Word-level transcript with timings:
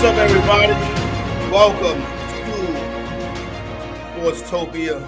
What's 0.00 0.12
up, 0.12 0.30
everybody? 0.30 0.72
Welcome 1.52 2.00
to 2.32 2.54
Sportstopia 4.16 5.06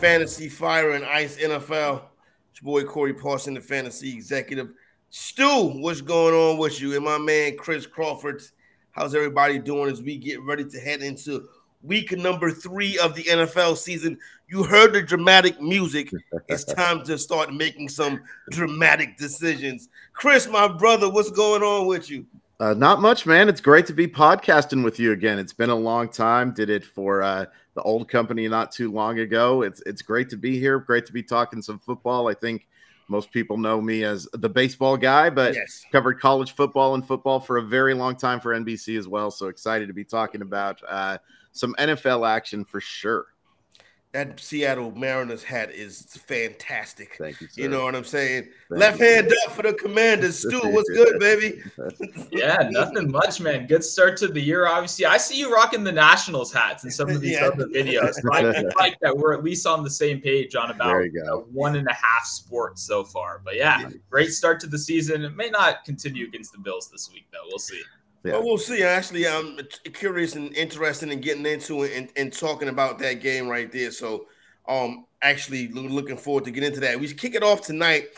Fantasy 0.00 0.50
Fire 0.50 0.90
and 0.90 1.02
Ice 1.02 1.38
NFL. 1.38 2.02
It's 2.50 2.60
your 2.60 2.82
boy 2.82 2.84
Corey 2.84 3.14
Parson, 3.14 3.54
the 3.54 3.62
fantasy 3.62 4.12
executive. 4.12 4.74
Stu, 5.08 5.70
what's 5.80 6.02
going 6.02 6.34
on 6.34 6.58
with 6.58 6.78
you? 6.78 6.94
And 6.94 7.06
my 7.06 7.16
man 7.16 7.56
Chris 7.56 7.86
Crawford. 7.86 8.42
How's 8.90 9.14
everybody 9.14 9.58
doing 9.58 9.90
as 9.90 10.02
we 10.02 10.18
get 10.18 10.42
ready 10.42 10.66
to 10.66 10.78
head 10.78 11.00
into 11.00 11.48
week 11.82 12.12
number 12.12 12.50
three 12.50 12.98
of 12.98 13.14
the 13.14 13.22
NFL 13.22 13.78
season? 13.78 14.18
You 14.46 14.62
heard 14.62 14.92
the 14.92 15.00
dramatic 15.00 15.58
music. 15.58 16.12
It's 16.48 16.64
time 16.64 17.02
to 17.04 17.16
start 17.16 17.54
making 17.54 17.88
some 17.88 18.20
dramatic 18.50 19.16
decisions. 19.16 19.88
Chris, 20.12 20.46
my 20.48 20.68
brother, 20.68 21.08
what's 21.08 21.30
going 21.30 21.62
on 21.62 21.86
with 21.86 22.10
you? 22.10 22.26
Uh, 22.60 22.74
not 22.74 23.00
much, 23.00 23.24
man. 23.24 23.48
It's 23.48 23.60
great 23.60 23.86
to 23.86 23.92
be 23.92 24.08
podcasting 24.08 24.82
with 24.82 24.98
you 24.98 25.12
again. 25.12 25.38
It's 25.38 25.52
been 25.52 25.70
a 25.70 25.74
long 25.76 26.08
time. 26.08 26.52
Did 26.52 26.70
it 26.70 26.84
for 26.84 27.22
uh, 27.22 27.46
the 27.74 27.82
old 27.82 28.08
company 28.08 28.48
not 28.48 28.72
too 28.72 28.90
long 28.90 29.20
ago. 29.20 29.62
It's 29.62 29.80
it's 29.86 30.02
great 30.02 30.28
to 30.30 30.36
be 30.36 30.58
here. 30.58 30.80
Great 30.80 31.06
to 31.06 31.12
be 31.12 31.22
talking 31.22 31.62
some 31.62 31.78
football. 31.78 32.26
I 32.28 32.34
think 32.34 32.66
most 33.06 33.30
people 33.30 33.56
know 33.56 33.80
me 33.80 34.02
as 34.02 34.26
the 34.32 34.48
baseball 34.48 34.96
guy, 34.96 35.30
but 35.30 35.54
Yes. 35.54 35.84
covered 35.92 36.20
college 36.20 36.52
football 36.52 36.94
and 36.94 37.06
football 37.06 37.38
for 37.38 37.58
a 37.58 37.62
very 37.62 37.94
long 37.94 38.16
time 38.16 38.40
for 38.40 38.52
NBC 38.52 38.98
as 38.98 39.06
well. 39.06 39.30
So 39.30 39.46
excited 39.46 39.86
to 39.86 39.94
be 39.94 40.04
talking 40.04 40.42
about 40.42 40.80
uh, 40.86 41.18
some 41.52 41.74
NFL 41.78 42.28
action 42.28 42.64
for 42.64 42.80
sure. 42.80 43.26
That 44.12 44.40
Seattle 44.40 44.90
Mariners 44.96 45.44
hat 45.44 45.70
is 45.70 46.00
fantastic. 46.26 47.16
Thank 47.18 47.42
you. 47.42 47.48
Sir. 47.48 47.60
You 47.62 47.68
know 47.68 47.84
what 47.84 47.94
I'm 47.94 48.04
saying? 48.04 48.44
Thank 48.70 48.80
Left 48.80 49.00
you. 49.00 49.06
hand 49.06 49.32
up 49.44 49.52
for 49.52 49.62
the 49.62 49.74
Commanders. 49.74 50.38
Stu, 50.48 50.58
what's 50.70 50.88
good, 50.88 51.18
baby? 51.20 51.60
Yeah, 52.30 52.68
nothing 52.70 53.10
much, 53.10 53.40
man. 53.40 53.66
Good 53.66 53.82
start 53.84 54.16
to 54.18 54.28
the 54.28 54.40
year. 54.40 54.66
Obviously, 54.66 55.04
I 55.06 55.16
see 55.16 55.38
you 55.38 55.52
rocking 55.52 55.82
the 55.84 55.92
Nationals 55.92 56.52
hats 56.52 56.84
in 56.84 56.90
some 56.90 57.08
of 57.10 57.20
these 57.20 57.32
Yeah. 57.40 57.46
other 57.48 57.66
videos. 57.66 58.14
So 58.14 58.32
I 58.32 58.40
I 58.40 58.62
like 58.78 58.98
that 59.00 59.16
we're 59.16 59.34
at 59.34 59.42
least 59.44 59.66
on 59.66 59.82
the 59.82 59.90
same 59.90 60.20
page 60.20 60.54
on 60.54 60.70
about 60.70 60.88
There 60.88 61.04
you 61.06 61.22
know, 61.24 61.46
one 61.52 61.76
and 61.76 61.86
a 61.88 61.92
half 61.94 62.24
sports 62.26 62.82
so 62.82 63.04
far. 63.04 63.40
But 63.44 63.56
yeah, 63.56 63.90
great 64.10 64.30
start 64.32 64.60
to 64.60 64.66
the 64.66 64.78
season. 64.78 65.24
It 65.24 65.36
may 65.36 65.50
not 65.50 65.84
continue 65.84 66.26
against 66.26 66.52
the 66.52 66.58
Bills 66.58 66.88
this 66.90 67.10
week, 67.12 67.26
though. 67.32 67.46
We'll 67.48 67.58
see. 67.58 67.80
Yeah. 68.24 68.32
Well, 68.32 68.44
we'll 68.44 68.58
see. 68.58 68.82
Actually, 68.82 69.28
I'm 69.28 69.58
curious 69.92 70.34
and 70.34 70.54
interested 70.56 71.10
in 71.10 71.20
getting 71.20 71.46
into 71.46 71.84
it 71.84 71.92
and, 71.96 72.08
and 72.16 72.32
talking 72.32 72.68
about 72.68 72.98
that 72.98 73.20
game 73.20 73.48
right 73.48 73.70
there. 73.70 73.90
So, 73.90 74.26
um, 74.68 75.06
actually 75.22 75.68
looking 75.68 76.16
forward 76.16 76.44
to 76.44 76.50
get 76.50 76.62
into 76.62 76.80
that. 76.80 76.98
We 76.98 77.12
kick 77.12 77.34
it 77.34 77.42
off 77.42 77.62
tonight 77.62 78.08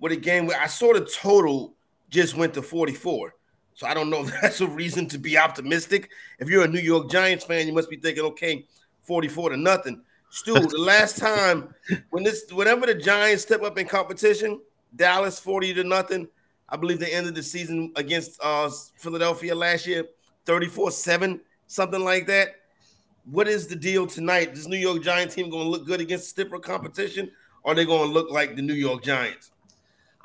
with 0.00 0.12
a 0.12 0.16
game 0.16 0.46
where 0.46 0.60
I 0.60 0.66
saw 0.66 0.92
the 0.92 1.04
total 1.04 1.74
just 2.10 2.36
went 2.36 2.54
to 2.54 2.62
44. 2.62 3.34
So 3.74 3.86
I 3.86 3.94
don't 3.94 4.10
know 4.10 4.20
if 4.24 4.32
that's 4.40 4.60
a 4.60 4.66
reason 4.66 5.08
to 5.08 5.18
be 5.18 5.38
optimistic. 5.38 6.10
If 6.38 6.48
you're 6.48 6.64
a 6.64 6.68
New 6.68 6.80
York 6.80 7.10
Giants 7.10 7.44
fan, 7.44 7.66
you 7.66 7.72
must 7.72 7.90
be 7.90 7.96
thinking, 7.96 8.24
okay, 8.24 8.66
44 9.02 9.50
to 9.50 9.56
nothing. 9.56 10.02
Stu, 10.30 10.54
the 10.54 10.78
last 10.78 11.18
time 11.18 11.74
when 12.10 12.24
this 12.24 12.44
whenever 12.52 12.86
the 12.86 12.94
Giants 12.94 13.42
step 13.42 13.62
up 13.62 13.78
in 13.78 13.86
competition, 13.86 14.60
Dallas 14.94 15.38
40 15.38 15.74
to 15.74 15.84
nothing. 15.84 16.28
I 16.68 16.76
believe 16.76 16.98
they 16.98 17.12
ended 17.12 17.34
the 17.34 17.42
season 17.42 17.92
against 17.96 18.40
uh, 18.42 18.70
Philadelphia 18.96 19.54
last 19.54 19.86
year, 19.86 20.04
34-7, 20.46 21.40
something 21.66 22.02
like 22.02 22.26
that. 22.26 22.56
What 23.30 23.48
is 23.48 23.66
the 23.66 23.76
deal 23.76 24.06
tonight? 24.06 24.52
Is 24.52 24.60
this 24.60 24.66
New 24.68 24.76
York 24.76 25.02
Giants 25.02 25.34
team 25.34 25.50
going 25.50 25.64
to 25.64 25.70
look 25.70 25.86
good 25.86 26.00
against 26.00 26.28
stiffer 26.28 26.58
competition, 26.58 27.30
or 27.62 27.72
are 27.72 27.74
they 27.74 27.84
going 27.84 28.08
to 28.08 28.12
look 28.12 28.30
like 28.30 28.56
the 28.56 28.62
New 28.62 28.74
York 28.74 29.02
Giants? 29.02 29.50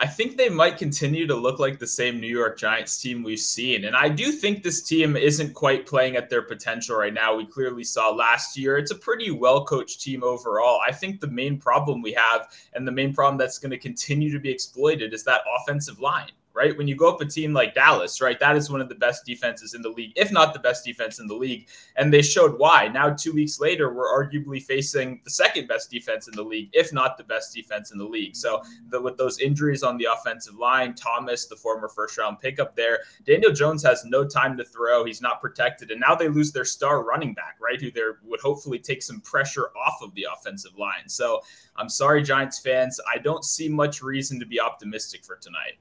I 0.01 0.07
think 0.07 0.37
they 0.37 0.47
might 0.47 0.77
continue 0.77 1.27
to 1.27 1.35
look 1.35 1.59
like 1.59 1.77
the 1.77 1.85
same 1.85 2.21
New 2.21 2.27
York 2.27 2.57
Giants 2.57 3.01
team 3.01 3.21
we've 3.21 3.37
seen. 3.37 3.83
And 3.83 3.97
I 3.97 4.07
do 4.07 4.31
think 4.31 4.63
this 4.63 4.81
team 4.81 5.17
isn't 5.17 5.53
quite 5.53 5.85
playing 5.85 6.15
at 6.15 6.29
their 6.29 6.41
potential 6.41 6.95
right 6.95 7.13
now. 7.13 7.35
We 7.35 7.45
clearly 7.45 7.83
saw 7.83 8.09
last 8.09 8.57
year. 8.57 8.77
It's 8.77 8.91
a 8.91 8.95
pretty 8.95 9.29
well 9.31 9.65
coached 9.65 9.99
team 9.99 10.23
overall. 10.23 10.79
I 10.87 10.93
think 10.93 11.19
the 11.19 11.27
main 11.27 11.57
problem 11.57 12.01
we 12.01 12.13
have 12.13 12.47
and 12.73 12.87
the 12.87 12.93
main 12.93 13.13
problem 13.13 13.37
that's 13.37 13.59
going 13.59 13.71
to 13.71 13.77
continue 13.77 14.31
to 14.31 14.39
be 14.39 14.49
exploited 14.49 15.13
is 15.13 15.25
that 15.25 15.41
offensive 15.59 15.99
line. 15.99 16.31
Right. 16.59 16.77
When 16.77 16.89
you 16.89 16.95
go 16.97 17.07
up 17.07 17.21
a 17.21 17.25
team 17.25 17.53
like 17.53 17.73
Dallas, 17.73 18.19
right, 18.19 18.37
that 18.41 18.57
is 18.57 18.69
one 18.69 18.81
of 18.81 18.89
the 18.89 18.95
best 18.95 19.25
defenses 19.25 19.75
in 19.75 19.81
the 19.81 19.87
league, 19.87 20.11
if 20.17 20.29
not 20.29 20.51
the 20.53 20.59
best 20.59 20.83
defense 20.83 21.17
in 21.19 21.25
the 21.25 21.33
league. 21.33 21.69
And 21.95 22.13
they 22.13 22.21
showed 22.21 22.59
why. 22.59 22.89
Now, 22.89 23.11
two 23.11 23.31
weeks 23.31 23.61
later, 23.61 23.93
we're 23.93 24.09
arguably 24.09 24.61
facing 24.61 25.21
the 25.23 25.29
second 25.29 25.69
best 25.69 25.89
defense 25.89 26.27
in 26.27 26.35
the 26.35 26.43
league, 26.43 26.67
if 26.73 26.91
not 26.91 27.17
the 27.17 27.23
best 27.23 27.53
defense 27.53 27.93
in 27.93 27.97
the 27.97 28.03
league. 28.03 28.35
So 28.35 28.61
the, 28.89 29.01
with 29.01 29.15
those 29.15 29.39
injuries 29.39 29.83
on 29.83 29.97
the 29.97 30.09
offensive 30.13 30.55
line, 30.55 30.95
Thomas, 30.95 31.45
the 31.45 31.55
former 31.55 31.87
first 31.87 32.17
round 32.17 32.41
pickup 32.41 32.75
there, 32.75 32.99
Daniel 33.25 33.53
Jones 33.53 33.81
has 33.83 34.03
no 34.03 34.25
time 34.25 34.57
to 34.57 34.65
throw. 34.65 35.05
He's 35.05 35.21
not 35.21 35.39
protected. 35.39 35.91
And 35.91 36.01
now 36.01 36.13
they 36.13 36.27
lose 36.27 36.51
their 36.51 36.65
star 36.65 37.05
running 37.05 37.33
back, 37.33 37.55
right? 37.61 37.79
Who 37.79 37.89
they 37.89 38.01
would 38.25 38.41
hopefully 38.41 38.79
take 38.79 39.01
some 39.01 39.21
pressure 39.21 39.69
off 39.77 39.99
of 40.01 40.13
the 40.13 40.27
offensive 40.33 40.77
line. 40.77 41.07
So 41.07 41.39
I'm 41.77 41.87
sorry, 41.87 42.21
Giants 42.21 42.59
fans. 42.59 42.99
I 43.09 43.17
don't 43.17 43.45
see 43.45 43.69
much 43.69 44.01
reason 44.01 44.41
to 44.41 44.45
be 44.45 44.59
optimistic 44.59 45.23
for 45.23 45.37
tonight. 45.37 45.77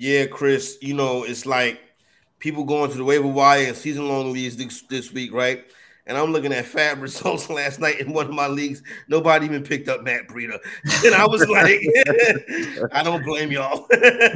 Yeah, 0.00 0.24
Chris, 0.24 0.78
you 0.80 0.94
know, 0.94 1.24
it's 1.24 1.44
like 1.44 1.78
people 2.38 2.64
going 2.64 2.90
to 2.90 2.96
the 2.96 3.04
waiver 3.04 3.26
wire 3.26 3.66
and 3.66 3.76
season 3.76 4.08
long 4.08 4.32
leagues 4.32 4.56
this, 4.56 4.80
this 4.88 5.12
week, 5.12 5.30
right? 5.30 5.62
And 6.06 6.16
I'm 6.16 6.32
looking 6.32 6.54
at 6.54 6.64
fab 6.64 6.98
results 7.02 7.50
last 7.50 7.80
night 7.80 8.00
in 8.00 8.14
one 8.14 8.24
of 8.24 8.32
my 8.32 8.46
leagues. 8.46 8.82
Nobody 9.08 9.44
even 9.44 9.62
picked 9.62 9.90
up 9.90 10.02
Matt 10.02 10.26
Breida. 10.26 10.58
And 11.04 11.14
I 11.14 11.26
was 11.26 11.46
like, 11.50 11.82
I 12.94 13.02
don't 13.02 13.22
blame 13.26 13.52
y'all. 13.52 13.86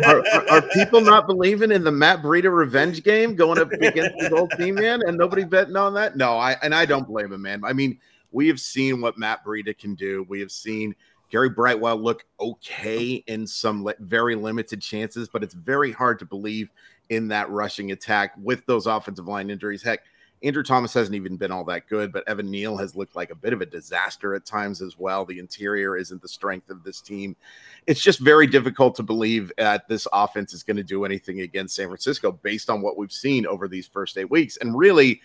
are, 0.05 0.23
are, 0.35 0.51
are 0.51 0.63
people 0.75 1.01
not 1.01 1.27
believing 1.27 1.73
in 1.73 1.83
the 1.83 1.91
Matt 1.91 2.21
Breida 2.21 2.55
revenge 2.55 3.03
game 3.03 3.35
going 3.35 3.59
up 3.59 3.73
against 3.73 4.21
his 4.21 4.33
old 4.33 4.51
team, 4.59 4.75
man? 4.75 5.01
And 5.07 5.17
nobody 5.17 5.45
betting 5.45 5.77
on 5.77 5.95
that? 5.95 6.15
No, 6.15 6.37
I 6.37 6.59
and 6.61 6.75
I 6.75 6.85
don't 6.85 7.09
blame 7.09 7.33
him, 7.33 7.41
man. 7.41 7.65
I 7.65 7.73
mean, 7.73 7.99
we 8.33 8.49
have 8.49 8.61
seen 8.61 9.01
what 9.01 9.17
Matt 9.17 9.43
Breida 9.47 9.79
can 9.79 9.95
do. 9.95 10.27
We 10.29 10.41
have 10.41 10.51
seen 10.51 10.95
Gary 11.35 11.49
Brightwell 11.49 11.97
look 11.97 12.25
okay 12.39 13.15
in 13.27 13.45
some 13.45 13.91
very 13.99 14.37
limited 14.37 14.81
chances, 14.81 15.29
but 15.29 15.43
it's 15.43 15.53
very 15.53 15.91
hard 15.91 16.21
to 16.21 16.25
believe 16.25 16.71
in 17.09 17.27
that 17.27 17.51
rushing 17.51 17.91
attack 17.91 18.35
with 18.41 18.65
those 18.67 18.87
offensive 18.87 19.27
line 19.27 19.51
injuries. 19.51 19.83
Heck, 19.83 20.05
Andrew 20.45 20.63
Thomas 20.63 20.95
hasn't 20.95 21.17
even 21.17 21.37
been 21.37 21.51
all 21.51 21.65
that 21.65 21.89
good, 21.89 22.13
but 22.13 22.23
Evan 22.29 22.53
Neal 22.53 22.77
has 22.77 22.95
looked 22.95 23.17
like 23.17 23.33
a 23.33 23.35
bit 23.35 23.53
of 23.53 23.61
a 23.61 23.67
disaster 23.67 24.37
at 24.37 24.47
times 24.47 24.81
as 24.81 24.97
well. 24.97 25.25
The 25.25 25.41
interior 25.41 25.97
isn't 25.97 26.23
the 26.23 26.29
strength 26.29 26.71
of 26.71 26.85
this 26.85 27.01
team. 27.01 27.35
It's 27.89 28.01
just 28.01 28.21
very 28.21 28.47
difficult 28.47 28.95
to 28.95 29.03
believe 29.03 29.51
that 29.59 29.89
this 29.89 30.07
offense 30.13 30.55
is 30.55 30.63
going 30.63 30.77
to 30.77 30.85
do 30.85 31.05
anything 31.05 31.41
against 31.41 31.75
San 31.75 31.89
Francisco 31.89 32.31
based 32.31 32.71
on 32.71 32.81
what 32.81 32.97
we've 32.97 33.11
seen 33.11 33.45
over 33.45 33.67
these 33.67 33.89
first 33.89 34.17
eight 34.19 34.31
weeks. 34.31 34.57
And 34.59 34.79
really, 34.79 35.21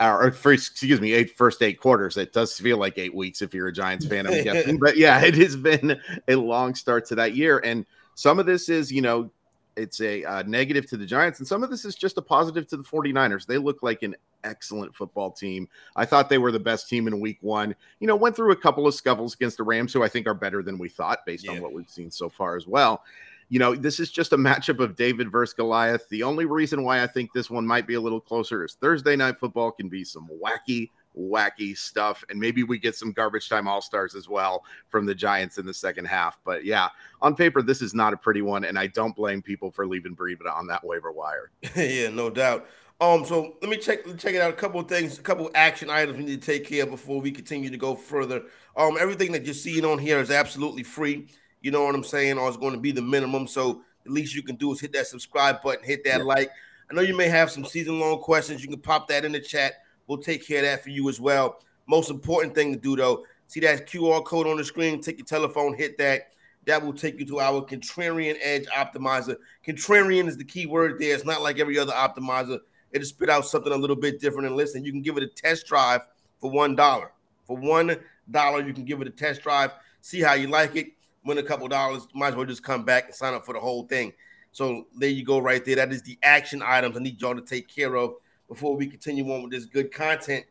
or 0.00 0.30
first, 0.32 0.72
excuse 0.72 1.00
me, 1.00 1.12
eight 1.12 1.36
first 1.36 1.62
eight 1.62 1.80
quarters. 1.80 2.16
It 2.16 2.32
does 2.32 2.58
feel 2.58 2.76
like 2.78 2.98
eight 2.98 3.14
weeks 3.14 3.42
if 3.42 3.54
you're 3.54 3.68
a 3.68 3.72
Giants 3.72 4.06
fan, 4.06 4.26
I'm 4.26 4.44
guessing. 4.44 4.78
But 4.78 4.96
yeah, 4.96 5.20
it 5.22 5.34
has 5.36 5.56
been 5.56 5.98
a 6.28 6.36
long 6.36 6.74
start 6.74 7.06
to 7.06 7.14
that 7.16 7.34
year. 7.34 7.58
And 7.64 7.86
some 8.14 8.38
of 8.38 8.46
this 8.46 8.68
is, 8.68 8.92
you 8.92 9.02
know, 9.02 9.30
it's 9.76 10.00
a 10.00 10.24
uh, 10.24 10.42
negative 10.44 10.86
to 10.88 10.96
the 10.96 11.04
Giants, 11.04 11.38
and 11.38 11.46
some 11.46 11.62
of 11.62 11.68
this 11.68 11.84
is 11.84 11.94
just 11.94 12.16
a 12.16 12.22
positive 12.22 12.66
to 12.68 12.78
the 12.78 12.82
49ers. 12.82 13.44
They 13.44 13.58
look 13.58 13.82
like 13.82 14.02
an 14.02 14.16
excellent 14.42 14.94
football 14.94 15.30
team. 15.30 15.68
I 15.96 16.06
thought 16.06 16.30
they 16.30 16.38
were 16.38 16.50
the 16.50 16.58
best 16.58 16.88
team 16.88 17.06
in 17.06 17.20
week 17.20 17.36
one. 17.42 17.74
You 18.00 18.06
know, 18.06 18.16
went 18.16 18.34
through 18.36 18.52
a 18.52 18.56
couple 18.56 18.86
of 18.86 18.94
scuffles 18.94 19.34
against 19.34 19.58
the 19.58 19.64
Rams, 19.64 19.92
who 19.92 20.02
I 20.02 20.08
think 20.08 20.26
are 20.26 20.32
better 20.34 20.62
than 20.62 20.78
we 20.78 20.88
thought 20.88 21.26
based 21.26 21.44
Yeah. 21.44 21.52
on 21.52 21.60
what 21.60 21.74
we've 21.74 21.90
seen 21.90 22.10
so 22.10 22.30
far 22.30 22.56
as 22.56 22.66
well. 22.66 23.02
You 23.48 23.58
know, 23.58 23.74
this 23.74 24.00
is 24.00 24.10
just 24.10 24.32
a 24.32 24.36
matchup 24.36 24.80
of 24.80 24.96
David 24.96 25.30
versus 25.30 25.54
Goliath. 25.54 26.08
The 26.08 26.22
only 26.22 26.46
reason 26.46 26.82
why 26.82 27.02
I 27.02 27.06
think 27.06 27.32
this 27.32 27.48
one 27.48 27.66
might 27.66 27.86
be 27.86 27.94
a 27.94 28.00
little 28.00 28.20
closer 28.20 28.64
is 28.64 28.74
Thursday 28.74 29.14
night 29.14 29.38
football 29.38 29.70
can 29.70 29.88
be 29.88 30.02
some 30.02 30.28
wacky, 30.42 30.90
wacky 31.16 31.76
stuff. 31.76 32.24
And 32.28 32.40
maybe 32.40 32.64
we 32.64 32.78
get 32.78 32.96
some 32.96 33.12
garbage 33.12 33.48
time 33.48 33.68
all 33.68 33.80
stars 33.80 34.14
as 34.14 34.28
well 34.28 34.64
from 34.88 35.06
the 35.06 35.14
Giants 35.14 35.58
in 35.58 35.66
the 35.66 35.74
second 35.74 36.06
half. 36.06 36.38
But 36.44 36.64
yeah, 36.64 36.88
on 37.22 37.36
paper, 37.36 37.62
this 37.62 37.82
is 37.82 37.94
not 37.94 38.12
a 38.12 38.16
pretty 38.16 38.42
one. 38.42 38.64
And 38.64 38.78
I 38.78 38.88
don't 38.88 39.14
blame 39.14 39.42
people 39.42 39.70
for 39.70 39.86
leaving 39.86 40.16
Breida 40.16 40.52
on 40.52 40.66
that 40.66 40.84
waiver 40.84 41.12
wire. 41.12 41.50
yeah, 41.76 42.10
no 42.10 42.30
doubt. 42.30 42.66
Um, 43.00 43.26
so 43.26 43.56
let 43.60 43.70
me 43.70 43.76
check 43.76 44.04
check 44.16 44.34
it 44.34 44.40
out. 44.40 44.50
A 44.50 44.56
couple 44.56 44.80
of 44.80 44.88
things, 44.88 45.18
a 45.18 45.22
couple 45.22 45.46
of 45.46 45.52
action 45.54 45.90
items 45.90 46.16
we 46.16 46.24
need 46.24 46.40
to 46.40 46.46
take 46.46 46.66
care 46.66 46.84
of 46.84 46.90
before 46.90 47.20
we 47.20 47.30
continue 47.30 47.68
to 47.68 47.76
go 47.76 47.94
further. 47.94 48.44
Um, 48.74 48.96
everything 48.98 49.32
that 49.32 49.44
you're 49.44 49.54
seeing 49.54 49.84
on 49.84 49.98
here 49.98 50.18
is 50.18 50.30
absolutely 50.30 50.82
free. 50.82 51.28
You 51.66 51.72
know 51.72 51.82
what 51.82 51.96
I'm 51.96 52.04
saying? 52.04 52.38
Or 52.38 52.46
it's 52.46 52.56
going 52.56 52.74
to 52.74 52.78
be 52.78 52.92
the 52.92 53.02
minimum. 53.02 53.48
So 53.48 53.82
the 54.04 54.12
least 54.12 54.36
you 54.36 54.42
can 54.44 54.54
do 54.54 54.72
is 54.72 54.78
hit 54.78 54.92
that 54.92 55.08
subscribe 55.08 55.62
button, 55.62 55.84
hit 55.84 56.04
that 56.04 56.18
Yeah. 56.18 56.24
like. 56.24 56.48
I 56.88 56.94
know 56.94 57.00
you 57.00 57.16
may 57.16 57.26
have 57.26 57.50
some 57.50 57.64
season 57.64 57.98
long 57.98 58.20
questions. 58.20 58.62
You 58.62 58.70
can 58.70 58.78
pop 58.78 59.08
that 59.08 59.24
in 59.24 59.32
the 59.32 59.40
chat. 59.40 59.72
We'll 60.06 60.18
take 60.18 60.46
care 60.46 60.58
of 60.58 60.64
that 60.66 60.84
for 60.84 60.90
you 60.90 61.08
as 61.08 61.20
well. 61.20 61.60
Most 61.88 62.08
important 62.08 62.54
thing 62.54 62.72
to 62.72 62.78
do 62.78 62.94
though, 62.94 63.24
see 63.48 63.58
that 63.60 63.88
QR 63.88 64.24
code 64.24 64.46
on 64.46 64.58
the 64.58 64.64
screen. 64.64 65.00
Take 65.00 65.18
your 65.18 65.26
telephone, 65.26 65.74
hit 65.74 65.98
that. 65.98 66.28
That 66.66 66.84
will 66.84 66.92
take 66.92 67.18
you 67.18 67.26
to 67.26 67.40
our 67.40 67.62
Contrarian 67.62 68.36
Edge 68.40 68.66
Optimizer. 68.66 69.34
Contrarian 69.66 70.28
is 70.28 70.36
the 70.36 70.44
key 70.44 70.66
word 70.66 71.00
there. 71.00 71.16
It's 71.16 71.24
not 71.24 71.42
like 71.42 71.58
every 71.58 71.80
other 71.80 71.92
optimizer. 71.94 72.60
It'll 72.92 73.04
spit 73.06 73.28
out 73.28 73.44
something 73.44 73.72
a 73.72 73.76
little 73.76 73.96
bit 73.96 74.20
different. 74.20 74.46
And 74.46 74.54
listen, 74.54 74.84
you 74.84 74.92
can 74.92 75.02
give 75.02 75.16
it 75.16 75.24
a 75.24 75.28
test 75.28 75.66
drive 75.66 76.02
for 76.40 76.48
one 76.48 76.76
dollar. 76.76 77.10
For 77.44 77.56
one 77.56 77.96
dollar, 78.30 78.64
you 78.64 78.72
can 78.72 78.84
give 78.84 79.00
it 79.00 79.08
a 79.08 79.10
test 79.10 79.42
drive, 79.42 79.72
see 80.00 80.20
how 80.20 80.34
you 80.34 80.46
like 80.46 80.76
it. 80.76 80.92
Win 81.26 81.38
a 81.38 81.42
couple 81.42 81.68
dollars, 81.68 82.06
might 82.14 82.28
as 82.28 82.36
well 82.36 82.46
just 82.46 82.62
come 82.62 82.84
back 82.84 83.06
and 83.06 83.14
sign 83.14 83.34
up 83.34 83.44
for 83.44 83.52
the 83.52 83.60
whole 83.60 83.86
thing. 83.86 84.12
So 84.52 84.86
there 84.98 85.10
you 85.10 85.24
go, 85.24 85.38
right 85.38 85.64
there. 85.64 85.76
That 85.76 85.92
is 85.92 86.02
the 86.02 86.18
action 86.22 86.62
items 86.64 86.96
I 86.96 87.00
need 87.00 87.20
y'all 87.20 87.34
to 87.34 87.42
take 87.42 87.68
care 87.68 87.96
of 87.96 88.14
before 88.48 88.76
we 88.76 88.86
continue 88.86 89.30
on 89.32 89.42
with 89.42 89.52
this 89.52 89.66
good 89.66 89.92
content. 89.92 90.44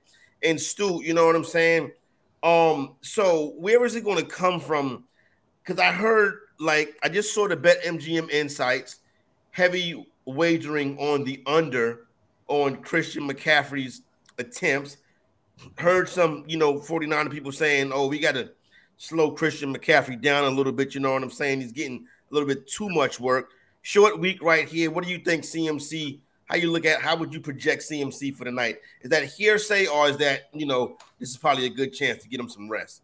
And 0.44 0.60
Stu, 0.60 1.02
you 1.04 1.14
know 1.14 1.26
what 1.26 1.36
I'm 1.36 1.44
saying? 1.44 1.92
Um, 2.44 2.98
so 3.02 3.54
where 3.58 3.84
is 3.86 3.96
it 3.96 4.04
going 4.04 4.20
to 4.20 4.26
come 4.26 4.60
from? 4.60 5.06
Because 5.64 5.80
I 5.80 5.92
heard 5.92 6.42
like 6.60 6.96
I 7.04 7.10
just 7.10 7.34
saw 7.34 7.48
the 7.48 7.56
Bet 7.56 7.84
MGM 7.84 8.30
insights, 8.30 8.98
heavy 9.52 10.06
wagering 10.26 10.98
on 11.00 11.24
the 11.24 11.42
under 11.46 12.08
on 12.48 12.78
Christian 12.78 13.28
McCaffrey's 13.28 14.02
attempts. 14.38 14.98
Heard 15.78 16.10
some, 16.10 16.44
you 16.48 16.58
know, 16.58 16.80
49 16.80 17.30
people 17.30 17.52
saying, 17.52 17.92
oh, 17.94 18.08
we 18.08 18.20
got 18.20 18.36
to 18.36 18.52
slow 18.98 19.32
Christian 19.32 19.74
McCaffrey 19.74 20.22
down 20.22 20.44
a 20.46 20.50
little 20.50 20.72
bit. 20.72 20.96
You 20.96 21.02
know 21.02 21.14
what 21.14 21.24
I'm 21.24 21.30
saying? 21.30 21.62
He's 21.62 21.72
getting 21.72 22.06
a 22.30 22.34
little 22.34 22.48
bit 22.48 22.68
too 22.68 22.90
much 22.90 23.20
work. 23.20 23.52
Short 23.82 24.20
week 24.20 24.42
right 24.42 24.68
here. 24.68 24.90
What 24.90 25.04
do 25.04 25.12
you 25.12 25.20
think, 25.20 25.44
CMC? 25.44 26.20
How 26.46 26.56
you 26.58 26.72
look 26.72 26.86
at 26.86 27.02
how 27.02 27.16
would 27.16 27.34
you 27.34 27.40
project 27.40 27.84
CMC 27.84 28.36
for 28.36 28.44
the 28.44 28.52
night? 28.52 28.78
Is 29.02 29.10
that 29.10 29.26
hearsay 29.26 29.88
or 29.88 30.10
is 30.10 30.18
that, 30.18 30.50
you 30.54 30.66
know, 30.66 30.98
this 31.20 31.30
is 31.30 31.38
probably 31.38 31.66
a 31.66 31.70
good 31.70 31.94
chance 31.94 32.22
to 32.24 32.30
get 32.30 32.40
him 32.40 32.50
some 32.50 32.70
rest? 32.70 33.02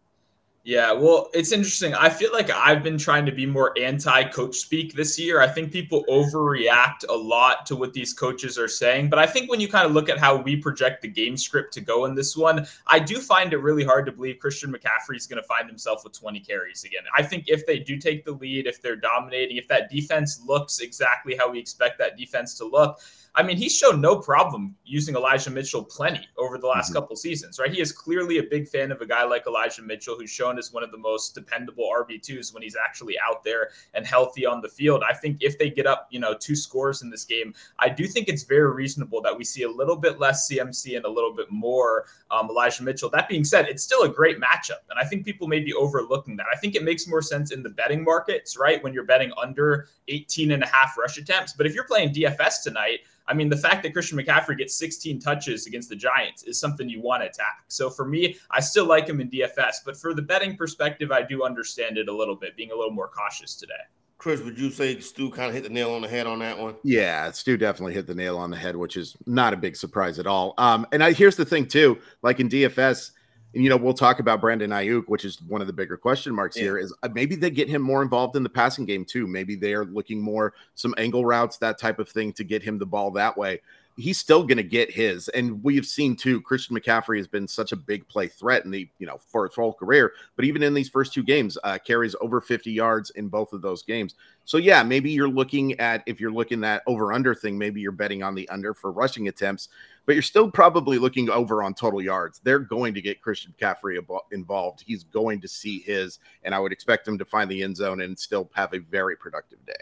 Yeah, 0.64 0.92
well, 0.92 1.28
it's 1.34 1.50
interesting. 1.50 1.92
I 1.92 2.08
feel 2.08 2.32
like 2.32 2.48
I've 2.48 2.84
been 2.84 2.96
trying 2.96 3.26
to 3.26 3.32
be 3.32 3.46
more 3.46 3.76
anti 3.76 4.22
coach 4.28 4.54
speak 4.54 4.94
this 4.94 5.18
year. 5.18 5.40
I 5.40 5.48
think 5.48 5.72
people 5.72 6.04
overreact 6.08 7.04
a 7.08 7.16
lot 7.16 7.66
to 7.66 7.74
what 7.74 7.92
these 7.92 8.12
coaches 8.12 8.56
are 8.58 8.68
saying. 8.68 9.10
But 9.10 9.18
I 9.18 9.26
think 9.26 9.50
when 9.50 9.58
you 9.58 9.66
kind 9.66 9.84
of 9.84 9.90
look 9.90 10.08
at 10.08 10.18
how 10.18 10.36
we 10.36 10.54
project 10.54 11.02
the 11.02 11.08
game 11.08 11.36
script 11.36 11.74
to 11.74 11.80
go 11.80 12.04
in 12.04 12.14
this 12.14 12.36
one, 12.36 12.64
I 12.86 13.00
do 13.00 13.18
find 13.18 13.52
it 13.52 13.56
really 13.56 13.82
hard 13.82 14.06
to 14.06 14.12
believe 14.12 14.38
Christian 14.38 14.72
McCaffrey 14.72 15.16
is 15.16 15.26
going 15.26 15.42
to 15.42 15.48
find 15.48 15.68
himself 15.68 16.04
with 16.04 16.12
20 16.12 16.38
carries 16.38 16.84
again. 16.84 17.02
I 17.16 17.24
think 17.24 17.46
if 17.48 17.66
they 17.66 17.80
do 17.80 17.96
take 17.96 18.24
the 18.24 18.32
lead, 18.32 18.68
if 18.68 18.80
they're 18.80 18.94
dominating, 18.94 19.56
if 19.56 19.66
that 19.66 19.90
defense 19.90 20.40
looks 20.46 20.78
exactly 20.78 21.34
how 21.36 21.50
we 21.50 21.58
expect 21.58 21.98
that 21.98 22.16
defense 22.16 22.54
to 22.58 22.66
look, 22.66 23.00
I 23.34 23.42
mean, 23.42 23.56
he's 23.56 23.74
shown 23.74 24.00
no 24.00 24.16
problem 24.16 24.76
using 24.84 25.14
Elijah 25.14 25.50
Mitchell 25.50 25.82
plenty 25.82 26.28
over 26.36 26.58
the 26.58 26.66
last 26.66 26.88
mm-hmm. 26.88 27.00
couple 27.00 27.16
seasons, 27.16 27.58
right? 27.58 27.72
He 27.72 27.80
is 27.80 27.90
clearly 27.90 28.38
a 28.38 28.42
big 28.42 28.68
fan 28.68 28.92
of 28.92 29.00
a 29.00 29.06
guy 29.06 29.24
like 29.24 29.46
Elijah 29.46 29.80
Mitchell, 29.80 30.16
who's 30.18 30.30
shown 30.30 30.58
as 30.58 30.70
one 30.70 30.82
of 30.82 30.90
the 30.90 30.98
most 30.98 31.34
dependable 31.34 31.90
RB2s 31.98 32.52
when 32.52 32.62
he's 32.62 32.76
actually 32.76 33.16
out 33.18 33.42
there 33.42 33.70
and 33.94 34.06
healthy 34.06 34.44
on 34.44 34.60
the 34.60 34.68
field. 34.68 35.02
I 35.08 35.14
think 35.14 35.38
if 35.40 35.58
they 35.58 35.70
get 35.70 35.86
up, 35.86 36.08
you 36.10 36.20
know, 36.20 36.34
two 36.34 36.54
scores 36.54 37.00
in 37.00 37.08
this 37.08 37.24
game, 37.24 37.54
I 37.78 37.88
do 37.88 38.06
think 38.06 38.28
it's 38.28 38.42
very 38.42 38.70
reasonable 38.70 39.22
that 39.22 39.36
we 39.36 39.44
see 39.44 39.62
a 39.62 39.70
little 39.70 39.96
bit 39.96 40.20
less 40.20 40.50
CMC 40.50 40.96
and 40.96 41.06
a 41.06 41.10
little 41.10 41.32
bit 41.34 41.50
more 41.50 42.04
um, 42.30 42.50
Elijah 42.50 42.82
Mitchell. 42.82 43.08
That 43.08 43.30
being 43.30 43.44
said, 43.44 43.66
it's 43.66 43.82
still 43.82 44.02
a 44.02 44.08
great 44.10 44.38
matchup. 44.38 44.84
And 44.90 44.98
I 44.98 45.04
think 45.04 45.24
people 45.24 45.48
may 45.48 45.60
be 45.60 45.72
overlooking 45.72 46.36
that. 46.36 46.46
I 46.52 46.56
think 46.56 46.74
it 46.74 46.82
makes 46.82 47.06
more 47.06 47.22
sense 47.22 47.50
in 47.50 47.62
the 47.62 47.70
betting 47.70 48.04
markets, 48.04 48.58
right? 48.58 48.82
When 48.84 48.92
you're 48.92 49.04
betting 49.04 49.32
under 49.40 49.88
18 50.08 50.50
and 50.50 50.62
a 50.62 50.66
half 50.66 50.98
rush 50.98 51.16
attempts. 51.16 51.54
But 51.54 51.64
if 51.64 51.74
you're 51.74 51.84
playing 51.84 52.12
DFS 52.12 52.62
tonight, 52.62 53.00
I 53.26 53.34
mean, 53.34 53.48
the 53.48 53.56
fact 53.56 53.82
that 53.82 53.92
Christian 53.92 54.18
McCaffrey 54.18 54.58
gets 54.58 54.74
16 54.74 55.20
touches 55.20 55.66
against 55.66 55.88
the 55.88 55.96
Giants 55.96 56.42
is 56.44 56.58
something 56.58 56.88
you 56.88 57.00
want 57.00 57.22
to 57.22 57.28
attack. 57.28 57.64
So 57.68 57.90
for 57.90 58.04
me, 58.04 58.36
I 58.50 58.60
still 58.60 58.86
like 58.86 59.08
him 59.08 59.20
in 59.20 59.30
DFS, 59.30 59.76
but 59.84 59.96
for 59.96 60.14
the 60.14 60.22
betting 60.22 60.56
perspective, 60.56 61.12
I 61.12 61.22
do 61.22 61.44
understand 61.44 61.98
it 61.98 62.08
a 62.08 62.14
little 62.14 62.36
bit, 62.36 62.56
being 62.56 62.72
a 62.72 62.76
little 62.76 62.92
more 62.92 63.08
cautious 63.08 63.54
today. 63.54 63.74
Chris, 64.18 64.40
would 64.42 64.56
you 64.56 64.70
say 64.70 65.00
Stu 65.00 65.30
kind 65.30 65.48
of 65.48 65.54
hit 65.54 65.64
the 65.64 65.68
nail 65.68 65.90
on 65.90 66.02
the 66.02 66.08
head 66.08 66.28
on 66.28 66.38
that 66.38 66.56
one? 66.56 66.76
Yeah, 66.84 67.32
Stu 67.32 67.56
definitely 67.56 67.94
hit 67.94 68.06
the 68.06 68.14
nail 68.14 68.38
on 68.38 68.50
the 68.52 68.56
head, 68.56 68.76
which 68.76 68.96
is 68.96 69.16
not 69.26 69.52
a 69.52 69.56
big 69.56 69.74
surprise 69.74 70.20
at 70.20 70.28
all. 70.28 70.54
Um, 70.58 70.86
and 70.92 71.02
I, 71.02 71.12
here's 71.12 71.34
the 71.34 71.44
thing 71.44 71.66
too, 71.66 71.98
like 72.22 72.38
in 72.38 72.48
DFS, 72.48 73.10
and 73.54 73.62
you 73.62 73.70
know 73.70 73.76
we'll 73.76 73.94
talk 73.94 74.18
about 74.20 74.40
Brandon 74.40 74.70
Aiyuk, 74.70 75.04
which 75.06 75.24
is 75.24 75.40
one 75.42 75.60
of 75.60 75.66
the 75.66 75.72
bigger 75.72 75.96
question 75.96 76.34
marks 76.34 76.56
yeah. 76.56 76.62
here. 76.62 76.78
Is 76.78 76.94
uh, 77.02 77.08
maybe 77.12 77.36
they 77.36 77.50
get 77.50 77.68
him 77.68 77.82
more 77.82 78.02
involved 78.02 78.36
in 78.36 78.42
the 78.42 78.48
passing 78.48 78.84
game 78.84 79.04
too. 79.04 79.26
Maybe 79.26 79.54
they 79.54 79.74
are 79.74 79.84
looking 79.84 80.20
more 80.20 80.54
some 80.74 80.94
angle 80.98 81.24
routes, 81.24 81.58
that 81.58 81.78
type 81.78 81.98
of 81.98 82.08
thing, 82.08 82.32
to 82.34 82.44
get 82.44 82.62
him 82.62 82.78
the 82.78 82.86
ball 82.86 83.10
that 83.12 83.36
way. 83.36 83.60
He's 83.98 84.18
still 84.18 84.42
going 84.42 84.56
to 84.56 84.62
get 84.62 84.90
his, 84.90 85.28
and 85.28 85.62
we've 85.62 85.84
seen 85.84 86.16
too. 86.16 86.40
Christian 86.40 86.74
McCaffrey 86.74 87.18
has 87.18 87.28
been 87.28 87.46
such 87.46 87.72
a 87.72 87.76
big 87.76 88.08
play 88.08 88.26
threat 88.26 88.64
in 88.64 88.70
the 88.70 88.88
you 88.98 89.06
know 89.06 89.18
for 89.26 89.46
his 89.46 89.54
whole 89.54 89.74
career, 89.74 90.14
but 90.34 90.46
even 90.46 90.62
in 90.62 90.72
these 90.72 90.88
first 90.88 91.12
two 91.12 91.22
games, 91.22 91.58
uh, 91.62 91.76
carries 91.84 92.16
over 92.22 92.40
50 92.40 92.72
yards 92.72 93.10
in 93.10 93.28
both 93.28 93.52
of 93.52 93.60
those 93.60 93.82
games. 93.82 94.14
So 94.46 94.56
yeah, 94.56 94.82
maybe 94.82 95.10
you're 95.10 95.28
looking 95.28 95.78
at 95.78 96.02
if 96.06 96.20
you're 96.20 96.32
looking 96.32 96.64
at 96.64 96.82
over 96.86 97.12
under 97.12 97.34
thing, 97.34 97.58
maybe 97.58 97.82
you're 97.82 97.92
betting 97.92 98.22
on 98.22 98.34
the 98.34 98.48
under 98.48 98.72
for 98.72 98.92
rushing 98.92 99.28
attempts 99.28 99.68
but 100.06 100.14
you're 100.14 100.22
still 100.22 100.50
probably 100.50 100.98
looking 100.98 101.30
over 101.30 101.62
on 101.62 101.74
total 101.74 102.02
yards. 102.02 102.40
They're 102.42 102.58
going 102.58 102.94
to 102.94 103.02
get 103.02 103.22
Christian 103.22 103.54
McCaffrey 103.58 103.98
involved. 104.32 104.82
He's 104.86 105.04
going 105.04 105.40
to 105.40 105.48
see 105.48 105.80
his, 105.80 106.18
and 106.42 106.54
I 106.54 106.58
would 106.58 106.72
expect 106.72 107.06
him 107.06 107.18
to 107.18 107.24
find 107.24 107.50
the 107.50 107.62
end 107.62 107.76
zone 107.76 108.00
and 108.00 108.18
still 108.18 108.50
have 108.54 108.74
a 108.74 108.78
very 108.78 109.16
productive 109.16 109.64
day. 109.66 109.72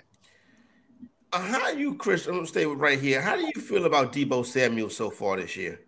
Uh, 1.33 1.41
how 1.41 1.73
do 1.73 1.79
you, 1.79 1.95
Chris? 1.95 2.27
I'm 2.27 2.35
gonna 2.35 2.47
stay 2.47 2.67
right 2.67 2.99
here. 2.99 3.21
How 3.21 3.37
do 3.37 3.43
you 3.43 3.61
feel 3.61 3.87
about 3.87 4.13
Deebo 4.13 4.45
Samuel 4.45 4.91
so 4.91 5.11
far 5.11 5.37
this 5.37 5.57
year? 5.57 5.81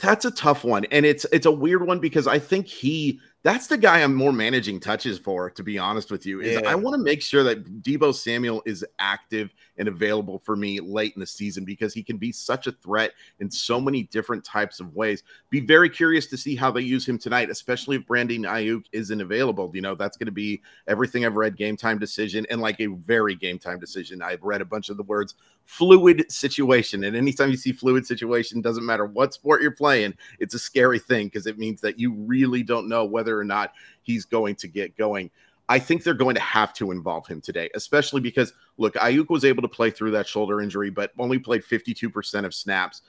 That's 0.00 0.24
a 0.24 0.30
tough 0.30 0.64
one, 0.64 0.84
and 0.86 1.06
it's 1.06 1.24
it's 1.32 1.46
a 1.46 1.52
weird 1.52 1.86
one 1.86 2.00
because 2.00 2.26
I 2.26 2.38
think 2.38 2.66
he 2.66 3.20
that's 3.44 3.66
the 3.66 3.76
guy 3.76 4.02
I'm 4.02 4.14
more 4.14 4.32
managing 4.32 4.78
touches 4.78 5.18
for, 5.18 5.50
to 5.50 5.62
be 5.64 5.78
honest 5.78 6.10
with 6.12 6.24
you. 6.24 6.40
Is 6.40 6.60
yeah. 6.60 6.68
I 6.68 6.76
want 6.76 6.94
to 6.94 7.02
make 7.02 7.20
sure 7.20 7.42
that 7.42 7.82
Deebo 7.82 8.14
Samuel 8.14 8.62
is 8.66 8.84
active 9.00 9.52
and 9.78 9.88
available 9.88 10.38
for 10.38 10.54
me 10.54 10.78
late 10.78 11.14
in 11.16 11.20
the 11.20 11.26
season 11.26 11.64
because 11.64 11.92
he 11.92 12.04
can 12.04 12.18
be 12.18 12.30
such 12.30 12.68
a 12.68 12.72
threat 12.72 13.12
in 13.40 13.50
so 13.50 13.80
many 13.80 14.04
different 14.04 14.44
types 14.44 14.78
of 14.78 14.94
ways. 14.94 15.24
Be 15.50 15.58
very 15.58 15.90
curious 15.90 16.26
to 16.28 16.36
see 16.36 16.54
how 16.54 16.70
they 16.70 16.82
use 16.82 17.06
him 17.06 17.18
tonight, 17.18 17.50
especially 17.50 17.96
if 17.96 18.06
Brandon 18.06 18.44
Aiyuk 18.44 18.84
isn't 18.92 19.20
available. 19.20 19.72
You 19.74 19.80
know, 19.80 19.96
that's 19.96 20.16
going 20.16 20.26
to 20.26 20.32
be 20.32 20.62
everything 20.86 21.26
I've 21.26 21.36
read 21.36 21.56
game 21.56 21.76
time 21.76 21.98
decision 21.98 22.46
and 22.48 22.60
like 22.60 22.80
a 22.80 22.86
very 22.86 23.34
game 23.34 23.58
time 23.58 23.80
decision. 23.80 24.22
I've 24.22 24.44
read 24.44 24.60
a 24.60 24.66
bunch 24.66 24.88
of 24.88 24.96
the 24.96 25.02
words 25.02 25.34
fluid 25.64 26.30
situation. 26.30 27.04
And 27.04 27.16
anytime 27.16 27.50
you 27.50 27.56
see 27.56 27.72
fluid 27.72 28.06
situation, 28.06 28.60
doesn't 28.60 28.84
matter 28.84 29.06
what 29.06 29.34
sport 29.34 29.62
you're 29.62 29.70
playing, 29.70 30.14
it's 30.38 30.54
a 30.54 30.58
scary 30.58 30.98
thing 30.98 31.26
because 31.26 31.46
it 31.46 31.58
means 31.58 31.80
that 31.80 31.98
you 31.98 32.12
really 32.12 32.62
don't 32.62 32.88
know 32.88 33.04
whether 33.04 33.31
or 33.38 33.44
not 33.44 33.72
he's 34.02 34.24
going 34.24 34.54
to 34.56 34.68
get 34.68 34.96
going. 34.96 35.30
I 35.68 35.78
think 35.78 36.02
they're 36.02 36.14
going 36.14 36.34
to 36.34 36.40
have 36.40 36.72
to 36.74 36.90
involve 36.90 37.26
him 37.26 37.40
today, 37.40 37.70
especially 37.74 38.20
because 38.20 38.52
look, 38.76 38.94
Aiyuk 38.94 39.30
was 39.30 39.44
able 39.44 39.62
to 39.62 39.68
play 39.68 39.90
through 39.90 40.10
that 40.12 40.26
shoulder 40.26 40.60
injury, 40.60 40.90
but 40.90 41.12
only 41.18 41.38
played 41.38 41.62
52% 41.62 42.44
of 42.44 42.54
snaps. 42.54 43.02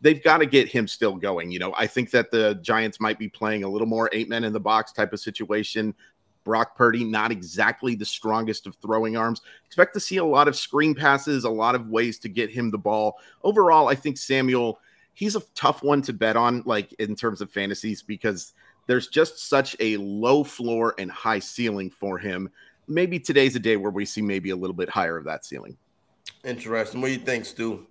They've 0.00 0.22
got 0.22 0.38
to 0.38 0.46
get 0.46 0.68
him 0.68 0.88
still 0.88 1.14
going. 1.14 1.50
You 1.50 1.58
know, 1.60 1.74
I 1.76 1.86
think 1.86 2.10
that 2.10 2.30
the 2.30 2.58
Giants 2.62 3.00
might 3.00 3.18
be 3.18 3.28
playing 3.28 3.64
a 3.64 3.68
little 3.68 3.86
more 3.86 4.10
eight 4.12 4.28
men 4.28 4.44
in 4.44 4.52
the 4.52 4.60
box 4.60 4.92
type 4.92 5.12
of 5.12 5.20
situation. 5.20 5.94
Brock 6.44 6.76
Purdy, 6.76 7.04
not 7.04 7.30
exactly 7.30 7.94
the 7.94 8.04
strongest 8.04 8.66
of 8.66 8.74
throwing 8.76 9.16
arms. 9.16 9.42
Expect 9.66 9.94
to 9.94 10.00
see 10.00 10.16
a 10.16 10.24
lot 10.24 10.48
of 10.48 10.56
screen 10.56 10.94
passes, 10.94 11.44
a 11.44 11.50
lot 11.50 11.74
of 11.74 11.88
ways 11.88 12.18
to 12.20 12.28
get 12.28 12.50
him 12.50 12.70
the 12.70 12.78
ball. 12.78 13.18
Overall, 13.44 13.88
I 13.88 13.94
think 13.94 14.16
Samuel, 14.16 14.78
he's 15.12 15.36
a 15.36 15.42
tough 15.54 15.82
one 15.82 16.02
to 16.02 16.12
bet 16.12 16.36
on, 16.36 16.62
like 16.64 16.92
in 16.94 17.14
terms 17.14 17.40
of 17.40 17.50
fantasies, 17.50 18.02
because 18.02 18.52
there's 18.90 19.06
just 19.06 19.48
such 19.48 19.76
a 19.78 19.96
low 19.98 20.42
floor 20.42 20.96
and 20.98 21.08
high 21.12 21.38
ceiling 21.38 21.90
for 21.90 22.18
him. 22.18 22.50
Maybe 22.88 23.20
today's 23.20 23.54
a 23.54 23.60
day 23.60 23.76
where 23.76 23.92
we 23.92 24.04
see 24.04 24.20
maybe 24.20 24.50
a 24.50 24.56
little 24.56 24.74
bit 24.74 24.88
higher 24.88 25.16
of 25.16 25.24
that 25.26 25.44
ceiling. 25.44 25.76
Interesting. 26.42 27.00
What 27.00 27.06
do 27.06 27.12
you 27.12 27.20
think, 27.20 27.44
Stu? 27.44 27.86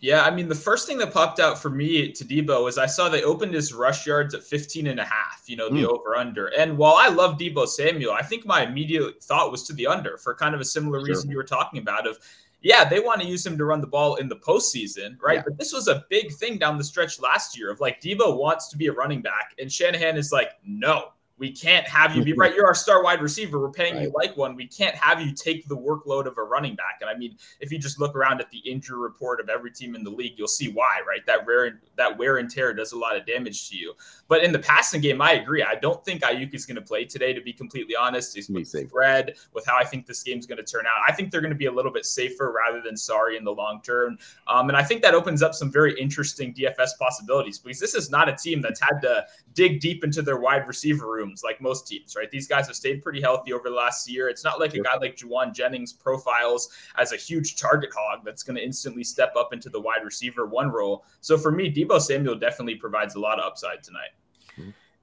Yeah, 0.00 0.24
I 0.24 0.30
mean, 0.30 0.46
the 0.46 0.54
first 0.54 0.86
thing 0.86 0.98
that 0.98 1.14
popped 1.14 1.40
out 1.40 1.58
for 1.58 1.70
me 1.70 2.12
to 2.12 2.22
Deebo 2.22 2.68
is 2.68 2.76
I 2.76 2.84
saw 2.84 3.08
they 3.08 3.22
opened 3.22 3.54
his 3.54 3.72
rush 3.72 4.06
yards 4.06 4.34
at 4.34 4.42
15 4.42 4.88
and 4.88 5.00
a 5.00 5.04
half, 5.04 5.44
you 5.46 5.56
know, 5.56 5.70
the 5.70 5.84
mm. 5.84 5.88
over 5.88 6.16
under. 6.16 6.48
And 6.48 6.76
while 6.76 6.96
I 6.98 7.08
love 7.08 7.38
Deebo 7.38 7.66
Samuel, 7.66 8.12
I 8.12 8.20
think 8.20 8.44
my 8.44 8.62
immediate 8.62 9.24
thought 9.24 9.50
was 9.50 9.62
to 9.64 9.72
the 9.72 9.86
under 9.86 10.18
for 10.18 10.34
kind 10.34 10.54
of 10.54 10.60
a 10.60 10.66
similar 10.66 10.98
sure. 10.98 11.08
reason 11.08 11.30
you 11.30 11.38
were 11.38 11.44
talking 11.44 11.80
about 11.80 12.06
of 12.06 12.18
yeah, 12.66 12.84
they 12.84 12.98
want 12.98 13.20
to 13.20 13.26
use 13.28 13.46
him 13.46 13.56
to 13.58 13.64
run 13.64 13.80
the 13.80 13.86
ball 13.86 14.16
in 14.16 14.28
the 14.28 14.34
postseason, 14.34 15.16
right? 15.22 15.36
Yeah. 15.36 15.42
But 15.44 15.56
this 15.56 15.72
was 15.72 15.86
a 15.86 16.04
big 16.10 16.32
thing 16.32 16.58
down 16.58 16.78
the 16.78 16.84
stretch 16.84 17.20
last 17.20 17.56
year 17.56 17.70
of 17.70 17.78
like 17.78 18.00
Deebo 18.00 18.36
wants 18.36 18.66
to 18.70 18.76
be 18.76 18.88
a 18.88 18.92
running 18.92 19.22
back, 19.22 19.54
and 19.60 19.70
Shanahan 19.70 20.16
is 20.16 20.32
like, 20.32 20.50
no, 20.64 21.12
we 21.38 21.52
can't 21.52 21.86
have 21.86 22.16
you 22.16 22.24
be 22.24 22.32
mm-hmm. 22.32 22.40
right. 22.40 22.54
You're 22.56 22.66
our 22.66 22.74
star 22.74 23.04
wide 23.04 23.20
receiver. 23.20 23.60
We're 23.60 23.70
paying 23.70 23.94
right. 23.94 24.02
you 24.04 24.12
like 24.16 24.36
one. 24.36 24.56
We 24.56 24.66
can't 24.66 24.96
have 24.96 25.20
you 25.20 25.32
take 25.32 25.68
the 25.68 25.76
workload 25.76 26.26
of 26.26 26.38
a 26.38 26.42
running 26.42 26.74
back. 26.74 26.98
And 27.02 27.10
I 27.10 27.14
mean, 27.14 27.36
if 27.60 27.70
you 27.70 27.78
just 27.78 28.00
look 28.00 28.16
around 28.16 28.40
at 28.40 28.50
the 28.50 28.58
injury 28.58 28.98
report 28.98 29.38
of 29.40 29.48
every 29.48 29.70
team 29.70 29.94
in 29.94 30.02
the 30.02 30.10
league, 30.10 30.32
you'll 30.36 30.48
see 30.48 30.72
why, 30.72 31.00
right? 31.06 31.24
That 31.26 31.46
rare 31.46 31.80
that 31.96 32.18
wear 32.18 32.38
and 32.38 32.50
tear 32.50 32.72
does 32.72 32.92
a 32.92 32.98
lot 32.98 33.16
of 33.16 33.26
damage 33.26 33.68
to 33.68 33.76
you. 33.76 33.94
But 34.28 34.42
in 34.42 34.52
the 34.52 34.58
passing 34.58 35.00
game, 35.00 35.22
I 35.22 35.32
agree. 35.32 35.62
I 35.62 35.76
don't 35.76 36.04
think 36.04 36.22
Aiyuk 36.22 36.54
is 36.54 36.66
going 36.66 36.76
to 36.76 36.82
play 36.82 37.04
today. 37.04 37.32
To 37.32 37.40
be 37.40 37.52
completely 37.52 37.94
honest, 37.94 38.34
he's 38.34 38.48
with 38.48 38.66
spread 38.66 39.36
with 39.54 39.64
how 39.66 39.76
I 39.76 39.84
think 39.84 40.06
this 40.06 40.22
game's 40.22 40.46
going 40.46 40.58
to 40.58 40.64
turn 40.64 40.86
out. 40.86 41.00
I 41.06 41.12
think 41.12 41.30
they're 41.30 41.40
going 41.40 41.52
to 41.52 41.58
be 41.58 41.66
a 41.66 41.72
little 41.72 41.92
bit 41.92 42.04
safer 42.04 42.52
rather 42.52 42.82
than 42.82 42.96
sorry 42.96 43.36
in 43.36 43.44
the 43.44 43.52
long 43.52 43.80
term. 43.82 44.18
Um, 44.48 44.68
and 44.68 44.76
I 44.76 44.82
think 44.82 45.02
that 45.02 45.14
opens 45.14 45.42
up 45.42 45.54
some 45.54 45.70
very 45.70 45.98
interesting 46.00 46.52
DFS 46.52 46.90
possibilities 46.98 47.58
because 47.58 47.80
this 47.80 47.94
is 47.94 48.10
not 48.10 48.28
a 48.28 48.34
team 48.34 48.60
that's 48.60 48.80
had 48.80 49.00
to 49.02 49.26
dig 49.54 49.80
deep 49.80 50.04
into 50.04 50.22
their 50.22 50.38
wide 50.38 50.66
receiver 50.66 51.10
rooms 51.10 51.42
like 51.44 51.60
most 51.60 51.86
teams, 51.86 52.16
right? 52.16 52.30
These 52.30 52.48
guys 52.48 52.66
have 52.66 52.76
stayed 52.76 53.02
pretty 53.02 53.20
healthy 53.20 53.52
over 53.52 53.68
the 53.68 53.74
last 53.74 54.08
year. 54.08 54.28
It's 54.28 54.44
not 54.44 54.60
like 54.60 54.74
a 54.74 54.80
guy 54.80 54.96
like 54.96 55.16
Jauan 55.16 55.54
Jennings 55.54 55.92
profiles 55.92 56.68
as 56.96 57.12
a 57.12 57.16
huge 57.16 57.56
target 57.56 57.90
hog 57.96 58.24
that's 58.24 58.42
going 58.42 58.56
to 58.56 58.64
instantly 58.64 59.04
step 59.04 59.34
up 59.36 59.52
into 59.52 59.70
the 59.70 59.80
wide 59.80 60.04
receiver 60.04 60.46
one 60.46 60.70
role. 60.70 61.04
So 61.20 61.38
for 61.38 61.52
me, 61.52 61.72
Deebo 61.72 62.00
Samuel 62.00 62.34
definitely 62.34 62.76
provides 62.76 63.14
a 63.14 63.20
lot 63.20 63.38
of 63.38 63.46
upside 63.46 63.82
tonight. 63.82 64.10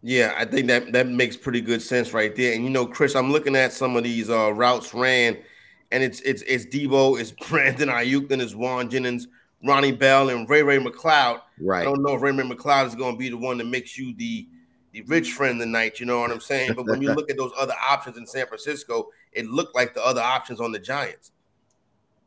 Yeah, 0.06 0.34
I 0.38 0.44
think 0.44 0.68
that 0.68 0.92
that 0.92 1.08
makes 1.08 1.38
pretty 1.38 1.62
good 1.62 1.82
sense 1.82 2.14
right 2.14 2.36
there. 2.36 2.54
And 2.54 2.64
you 2.64 2.70
know, 2.70 2.86
Chris, 2.86 3.16
I'm 3.16 3.32
looking 3.32 3.56
at 3.56 3.72
some 3.72 3.96
of 3.96 4.04
these 4.04 4.30
uh, 4.30 4.52
routes 4.52 4.94
ran, 4.94 5.38
and 5.92 6.04
it's 6.04 6.20
it's 6.22 6.42
it's 6.42 6.66
Deebo, 6.66 7.20
it's 7.20 7.32
Brandon 7.50 7.88
Aiyuk, 7.88 8.30
and 8.30 8.42
it's 8.42 8.54
Jauan 8.54 8.90
Jennings 8.90 9.28
Ronnie 9.64 9.94
Bell 9.94 10.30
and 10.30 10.48
Ray 10.50 10.62
Ray 10.62 10.78
McCloud. 10.78 11.42
Right. 11.60 11.82
I 11.82 11.84
don't 11.86 12.04
know 12.04 12.16
if 12.16 12.22
Ray 12.22 12.32
Ray 12.32 12.44
McCloud 12.44 12.88
is 12.88 12.96
going 12.96 13.14
to 13.14 13.18
be 13.18 13.30
the 13.30 13.38
one 13.38 13.58
that 13.60 13.68
makes 13.68 13.98
you 13.98 14.14
the 14.16 14.48
the 14.92 15.02
rich 15.04 15.32
friend 15.32 15.60
tonight. 15.60 16.00
You 16.00 16.06
know 16.06 16.20
what 16.20 16.32
I'm 16.32 16.42
saying? 16.42 16.74
But 16.76 16.86
when 16.86 17.02
you 17.02 17.14
look 17.16 17.32
at 17.32 17.38
those 17.38 17.52
other 17.58 17.74
options 17.82 18.18
in 18.18 18.28
San 18.28 18.46
Francisco, 18.46 19.10
it 19.32 19.48
looked 19.48 19.74
like 19.74 19.94
the 19.94 20.06
other 20.06 20.22
options 20.22 20.60
on 20.60 20.72
the 20.72 20.80
Giants. 20.80 21.32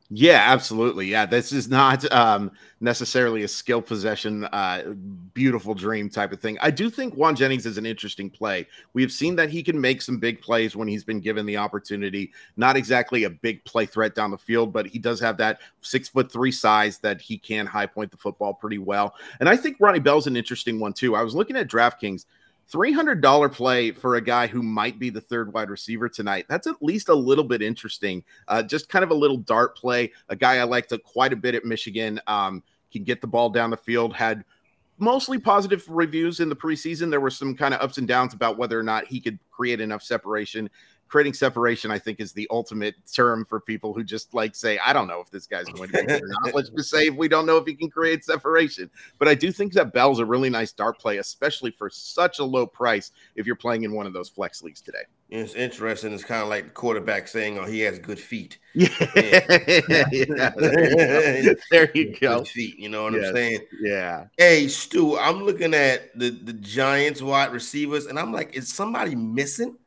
Yeah, 0.08 0.40
absolutely. 0.52 1.06
Yeah, 1.06 1.26
this 1.26 1.52
is 1.52 1.68
not 1.68 2.10
um, 2.12 2.52
necessarily 2.80 3.42
a 3.42 3.48
skill 3.48 3.82
possession, 3.82 4.44
uh, 4.44 4.94
beautiful 5.34 5.75
dream 5.75 6.08
type 6.08 6.30
of 6.30 6.40
thing. 6.40 6.56
I 6.60 6.70
do 6.70 6.90
think 6.90 7.16
Jauan 7.16 7.36
Jennings 7.36 7.66
is 7.66 7.76
an 7.76 7.86
interesting 7.86 8.30
play. 8.30 8.68
We 8.92 9.02
have 9.02 9.10
seen 9.10 9.34
that 9.34 9.50
he 9.50 9.64
can 9.64 9.80
make 9.80 10.00
some 10.00 10.18
big 10.18 10.40
plays 10.40 10.76
when 10.76 10.86
he's 10.86 11.02
been 11.02 11.18
given 11.18 11.44
the 11.44 11.56
opportunity. 11.56 12.32
Not 12.56 12.76
exactly 12.76 13.25
a 13.25 13.30
big 13.30 13.64
play 13.64 13.84
threat 13.84 14.14
down 14.14 14.30
the 14.30 14.38
field, 14.38 14.72
but 14.72 14.86
he 14.86 15.00
does 15.00 15.18
have 15.20 15.36
that 15.38 15.60
six 15.80 16.08
foot 16.08 16.30
three 16.30 16.52
size 16.52 16.98
that 16.98 17.20
he 17.20 17.36
can 17.36 17.66
high 17.66 17.86
point 17.86 18.12
the 18.12 18.16
football 18.16 18.54
pretty 18.54 18.78
well. 18.78 19.14
And 19.40 19.48
I 19.48 19.56
think 19.56 19.78
Ronnie 19.80 19.98
Bell's 19.98 20.28
an 20.28 20.36
interesting 20.36 20.78
one 20.78 20.92
too. 20.92 21.16
I 21.16 21.22
was 21.22 21.34
looking 21.34 21.56
at 21.56 21.66
DraftKings. 21.68 22.26
$300 22.73 23.52
play 23.52 23.92
for 23.92 24.16
a 24.16 24.20
guy 24.20 24.46
who 24.46 24.62
might 24.62 24.99
be 24.99 25.11
the 25.11 25.20
third 25.20 25.52
wide 25.52 25.70
receiver 25.70 26.08
tonight. 26.08 26.46
That's 26.49 26.66
at 26.66 26.82
least 26.82 27.08
a 27.08 27.14
little 27.14 27.44
bit 27.44 27.62
interesting. 27.62 28.25
Uh, 28.49 28.62
just 28.62 28.88
kind 28.88 29.04
of 29.04 29.11
a 29.11 29.14
little 29.14 29.37
dart 29.37 29.76
play. 29.76 30.12
A 30.28 30.37
guy 30.37 30.56
I 30.56 30.64
liked 30.64 30.92
a, 30.92 30.99
quite 30.99 31.32
a 31.32 31.37
bit 31.37 31.54
at 31.54 31.64
Michigan 31.64 32.20
um, 32.26 32.62
can 32.92 33.04
get 33.04 33.20
the 33.20 33.26
ball 33.26 33.50
down 33.50 33.70
the 33.70 33.76
field, 33.76 34.14
had 34.14 34.44
mostly 34.99 35.38
positive 35.38 35.85
reviews 35.88 36.40
in 36.40 36.49
the 36.49 36.56
preseason. 36.56 37.11
There 37.11 37.20
were 37.20 37.30
some 37.30 37.54
kind 37.54 37.75
of 37.75 37.80
ups 37.80 37.99
and 37.99 38.08
downs 38.08 38.35
about 38.35 38.58
whether 38.58 38.78
or 38.78 38.82
not 38.82 39.06
he 39.06 39.20
could 39.20 39.38
create 39.50 39.80
enough 39.80 40.02
separation 40.02 40.68
creating 41.08 41.34
separation, 41.34 41.90
I 41.90 41.98
think, 41.98 42.20
is 42.20 42.32
the 42.32 42.46
ultimate 42.50 42.94
term 43.12 43.44
for 43.44 43.60
people 43.60 43.92
who 43.92 44.02
just 44.02 44.34
like 44.34 44.54
say, 44.54 44.78
I 44.78 44.92
don't 44.92 45.06
know 45.06 45.20
if 45.20 45.30
this 45.30 45.46
guy's 45.46 45.66
going 45.66 45.90
to 45.90 46.04
be 46.04 46.12
or 46.12 46.20
not. 46.42 46.54
Let's 46.54 46.70
just 46.70 46.90
say 46.90 47.10
we 47.10 47.28
don't 47.28 47.46
know 47.46 47.56
if 47.56 47.66
he 47.66 47.75
can 47.75 47.90
create 47.90 48.25
separation. 48.25 48.90
But 49.18 49.28
I 49.28 49.34
do 49.34 49.52
think 49.52 49.72
that 49.75 49.92
Bell's 49.92 50.18
a 50.18 50.25
really 50.25 50.50
nice 50.50 50.72
dart 50.72 50.98
play, 50.98 51.18
especially 51.18 51.70
for 51.70 51.88
such 51.90 52.38
a 52.38 52.44
low 52.44 52.66
price 52.66 53.12
if 53.36 53.46
you're 53.46 53.56
playing 53.56 53.84
in 53.84 53.92
one 53.92 54.06
of 54.06 54.12
those 54.12 54.28
flex 54.28 54.62
leagues 54.62 54.80
today. 54.80 55.04
It's 55.28 55.54
interesting. 55.54 56.12
It's 56.12 56.25
kind 56.25 56.42
of 56.42 56.48
like 56.48 56.64
the 56.64 56.70
quarterback 56.70 57.26
saying, 57.26 57.58
"Oh, 57.58 57.64
he 57.64 57.80
has 57.80 57.98
good 57.98 58.20
feet." 58.20 58.58
Yeah, 58.76 58.90
yeah. 60.12 60.50
there 61.70 61.90
you 61.94 62.14
go. 62.20 62.40
Good 62.40 62.48
feet. 62.48 62.78
You 62.78 62.90
know 62.90 63.04
what 63.04 63.14
yes. 63.14 63.28
I'm 63.28 63.34
saying? 63.34 63.60
Yeah. 63.80 64.26
Hey, 64.36 64.68
Stu, 64.68 65.18
I'm 65.18 65.44
looking 65.44 65.72
at 65.72 66.16
the 66.16 66.28
the 66.28 66.52
Giants 66.52 67.22
wide 67.22 67.52
receivers, 67.52 68.04
and 68.04 68.18
I'm 68.18 68.32
like, 68.32 68.54
is 68.54 68.68
somebody 68.68 69.14
missing? 69.14 69.78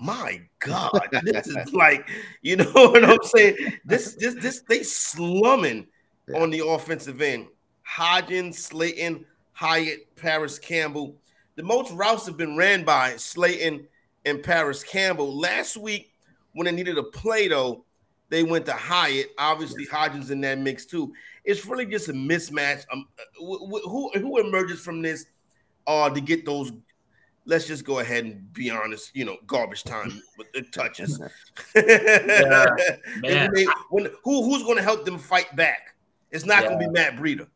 My 0.00 0.40
God, 0.60 0.98
this 1.24 1.46
is 1.46 1.74
like, 1.74 2.08
you 2.40 2.56
know 2.56 2.70
what 2.72 3.04
I'm 3.04 3.22
saying? 3.22 3.56
This, 3.84 4.14
this, 4.14 4.34
this, 4.36 4.62
they 4.66 4.82
slumming 4.82 5.86
yeah. 6.26 6.40
on 6.40 6.50
the 6.50 6.66
offensive 6.66 7.20
end. 7.20 7.48
Hodgins, 7.86 8.54
Slayton, 8.54 9.26
Hyatt, 9.52 10.16
Parris 10.16 10.58
Campbell. 10.58 11.16
The 11.56 11.62
most 11.62 11.92
routes 11.92 12.24
have 12.24 12.38
been 12.38 12.56
ran 12.56 12.82
by 12.82 13.16
Slayton 13.16 13.86
and 14.24 14.42
Parris 14.42 14.82
Campbell. 14.82 15.36
Last 15.36 15.76
week, 15.76 16.12
when 16.52 16.64
they 16.64 16.72
needed 16.72 16.96
a 16.96 17.02
play, 17.02 17.48
though, 17.48 17.84
they 18.30 18.42
went 18.42 18.64
to 18.66 18.72
Hyatt. 18.72 19.32
Obviously. 19.38 19.84
Hodgins 19.86 20.30
in 20.30 20.40
that 20.42 20.58
mix 20.58 20.86
too. 20.86 21.12
It's 21.44 21.66
really 21.66 21.84
just 21.84 22.08
a 22.08 22.12
mismatch. 22.12 22.84
Um, 22.90 23.06
who 23.38 24.10
who 24.14 24.38
emerges 24.38 24.80
from 24.80 25.02
this 25.02 25.26
uh, 25.86 26.08
to 26.08 26.20
get 26.20 26.46
those 26.46 26.72
let's 27.46 27.66
just 27.66 27.84
go 27.84 27.98
ahead 27.98 28.24
and 28.24 28.52
be 28.52 28.70
honest, 28.70 29.14
you 29.14 29.24
know, 29.24 29.36
garbage 29.46 29.84
time 29.84 30.22
with 30.38 30.52
the 30.52 30.62
touches. 30.62 31.20
yeah, 31.74 32.66
man. 33.20 33.50
They, 33.54 33.66
when, 33.90 34.08
who, 34.24 34.44
who's 34.44 34.62
going 34.62 34.76
to 34.76 34.82
help 34.82 35.04
them 35.04 35.18
fight 35.18 35.54
back? 35.56 35.94
It's 36.30 36.44
not 36.44 36.62
yeah. 36.62 36.68
going 36.68 36.80
to 36.80 36.86
be 36.86 36.92
Matt 36.92 37.16
Breida. 37.16 37.46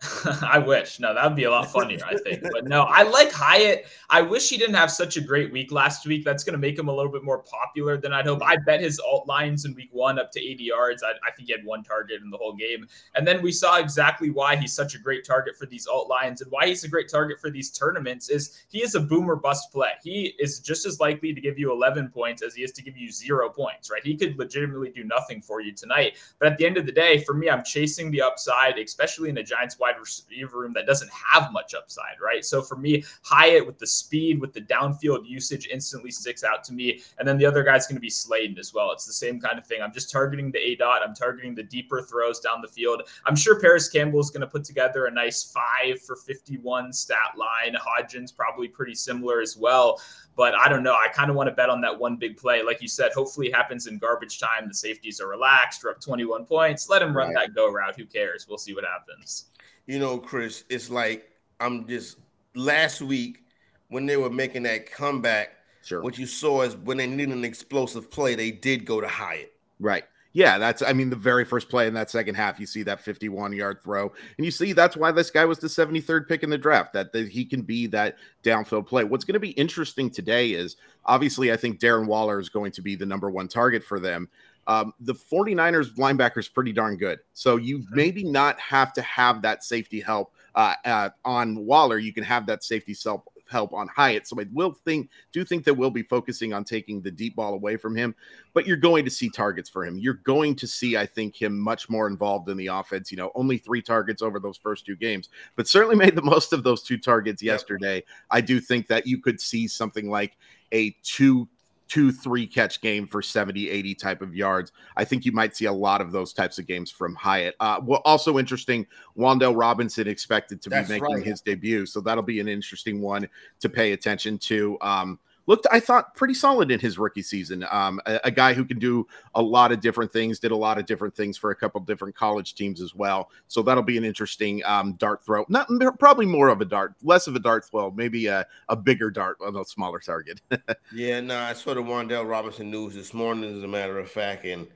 I 0.42 0.58
wish. 0.58 1.00
No, 1.00 1.12
that 1.12 1.24
would 1.24 1.34
be 1.34 1.44
a 1.44 1.50
lot 1.50 1.72
funnier, 1.72 1.98
I 2.06 2.16
think. 2.16 2.42
But 2.52 2.68
no, 2.68 2.82
I 2.82 3.02
like 3.02 3.32
Hyatt. 3.32 3.86
I 4.08 4.22
wish 4.22 4.48
he 4.48 4.56
didn't 4.56 4.76
have 4.76 4.92
such 4.92 5.16
a 5.16 5.20
great 5.20 5.52
week 5.52 5.72
last 5.72 6.06
week. 6.06 6.24
That's 6.24 6.44
going 6.44 6.52
to 6.52 6.58
make 6.58 6.78
him 6.78 6.88
a 6.88 6.94
little 6.94 7.10
bit 7.10 7.24
more 7.24 7.38
popular 7.42 7.96
than 7.96 8.12
I'd 8.12 8.26
hope. 8.26 8.40
I 8.42 8.56
bet 8.56 8.80
his 8.80 9.00
alt 9.00 9.26
lines 9.26 9.64
in 9.64 9.74
week 9.74 9.88
one 9.90 10.18
up 10.18 10.30
to 10.32 10.40
80 10.40 10.62
yards. 10.62 11.02
I, 11.02 11.10
I, 11.26 11.32
think 11.32 11.48
he 11.48 11.52
had 11.52 11.64
one 11.64 11.82
target 11.82 12.22
in 12.22 12.30
the 12.30 12.36
whole 12.36 12.54
game. 12.54 12.86
And 13.16 13.26
then 13.26 13.42
we 13.42 13.50
saw 13.50 13.78
exactly 13.78 14.30
why 14.30 14.54
he's 14.54 14.72
such 14.72 14.94
a 14.94 14.98
great 14.98 15.24
target 15.24 15.56
for 15.56 15.66
these 15.66 15.88
alt 15.88 16.08
lines 16.08 16.42
and 16.42 16.50
why 16.52 16.66
he's 16.66 16.84
a 16.84 16.88
great 16.88 17.08
target 17.08 17.40
for 17.40 17.50
these 17.50 17.70
tournaments 17.70 18.28
is 18.28 18.64
he 18.68 18.82
is 18.82 18.94
a 18.94 19.00
boomer 19.00 19.34
bust 19.34 19.72
play. 19.72 19.92
He 20.02 20.34
is 20.38 20.60
just 20.60 20.86
as 20.86 21.00
likely 21.00 21.34
to 21.34 21.40
give 21.40 21.58
you 21.58 21.72
11 21.72 22.10
points 22.10 22.42
as 22.42 22.54
he 22.54 22.62
is 22.62 22.70
to 22.72 22.82
give 22.82 22.96
you 22.96 23.10
zero 23.10 23.50
points, 23.50 23.90
right? 23.90 24.04
He 24.04 24.16
could 24.16 24.38
legitimately 24.38 24.90
do 24.90 25.02
nothing 25.02 25.42
for 25.42 25.60
you 25.60 25.72
tonight. 25.72 26.18
But 26.38 26.52
at 26.52 26.58
the 26.58 26.66
end 26.66 26.76
of 26.76 26.86
the 26.86 26.92
day, 26.92 27.24
for 27.24 27.34
me, 27.34 27.50
I'm 27.50 27.64
chasing 27.64 28.12
the 28.12 28.22
upside, 28.22 28.78
especially 28.78 29.30
in 29.30 29.38
a 29.38 29.42
Giants 29.42 29.78
wide 29.78 29.87
receiver 29.96 30.58
room 30.58 30.72
that 30.74 30.86
doesn't 30.86 31.10
have 31.12 31.52
much 31.52 31.74
upside, 31.74 32.20
right? 32.22 32.44
So 32.44 32.62
for 32.62 32.76
me, 32.76 33.04
Hyatt 33.22 33.66
with 33.66 33.78
the 33.78 33.86
speed, 33.86 34.40
with 34.40 34.52
the 34.52 34.60
downfield 34.60 35.28
usage 35.28 35.68
instantly 35.70 36.10
sticks 36.10 36.44
out 36.44 36.64
to 36.64 36.72
me. 36.72 37.00
And 37.18 37.26
then 37.26 37.38
the 37.38 37.46
other 37.46 37.62
guy's 37.62 37.86
going 37.86 37.96
to 37.96 38.00
be 38.00 38.10
Slayton 38.10 38.58
as 38.58 38.74
well. 38.74 38.92
It's 38.92 39.06
the 39.06 39.12
same 39.12 39.40
kind 39.40 39.58
of 39.58 39.66
thing. 39.66 39.80
I'm 39.82 39.92
just 39.92 40.10
targeting 40.10 40.50
the 40.50 40.58
A 40.58 40.76
dot. 40.76 41.02
I'm 41.06 41.14
targeting 41.14 41.54
the 41.54 41.62
deeper 41.62 42.02
throws 42.02 42.40
down 42.40 42.60
the 42.60 42.68
field. 42.68 43.02
I'm 43.26 43.36
sure 43.36 43.60
Parris 43.60 43.88
Campbell 43.88 44.20
is 44.20 44.30
going 44.30 44.40
to 44.40 44.46
put 44.46 44.64
together 44.64 45.06
a 45.06 45.10
nice 45.10 45.44
five 45.44 46.00
for 46.02 46.16
51 46.16 46.92
stat 46.92 47.36
line. 47.36 47.74
Hodgins 47.74 48.34
probably 48.34 48.68
pretty 48.68 48.94
similar 48.94 49.40
as 49.40 49.56
well. 49.56 50.00
But 50.36 50.54
I 50.54 50.68
don't 50.68 50.84
know. 50.84 50.94
I 50.94 51.08
kind 51.08 51.30
of 51.30 51.36
want 51.36 51.48
to 51.48 51.54
bet 51.54 51.68
on 51.68 51.80
that 51.80 51.98
one 51.98 52.16
big 52.16 52.36
play. 52.36 52.62
Like 52.62 52.80
you 52.80 52.86
said, 52.86 53.10
hopefully 53.12 53.48
it 53.48 53.56
happens 53.56 53.88
in 53.88 53.98
garbage 53.98 54.38
time. 54.38 54.68
The 54.68 54.74
safeties 54.74 55.20
are 55.20 55.26
relaxed. 55.26 55.82
We're 55.82 55.90
up 55.90 56.00
21 56.00 56.44
points. 56.44 56.88
Let 56.88 57.02
him 57.02 57.16
run 57.16 57.34
right. 57.34 57.46
that 57.46 57.54
go 57.54 57.72
route. 57.72 57.96
Who 57.96 58.06
cares? 58.06 58.46
We'll 58.48 58.58
see 58.58 58.74
what 58.74 58.84
happens 58.84 59.46
you 59.88 59.98
know, 59.98 60.18
Chris, 60.18 60.62
it's 60.68 60.90
like 60.90 61.30
I'm 61.58 61.88
just 61.88 62.18
last 62.54 63.00
week 63.00 63.42
when 63.88 64.06
they 64.06 64.16
were 64.16 64.30
making 64.30 64.62
that 64.64 64.88
comeback. 64.88 65.56
Sure. 65.82 66.02
What 66.02 66.18
you 66.18 66.26
saw 66.26 66.62
is 66.62 66.76
when 66.76 66.98
they 66.98 67.06
needed 67.06 67.34
an 67.34 67.44
explosive 67.44 68.10
play, 68.10 68.34
they 68.34 68.50
did 68.50 68.84
go 68.84 69.00
to 69.00 69.08
Hyatt. 69.08 69.52
Right. 69.80 70.04
Yeah, 70.34 70.58
that's 70.58 70.82
I 70.82 70.92
mean 70.92 71.08
the 71.08 71.16
very 71.16 71.46
first 71.46 71.70
play 71.70 71.86
in 71.86 71.94
that 71.94 72.10
second 72.10 72.34
half, 72.34 72.60
you 72.60 72.66
see 72.66 72.82
that 72.82 73.00
51 73.00 73.54
yard 73.54 73.78
throw, 73.82 74.12
and 74.36 74.44
you 74.44 74.50
see 74.50 74.74
that's 74.74 74.96
why 74.96 75.10
this 75.10 75.30
guy 75.30 75.46
was 75.46 75.58
the 75.58 75.68
73rd 75.68 76.28
pick 76.28 76.42
in 76.42 76.50
the 76.50 76.58
draft. 76.58 76.92
That, 76.92 77.12
that 77.12 77.30
he 77.30 77.46
can 77.46 77.62
be 77.62 77.86
that 77.88 78.16
downfield 78.44 78.86
play. 78.86 79.04
What's 79.04 79.24
going 79.24 79.34
to 79.34 79.40
be 79.40 79.50
interesting 79.50 80.10
today 80.10 80.50
is 80.50 80.76
obviously 81.06 81.50
I 81.50 81.56
think 81.56 81.80
Darren 81.80 82.06
Waller 82.06 82.38
is 82.38 82.50
going 82.50 82.72
to 82.72 82.82
be 82.82 82.94
the 82.94 83.06
number 83.06 83.30
one 83.30 83.48
target 83.48 83.82
for 83.82 83.98
them. 83.98 84.28
Um, 84.68 84.92
the 85.00 85.14
49ers 85.14 85.96
linebacker 85.96 86.38
is 86.38 86.48
pretty 86.48 86.72
darn 86.72 86.96
good. 86.96 87.18
So 87.32 87.56
you 87.56 87.84
maybe 87.90 88.22
not 88.22 88.60
have 88.60 88.92
to 88.92 89.02
have 89.02 89.42
that 89.42 89.64
safety 89.64 90.00
help 90.00 90.32
uh, 90.54 90.74
uh, 90.84 91.08
on 91.24 91.64
Waller. 91.64 91.98
You 91.98 92.12
can 92.12 92.24
have 92.24 92.46
that 92.46 92.62
safety 92.62 92.94
help 93.02 93.24
help 93.48 93.72
on 93.72 93.88
Hyatt. 93.88 94.26
So 94.26 94.38
I 94.40 94.44
will 94.52 94.72
think, 94.72 95.10
do 95.32 95.44
think 95.44 95.64
that 95.64 95.74
we'll 95.74 95.90
be 95.90 96.02
focusing 96.02 96.52
on 96.52 96.64
taking 96.64 97.00
the 97.00 97.10
deep 97.10 97.36
ball 97.36 97.54
away 97.54 97.76
from 97.76 97.96
him, 97.96 98.14
but 98.52 98.66
you're 98.66 98.76
going 98.76 99.04
to 99.04 99.10
see 99.10 99.30
targets 99.30 99.68
for 99.68 99.84
him. 99.84 99.98
You're 99.98 100.20
going 100.24 100.54
to 100.56 100.66
see, 100.66 100.96
I 100.96 101.06
think, 101.06 101.40
him 101.40 101.58
much 101.58 101.88
more 101.88 102.06
involved 102.06 102.48
in 102.48 102.56
the 102.56 102.66
offense. 102.68 103.10
You 103.10 103.16
know, 103.16 103.32
only 103.34 103.58
three 103.58 103.82
targets 103.82 104.22
over 104.22 104.38
those 104.38 104.56
first 104.56 104.86
two 104.86 104.96
games, 104.96 105.28
but 105.56 105.66
certainly 105.66 105.96
made 105.96 106.14
the 106.14 106.22
most 106.28 106.52
of 106.52 106.62
those 106.62 106.82
two 106.82 106.98
targets 106.98 107.42
yesterday. 107.42 108.04
I 108.30 108.40
do 108.40 108.60
think 108.60 108.86
that 108.88 109.06
you 109.06 109.18
could 109.20 109.40
see 109.40 109.66
something 109.66 110.10
like 110.10 110.36
a 110.72 110.94
two 111.02 111.48
two, 111.88 112.12
three 112.12 112.46
catch 112.46 112.80
game 112.80 113.06
for 113.06 113.22
70, 113.22 113.68
80 113.70 113.94
type 113.94 114.22
of 114.22 114.34
yards. 114.34 114.72
I 114.96 115.04
think 115.04 115.24
you 115.24 115.32
might 115.32 115.56
see 115.56 115.64
a 115.64 115.72
lot 115.72 116.00
of 116.00 116.12
those 116.12 116.32
types 116.32 116.58
of 116.58 116.66
games 116.66 116.90
from 116.90 117.14
Hyatt. 117.14 117.56
Uh, 117.60 117.80
well, 117.82 118.02
also 118.04 118.38
interesting, 118.38 118.86
Wan'Dale 119.16 119.58
Robinson 119.58 120.06
expected 120.06 120.60
to 120.62 120.70
That's 120.70 120.88
be 120.88 120.94
making 120.94 121.16
right. 121.16 121.24
his 121.24 121.40
debut. 121.40 121.86
So 121.86 122.00
that'll 122.00 122.22
be 122.22 122.40
an 122.40 122.48
interesting 122.48 123.00
one 123.00 123.28
to 123.60 123.68
pay 123.68 123.92
attention 123.92 124.38
to. 124.38 124.78
Um, 124.80 125.18
looked, 125.48 125.66
I 125.72 125.80
thought, 125.80 126.14
pretty 126.14 126.34
solid 126.34 126.70
in 126.70 126.78
his 126.78 126.98
rookie 126.98 127.22
season. 127.22 127.66
Um, 127.70 128.00
a, 128.06 128.20
a, 128.24 128.30
guy 128.30 128.52
who 128.52 128.64
can 128.64 128.78
do 128.78 129.06
a 129.34 129.42
lot 129.42 129.72
of 129.72 129.80
different 129.80 130.12
things, 130.12 130.38
did 130.38 130.52
a 130.52 130.56
lot 130.56 130.78
of 130.78 130.86
different 130.86 131.16
things 131.16 131.38
for 131.38 131.50
a 131.50 131.56
couple 131.56 131.80
different 131.80 132.14
college 132.14 132.54
teams 132.54 132.80
as 132.80 132.94
well. 132.94 133.30
So 133.48 133.62
that'll 133.62 133.82
be 133.82 133.96
an 133.96 134.04
interesting 134.04 134.62
um, 134.64 134.92
dart 134.92 135.24
throw. 135.24 135.46
Not 135.48 135.68
probably 135.98 136.26
more 136.26 136.48
of 136.48 136.60
a 136.60 136.66
dart, 136.66 136.94
less 137.02 137.26
of 137.26 137.34
a 137.34 137.40
dart 137.40 137.64
throw, 137.64 137.90
maybe 137.90 138.26
a, 138.26 138.46
a 138.68 138.76
bigger 138.76 139.10
dart 139.10 139.38
on 139.40 139.56
a 139.56 139.64
smaller 139.64 139.98
target. 139.98 140.40
yeah, 140.94 141.20
no, 141.20 141.38
I 141.38 141.54
saw 141.54 141.74
the 141.74 141.80
Wan'Dale 141.80 142.28
Robinson 142.28 142.70
news 142.70 142.94
this 142.94 143.14
morning, 143.14 143.56
as 143.56 143.64
a 143.64 143.68
matter 143.68 143.98
of 143.98 144.08
fact, 144.08 144.44
and. 144.44 144.68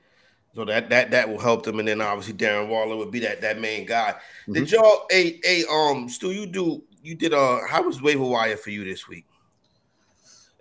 So 0.55 0.63
that 0.65 0.87
that 0.91 1.09
that 1.09 1.27
will 1.27 1.39
help 1.39 1.63
them, 1.63 1.79
and 1.79 1.87
then 1.87 1.99
obviously 1.99 2.35
Darren 2.35 2.67
Waller 2.67 2.95
would 2.95 3.09
be 3.09 3.17
that 3.21 3.41
that 3.41 3.59
main 3.59 3.87
guy. 3.87 4.13
Mm-hmm. 4.43 4.53
Did 4.53 4.71
y'all, 4.71 5.07
a 5.11 5.39
a 5.43 5.65
um, 5.65 6.07
Stu, 6.07 6.31
you 6.31 6.45
do 6.45 6.83
you 7.01 7.15
did 7.15 7.33
uh, 7.33 7.61
how 7.67 7.81
was 7.81 8.03
waiver 8.03 8.23
wire 8.23 8.55
for 8.55 8.69
you 8.69 8.85
this 8.85 9.07
week? 9.07 9.25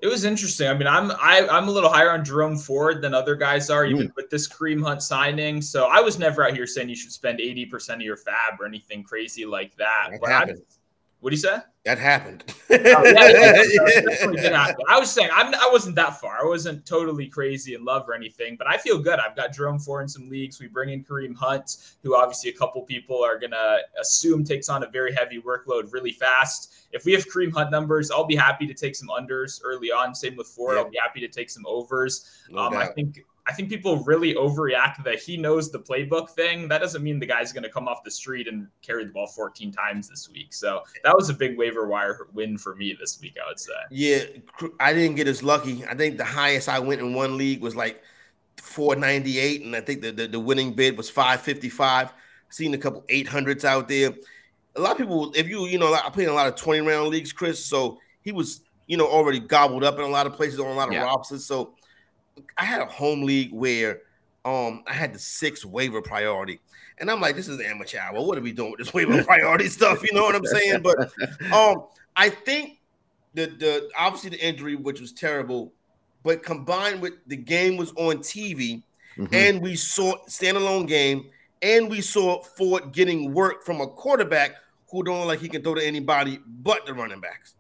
It 0.03 0.09
was 0.09 0.25
interesting. 0.25 0.69
I 0.69 0.75
mean, 0.75 0.89
I'm 0.89 1.13
I, 1.13 1.47
I'm 1.49 1.69
a 1.69 1.71
little 1.71 1.89
higher 1.89 2.11
on 2.11 2.25
Jerome 2.25 2.59
Ford 2.59 3.01
than 3.01 3.15
other 3.15 3.37
guys 3.37 3.71
are, 3.71 3.87
even 3.87 4.09
mm. 4.09 4.17
with 4.17 4.29
this 4.31 4.49
Kareem 4.49 4.83
Hunt 4.83 5.01
signing. 5.01 5.63
So 5.63 5.85
I 5.87 6.01
was 6.01 6.19
never 6.19 6.45
out 6.45 6.55
here 6.55 6.67
saying 6.67 6.89
you 6.89 6.97
should 6.97 7.13
spend 7.13 7.39
80% 7.39 7.95
of 7.95 8.01
your 8.01 8.17
fab 8.17 8.61
or 8.61 8.67
anything 8.67 9.05
crazy 9.05 9.47
like 9.47 9.77
that. 9.77 10.11
that 10.25 10.49
but 10.49 10.59
what 11.21 11.31
do 11.31 11.37
you 11.37 11.41
say? 11.41 11.59
That 11.85 11.99
happened. 11.99 12.43
oh, 12.71 12.75
yeah, 12.75 14.73
I 14.89 14.99
was 14.99 15.09
saying 15.13 15.31
I'm, 15.33 15.55
I 15.55 15.69
wasn't 15.71 15.95
that 15.95 16.21
far. 16.21 16.41
I 16.43 16.45
wasn't 16.45 16.85
totally 16.85 17.29
crazy 17.29 17.75
in 17.75 17.85
love 17.85 18.09
or 18.09 18.15
anything, 18.15 18.57
but 18.57 18.67
I 18.67 18.77
feel 18.79 18.99
good. 18.99 19.21
I've 19.21 19.37
got 19.37 19.53
Jerome 19.53 19.79
Ford 19.79 20.03
in 20.03 20.09
some 20.09 20.29
leagues. 20.29 20.61
We 20.61 20.67
bring 20.67 20.91
in 20.91 21.05
Kareem 21.05 21.37
Hunt, 21.37 21.95
who 22.03 22.17
obviously 22.17 22.51
a 22.51 22.55
couple 22.55 22.83
people 22.83 23.23
are 23.23 23.39
gonna 23.39 23.79
assume 24.01 24.43
takes 24.43 24.69
on 24.69 24.83
a 24.83 24.89
very 24.89 25.15
heavy 25.15 25.41
workload 25.41 25.93
really 25.93 26.11
fast. 26.11 26.72
If 26.93 27.05
we 27.05 27.13
have 27.13 27.27
Kareem 27.27 27.53
Hunt 27.53 27.71
numbers, 27.71 28.11
I'll 28.11 28.27
be 28.27 28.37
happy 28.37 28.67
to 28.67 28.75
take 28.75 28.95
some 28.95 29.09
unders 29.09 29.61
early 29.65 29.91
on. 29.91 30.15
Same 30.15 30.37
with 30.37 30.47
Ford. 30.47 30.77
Yeah. 30.77 30.83
I'll 30.83 30.91
be 30.91 30.99
happy 30.99 31.21
to 31.21 31.29
take 31.29 31.51
some 31.51 31.65
overs. 31.67 32.31
No 32.51 32.59
um, 32.59 32.77
I 32.77 32.87
think 32.87 33.25
I 33.47 33.53
think 33.53 33.69
people 33.69 33.99
really 34.05 34.35
overreact 34.35 35.03
that 35.03 35.19
he 35.19 35.37
knows 35.37 35.73
the 35.73 35.81
playbook 35.81 36.31
thing. 36.31 36.69
That 36.69 36.79
doesn't 36.79 37.03
mean 37.03 37.19
the 37.19 37.27
guy's 37.27 37.53
going 37.53 37.65
to 37.65 37.69
come 37.69 37.89
off 37.89 38.05
the 38.05 38.11
street 38.11 38.47
and 38.47 38.69
carry 38.83 39.05
the 39.05 39.11
ball 39.11 39.27
14 39.27 39.73
times 39.73 40.09
this 40.09 40.31
week. 40.31 40.55
So 40.55 40.83
that 41.03 41.17
was 41.17 41.29
a 41.29 41.35
big 41.35 41.59
waiver 41.59 41.89
wire 41.89 42.29
win 42.33 42.57
for 42.57 42.77
me 42.77 42.97
this 42.99 43.21
week, 43.21 43.37
I 43.45 43.49
would 43.49 43.59
say. 43.59 43.73
Yeah, 43.91 44.23
I 44.79 44.93
didn't 44.93 45.17
get 45.17 45.27
as 45.27 45.43
lucky. 45.43 45.85
I 45.87 45.95
think 45.97 46.19
the 46.19 46.25
highest 46.25 46.69
I 46.69 46.79
went 46.79 47.01
in 47.01 47.15
one 47.15 47.37
league 47.37 47.63
was 47.63 47.75
like 47.75 48.03
498, 48.59 49.63
and 49.65 49.75
I 49.75 49.81
think 49.81 50.03
the, 50.03 50.13
the, 50.13 50.29
the 50.29 50.41
winning 50.41 50.73
bid 50.73 50.97
was 50.97 51.11
555. 51.11 52.09
I've 52.09 52.15
seen 52.49 52.75
a 52.75 52.79
couple 52.79 53.03
800s 53.11 53.65
out 53.65 53.89
there. 53.89 54.15
A 54.77 54.81
lot 54.81 54.93
of 54.93 54.99
people, 54.99 55.33
if 55.35 55.49
you, 55.49 55.67
you 55.67 55.79
know, 55.79 55.93
I 55.93 56.09
play 56.11 56.25
in 56.25 56.31
a 56.31 56.35
lot 56.35 56.49
of 56.49 56.57
20 56.57 56.81
round 56.81 57.09
leagues, 57.09 57.33
Chris. 57.33 57.65
So 57.65 57.99
he 58.23 58.33
was, 58.33 58.63
you 58.87 58.97
know, 58.97 59.07
already 59.07 59.39
gobbled 59.39 59.85
up 59.85 59.97
in 59.97 60.03
a 60.03 60.09
lot 60.09 60.27
of 60.27 60.33
places 60.35 60.59
on 60.59 60.67
a 60.67 60.75
lot 60.75 60.89
of 60.89 60.95
yeah. 60.95 61.03
rosters. 61.03 61.45
So 61.45 61.75
I 62.57 62.65
had 62.65 62.81
a 62.81 62.87
home 62.87 63.23
league 63.23 63.53
where 63.53 64.01
um 64.45 64.83
I 64.87 64.93
had 64.93 65.13
the 65.13 65.19
six 65.19 65.65
waiver 65.65 66.03
priority. 66.03 66.61
And 66.99 67.11
I'm 67.11 67.21
like, 67.21 67.37
this 67.37 67.49
is 67.49 67.61
amateur 67.61 67.99
hour. 67.99 68.23
What 68.23 68.39
are 68.39 68.43
we 68.43 68.53
doing 68.53 68.71
with 68.71 68.79
this 68.79 68.95
waiver 68.95 69.23
priority 69.25 69.69
stuff? 69.69 70.03
You 70.03 70.15
know 70.15 70.23
what 70.23 70.35
I'm 70.35 70.45
saying? 70.45 70.83
But 70.83 71.13
um, 71.53 71.85
I 72.17 72.29
think 72.29 72.79
the 73.35 73.47
the 73.47 73.91
obviously 73.99 74.31
the 74.31 74.45
injury, 74.45 74.77
which 74.77 75.01
was 75.01 75.13
terrible, 75.13 75.73
but 76.23 76.43
combined 76.43 77.01
with 77.01 77.15
the 77.27 77.37
game 77.37 77.77
was 77.77 77.93
on 77.93 78.19
TV, 78.19 78.83
mm-hmm. 79.17 79.35
and 79.35 79.61
we 79.61 79.75
saw 79.77 80.15
standalone 80.29 80.87
game, 80.87 81.31
and 81.63 81.89
we 81.89 82.01
saw 82.01 82.43
Ford 82.43 82.93
getting 82.93 83.33
work 83.33 83.65
from 83.65 83.81
a 83.81 83.87
quarterback 83.87 84.57
who 84.93 85.03
don't 85.03 85.27
like 85.27 85.41
he 85.41 85.49
can 85.49 85.63
throw 85.63 85.75
to 85.75 85.85
anybody 85.85 86.39
but 86.47 86.87
the 86.87 86.95
running 86.95 87.21
backs. 87.21 87.55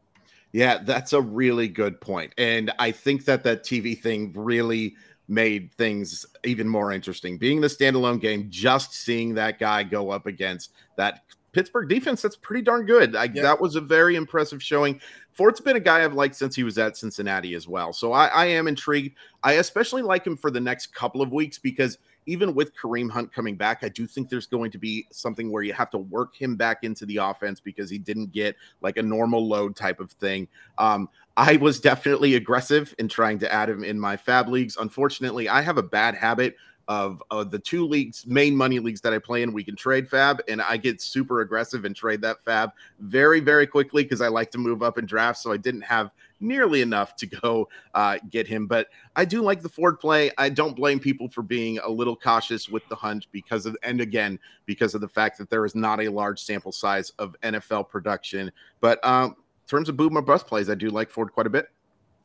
Yeah, 0.52 0.78
that's 0.82 1.14
a 1.14 1.20
really 1.20 1.66
good 1.66 2.00
point. 2.00 2.34
And 2.36 2.72
I 2.78 2.92
think 2.92 3.24
that 3.24 3.42
that 3.44 3.64
TV 3.64 3.98
thing 3.98 4.32
really 4.36 4.94
made 5.26 5.72
things 5.74 6.26
even 6.44 6.68
more 6.68 6.92
interesting. 6.92 7.38
Being 7.38 7.62
the 7.62 7.68
standalone 7.68 8.20
game, 8.20 8.48
just 8.50 8.92
seeing 8.92 9.34
that 9.34 9.58
guy 9.58 9.82
go 9.82 10.10
up 10.10 10.26
against 10.26 10.72
that 10.96 11.22
Pittsburgh 11.52 11.88
defense, 11.88 12.20
that's 12.20 12.36
pretty 12.36 12.62
darn 12.62 12.84
good. 12.84 13.16
I, 13.16 13.24
yeah. 13.24 13.42
That 13.42 13.60
was 13.60 13.76
a 13.76 13.80
very 13.80 14.14
impressive 14.14 14.62
showing. 14.62 15.00
Ford's 15.32 15.60
been 15.60 15.76
a 15.76 15.80
guy 15.80 16.04
I've 16.04 16.12
liked 16.12 16.36
since 16.36 16.54
he 16.54 16.64
was 16.64 16.76
at 16.76 16.98
Cincinnati 16.98 17.54
as 17.54 17.66
well. 17.66 17.94
So 17.94 18.12
I, 18.12 18.26
I 18.26 18.44
am 18.46 18.68
intrigued. 18.68 19.16
I 19.42 19.54
especially 19.54 20.02
like 20.02 20.26
him 20.26 20.36
for 20.36 20.50
the 20.50 20.60
next 20.60 20.94
couple 20.94 21.22
of 21.22 21.32
weeks 21.32 21.58
because– 21.58 21.96
even 22.26 22.54
with 22.54 22.76
Kareem 22.76 23.10
Hunt 23.10 23.32
coming 23.32 23.56
back, 23.56 23.82
I 23.82 23.88
do 23.88 24.06
think 24.06 24.28
there's 24.28 24.46
going 24.46 24.70
to 24.70 24.78
be 24.78 25.06
something 25.10 25.50
where 25.50 25.62
you 25.62 25.72
have 25.72 25.90
to 25.90 25.98
work 25.98 26.34
him 26.34 26.56
back 26.56 26.84
into 26.84 27.06
the 27.06 27.16
offense 27.16 27.60
because 27.60 27.90
he 27.90 27.98
didn't 27.98 28.32
get 28.32 28.56
like 28.80 28.96
a 28.96 29.02
normal 29.02 29.46
load 29.46 29.76
type 29.76 30.00
of 30.00 30.12
thing. 30.12 30.48
Um, 30.78 31.08
I 31.36 31.56
was 31.56 31.80
definitely 31.80 32.34
aggressive 32.34 32.94
in 32.98 33.08
trying 33.08 33.38
to 33.40 33.52
add 33.52 33.70
him 33.70 33.84
in 33.84 33.98
my 33.98 34.16
fab 34.16 34.48
leagues. 34.48 34.76
Unfortunately, 34.76 35.48
I 35.48 35.62
have 35.62 35.78
a 35.78 35.82
bad 35.82 36.14
habit 36.14 36.56
of, 36.88 37.22
of 37.30 37.50
the 37.50 37.58
two 37.58 37.86
leagues, 37.86 38.26
main 38.26 38.56
money 38.56 38.78
leagues 38.78 39.00
that 39.02 39.12
I 39.12 39.18
play 39.18 39.42
in, 39.42 39.52
we 39.52 39.64
can 39.64 39.76
trade 39.76 40.08
fab, 40.08 40.42
and 40.48 40.60
I 40.60 40.76
get 40.76 41.00
super 41.00 41.40
aggressive 41.40 41.84
and 41.84 41.94
trade 41.94 42.20
that 42.22 42.40
fab 42.44 42.70
very, 43.00 43.40
very 43.40 43.66
quickly 43.66 44.02
because 44.02 44.20
I 44.20 44.28
like 44.28 44.50
to 44.52 44.58
move 44.58 44.82
up 44.82 44.98
in 44.98 45.06
drafts. 45.06 45.42
So 45.42 45.52
I 45.52 45.56
didn't 45.56 45.82
have 45.82 46.12
nearly 46.42 46.82
enough 46.82 47.16
to 47.16 47.26
go 47.26 47.68
uh, 47.94 48.18
get 48.28 48.46
him. 48.46 48.66
But 48.66 48.88
I 49.16 49.24
do 49.24 49.42
like 49.42 49.62
the 49.62 49.68
Ford 49.68 50.00
play. 50.00 50.30
I 50.36 50.48
don't 50.48 50.76
blame 50.76 50.98
people 50.98 51.28
for 51.28 51.42
being 51.42 51.78
a 51.78 51.88
little 51.88 52.16
cautious 52.16 52.68
with 52.68 52.86
the 52.88 52.96
hunt 52.96 53.26
because 53.32 53.64
of, 53.64 53.76
and 53.82 54.00
again, 54.00 54.38
because 54.66 54.94
of 54.94 55.00
the 55.00 55.08
fact 55.08 55.38
that 55.38 55.48
there 55.48 55.64
is 55.64 55.74
not 55.74 56.00
a 56.00 56.08
large 56.08 56.42
sample 56.42 56.72
size 56.72 57.10
of 57.18 57.36
NFL 57.42 57.88
production. 57.88 58.50
But 58.80 59.02
um, 59.06 59.30
in 59.30 59.68
terms 59.68 59.88
of 59.88 59.96
boom 59.96 60.18
or 60.18 60.22
bust 60.22 60.46
plays, 60.46 60.68
I 60.68 60.74
do 60.74 60.90
like 60.90 61.10
Ford 61.10 61.32
quite 61.32 61.46
a 61.46 61.50
bit. 61.50 61.68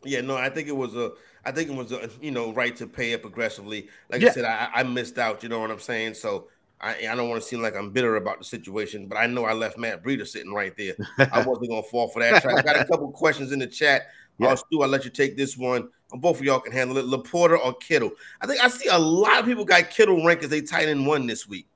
Yeah, 0.04 0.22
no, 0.22 0.36
I 0.36 0.50
think 0.50 0.68
it 0.68 0.76
was 0.76 0.96
a, 0.96 1.12
I 1.46 1.52
think 1.52 1.70
it 1.70 1.76
was 1.76 1.92
a, 1.92 2.10
you 2.22 2.32
know, 2.32 2.54
right 2.54 2.76
to 2.76 2.88
pay 2.88 3.14
up 3.14 3.26
aggressively. 3.26 3.90
Like 4.12 4.22
yeah. 4.22 4.30
I 4.30 4.32
said, 4.32 4.46
I, 4.46 4.70
I 4.74 4.84
missed 4.84 5.18
out. 5.18 5.44
You 5.44 5.50
know 5.50 5.60
what 5.60 5.72
I'm 5.72 5.80
saying? 5.80 6.14
So 6.14 6.48
I, 6.80 7.08
I 7.10 7.16
don't 7.16 7.30
want 7.30 7.42
to 7.42 7.48
seem 7.48 7.62
like 7.62 7.76
I'm 7.76 7.92
bitter 7.92 8.16
about 8.16 8.40
the 8.40 8.46
situation, 8.46 9.08
but 9.08 9.18
I 9.18 9.28
know 9.28 9.46
I 9.46 9.54
left 9.54 9.78
Matt 9.78 10.04
Breida 10.04 10.28
sitting 10.28 10.54
right 10.54 10.76
there. 10.78 10.96
I 11.18 11.42
wasn't 11.46 11.70
gonna 11.70 11.84
fall 11.84 12.08
for 12.10 12.22
that. 12.22 12.46
I 12.46 12.62
got 12.62 12.80
a 12.80 12.86
couple 12.86 13.12
questions 13.12 13.52
in 13.52 13.60
the 13.60 13.68
chat. 13.68 14.04
Yeah. 14.40 14.50
Uh, 14.50 14.56
Stu, 14.56 14.84
I'll 14.84 14.88
let 14.88 15.04
you 15.04 15.10
take 15.10 15.36
this 15.36 15.58
one. 15.58 15.90
Both 16.12 16.38
of 16.38 16.46
y'all 16.46 16.60
can 16.60 16.72
handle 16.72 17.00
it. 17.00 17.06
Laporta 17.06 17.58
or 17.58 17.74
Kittle. 17.74 18.12
I 18.40 18.46
think 18.46 18.64
I 18.64 18.68
see 18.68 18.88
a 18.88 19.00
lot 19.00 19.40
of 19.40 19.46
people 19.46 19.66
got 19.66 19.90
Kittle 19.90 20.24
ranked 20.24 20.44
as 20.44 20.52
they 20.52 20.62
tight 20.62 20.88
end 20.88 21.08
one 21.08 21.26
this 21.26 21.48
week. 21.48 21.68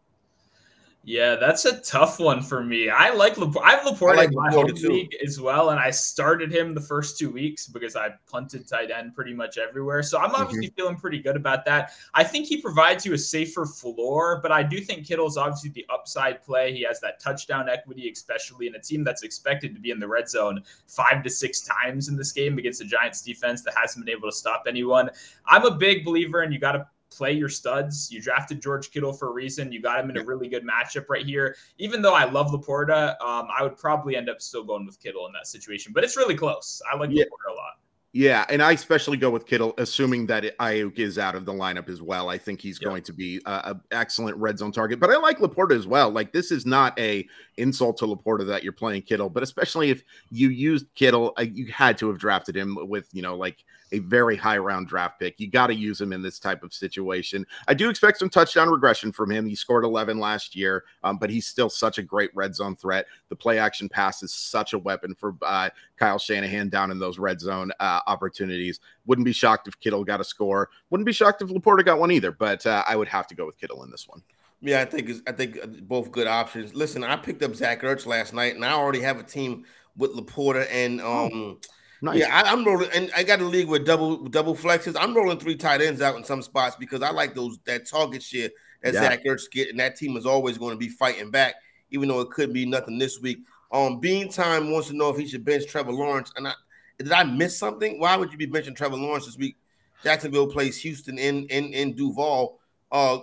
Yeah, 1.03 1.35
that's 1.35 1.65
a 1.65 1.81
tough 1.81 2.19
one 2.19 2.43
for 2.43 2.63
me. 2.63 2.87
I 2.87 3.09
like 3.09 3.33
Laporta. 3.33 3.63
I 3.63 3.71
have 3.71 3.85
Laporta 3.85 4.17
like 4.17 4.29
in 4.29 4.35
my 4.35 4.51
home 4.51 4.67
league 4.67 5.15
as 5.25 5.41
well, 5.41 5.71
and 5.71 5.79
I 5.79 5.89
started 5.89 6.51
him 6.51 6.75
the 6.75 6.81
first 6.81 7.17
two 7.17 7.31
weeks 7.31 7.65
because 7.65 7.95
I 7.95 8.09
punted 8.27 8.67
tight 8.67 8.91
end 8.91 9.15
pretty 9.15 9.33
much 9.33 9.57
everywhere. 9.57 10.03
So 10.03 10.19
I'm 10.19 10.35
obviously 10.35 10.67
mm-hmm. 10.67 10.75
feeling 10.75 10.95
pretty 10.97 11.17
good 11.17 11.35
about 11.35 11.65
that. 11.65 11.93
I 12.13 12.23
think 12.23 12.45
he 12.45 12.61
provides 12.61 13.03
you 13.03 13.13
a 13.13 13.17
safer 13.17 13.65
floor, 13.65 14.41
but 14.43 14.51
I 14.51 14.61
do 14.61 14.79
think 14.79 15.07
Kittle's 15.07 15.37
obviously 15.37 15.71
the 15.71 15.87
upside 15.91 16.43
play. 16.43 16.71
He 16.71 16.83
has 16.83 16.99
that 16.99 17.19
touchdown 17.19 17.67
equity, 17.67 18.07
especially 18.07 18.67
in 18.67 18.75
a 18.75 18.79
team 18.79 19.03
that's 19.03 19.23
expected 19.23 19.73
to 19.73 19.81
be 19.81 19.89
in 19.89 19.99
the 19.99 20.07
red 20.07 20.29
zone 20.29 20.61
five 20.85 21.23
to 21.23 21.31
six 21.31 21.61
times 21.61 22.09
in 22.09 22.15
this 22.15 22.31
game 22.31 22.59
against 22.59 22.77
the 22.77 22.85
Giants 22.85 23.23
defense 23.23 23.63
that 23.63 23.73
hasn't 23.75 24.05
been 24.05 24.15
able 24.15 24.29
to 24.29 24.35
stop 24.35 24.65
anyone. 24.67 25.09
I'm 25.47 25.65
a 25.65 25.71
big 25.71 26.05
believer, 26.05 26.41
and 26.41 26.53
you 26.53 26.59
got 26.59 26.73
to 26.73 26.85
play 27.11 27.33
your 27.33 27.49
studs. 27.49 28.11
You 28.11 28.21
drafted 28.21 28.61
George 28.61 28.91
Kittle 28.91 29.13
for 29.13 29.29
a 29.29 29.31
reason. 29.31 29.71
You 29.71 29.81
got 29.81 30.03
him 30.03 30.09
in 30.09 30.17
a 30.17 30.23
really 30.23 30.47
good 30.47 30.65
matchup 30.65 31.09
right 31.09 31.25
here. 31.25 31.55
Even 31.77 32.01
though 32.01 32.15
I 32.15 32.25
love 32.25 32.47
Laporta, 32.47 33.11
um, 33.21 33.47
I 33.55 33.61
would 33.61 33.77
probably 33.77 34.15
end 34.15 34.29
up 34.29 34.41
still 34.41 34.63
going 34.63 34.85
with 34.85 34.99
Kittle 34.99 35.27
in 35.27 35.33
that 35.33 35.47
situation. 35.47 35.93
But 35.93 36.03
it's 36.03 36.17
really 36.17 36.35
close. 36.35 36.81
I 36.91 36.97
like 36.97 37.11
yeah. 37.11 37.25
Laporta 37.25 37.53
a 37.53 37.55
lot. 37.55 37.73
Yeah, 38.13 38.45
and 38.49 38.61
I 38.61 38.73
especially 38.73 39.15
go 39.15 39.29
with 39.29 39.45
Kittle, 39.45 39.73
assuming 39.77 40.25
that 40.25 40.57
Aiyuk 40.57 40.99
is 40.99 41.17
out 41.17 41.33
of 41.33 41.45
the 41.45 41.53
lineup 41.53 41.87
as 41.87 42.01
well. 42.01 42.27
I 42.27 42.37
think 42.37 42.59
he's 42.59 42.77
yep. 42.81 42.89
going 42.89 43.03
to 43.03 43.13
be 43.13 43.41
an 43.45 43.79
excellent 43.91 44.35
red 44.35 44.59
zone 44.59 44.73
target. 44.73 44.99
But 44.99 45.11
I 45.11 45.17
like 45.17 45.37
Laporta 45.37 45.77
as 45.77 45.87
well. 45.87 46.09
Like 46.09 46.33
this 46.33 46.51
is 46.51 46.65
not 46.65 46.97
a 46.99 47.25
insult 47.57 47.97
to 47.97 48.05
Laporta 48.05 48.45
that 48.47 48.63
you're 48.63 48.73
playing 48.73 49.03
Kittle, 49.03 49.29
but 49.29 49.43
especially 49.43 49.89
if 49.89 50.03
you 50.29 50.49
used 50.49 50.87
Kittle, 50.95 51.33
uh, 51.37 51.43
you 51.43 51.67
had 51.67 51.97
to 51.99 52.07
have 52.07 52.17
drafted 52.17 52.55
him 52.55 52.77
with 52.81 53.07
you 53.13 53.21
know 53.21 53.35
like 53.35 53.63
a 53.91 53.99
very 53.99 54.35
high 54.35 54.57
round 54.57 54.87
draft 54.87 55.19
pick. 55.19 55.39
You 55.39 55.49
got 55.49 55.67
to 55.67 55.75
use 55.75 55.99
him 55.99 56.13
in 56.13 56.21
this 56.21 56.39
type 56.39 56.63
of 56.63 56.73
situation. 56.73 57.45
I 57.67 57.73
do 57.73 57.89
expect 57.89 58.19
some 58.19 58.29
touchdown 58.29 58.69
regression 58.69 59.11
from 59.11 59.31
him. 59.31 59.45
He 59.45 59.55
scored 59.55 59.83
11 59.83 60.19
last 60.19 60.55
year, 60.55 60.85
um, 61.03 61.17
but 61.17 61.29
he's 61.29 61.47
still 61.47 61.69
such 61.69 61.97
a 61.97 62.03
great 62.03 62.31
red 62.33 62.55
zone 62.55 62.75
threat. 62.75 63.05
The 63.29 63.35
play 63.35 63.59
action 63.59 63.89
pass 63.89 64.23
is 64.23 64.33
such 64.33 64.73
a 64.73 64.79
weapon 64.79 65.15
for 65.15 65.35
uh, 65.41 65.69
Kyle 65.97 66.19
Shanahan 66.19 66.69
down 66.69 66.91
in 66.91 66.99
those 66.99 67.19
red 67.19 67.39
zone 67.39 67.71
uh, 67.79 67.99
opportunities. 68.07 68.79
Wouldn't 69.05 69.25
be 69.25 69.33
shocked 69.33 69.67
if 69.67 69.79
Kittle 69.79 70.03
got 70.03 70.21
a 70.21 70.25
score. 70.25 70.69
Wouldn't 70.89 71.05
be 71.05 71.13
shocked 71.13 71.41
if 71.41 71.49
Laporta 71.49 71.83
got 71.83 71.99
one 71.99 72.11
either, 72.11 72.31
but 72.31 72.65
uh, 72.65 72.83
I 72.87 72.95
would 72.95 73.09
have 73.09 73.27
to 73.27 73.35
go 73.35 73.45
with 73.45 73.57
Kittle 73.57 73.83
in 73.83 73.91
this 73.91 74.07
one. 74.07 74.23
Yeah, 74.61 74.81
I 74.81 74.85
think 74.85 75.11
I 75.27 75.31
think 75.31 75.57
uh, 75.61 75.67
both 75.81 76.11
good 76.11 76.27
options. 76.27 76.75
Listen, 76.75 77.03
I 77.03 77.15
picked 77.15 77.41
up 77.41 77.55
Zach 77.55 77.81
Ertz 77.81 78.05
last 78.05 78.33
night, 78.33 78.55
and 78.55 78.63
I 78.63 78.73
already 78.73 79.01
have 79.01 79.19
a 79.19 79.23
team 79.23 79.65
with 79.97 80.11
Laporta 80.11 80.67
and 80.71 81.01
oh. 81.01 81.25
um. 81.25 81.59
Nice. 82.03 82.17
Yeah, 82.17 82.35
I, 82.35 82.51
am 82.51 82.65
rolling, 82.65 82.89
and 82.95 83.11
I 83.15 83.21
got 83.21 83.41
a 83.41 83.45
league 83.45 83.67
with 83.67 83.85
double 83.85 84.27
double 84.27 84.55
flexes. 84.55 84.95
I'm 84.99 85.15
rolling 85.15 85.37
three 85.37 85.55
tight 85.55 85.81
ends 85.81 86.01
out 86.01 86.15
in 86.15 86.23
some 86.23 86.41
spots 86.41 86.75
because 86.75 87.03
I 87.03 87.11
like 87.11 87.35
those 87.35 87.59
that 87.65 87.87
target 87.87 88.23
shit 88.23 88.55
that 88.81 88.95
yeah. 88.95 89.01
Zach 89.01 89.23
Ertz 89.23 89.43
get, 89.51 89.69
and 89.69 89.79
that 89.79 89.97
team 89.97 90.17
is 90.17 90.25
always 90.25 90.57
going 90.57 90.73
to 90.73 90.79
be 90.79 90.89
fighting 90.89 91.29
back, 91.29 91.53
even 91.91 92.09
though 92.09 92.21
it 92.21 92.31
could 92.31 92.53
be 92.53 92.65
nothing 92.65 92.97
this 92.97 93.19
week. 93.21 93.43
Um, 93.71 93.99
Bean 93.99 94.29
Time 94.29 94.71
wants 94.71 94.87
to 94.87 94.95
know 94.95 95.09
if 95.09 95.17
he 95.17 95.27
should 95.27 95.45
bench 95.45 95.67
Trevor 95.67 95.91
Lawrence, 95.91 96.33
and 96.35 96.47
I 96.47 96.53
did 96.97 97.11
I 97.11 97.23
miss 97.23 97.57
something? 97.57 97.99
Why 97.99 98.15
would 98.15 98.31
you 98.31 98.37
be 98.37 98.47
benching 98.47 98.75
Trevor 98.75 98.97
Lawrence 98.97 99.27
this 99.27 99.37
week? 99.37 99.57
Jacksonville 100.03 100.47
plays 100.47 100.77
Houston 100.81 101.17
in 101.19 101.45
in 101.47 101.73
in 101.73 101.93
Duval. 101.95 102.59
Uh, 102.91 103.19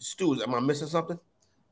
Stu, 0.00 0.42
am 0.42 0.54
I 0.54 0.60
missing 0.60 0.88
something? 0.88 1.18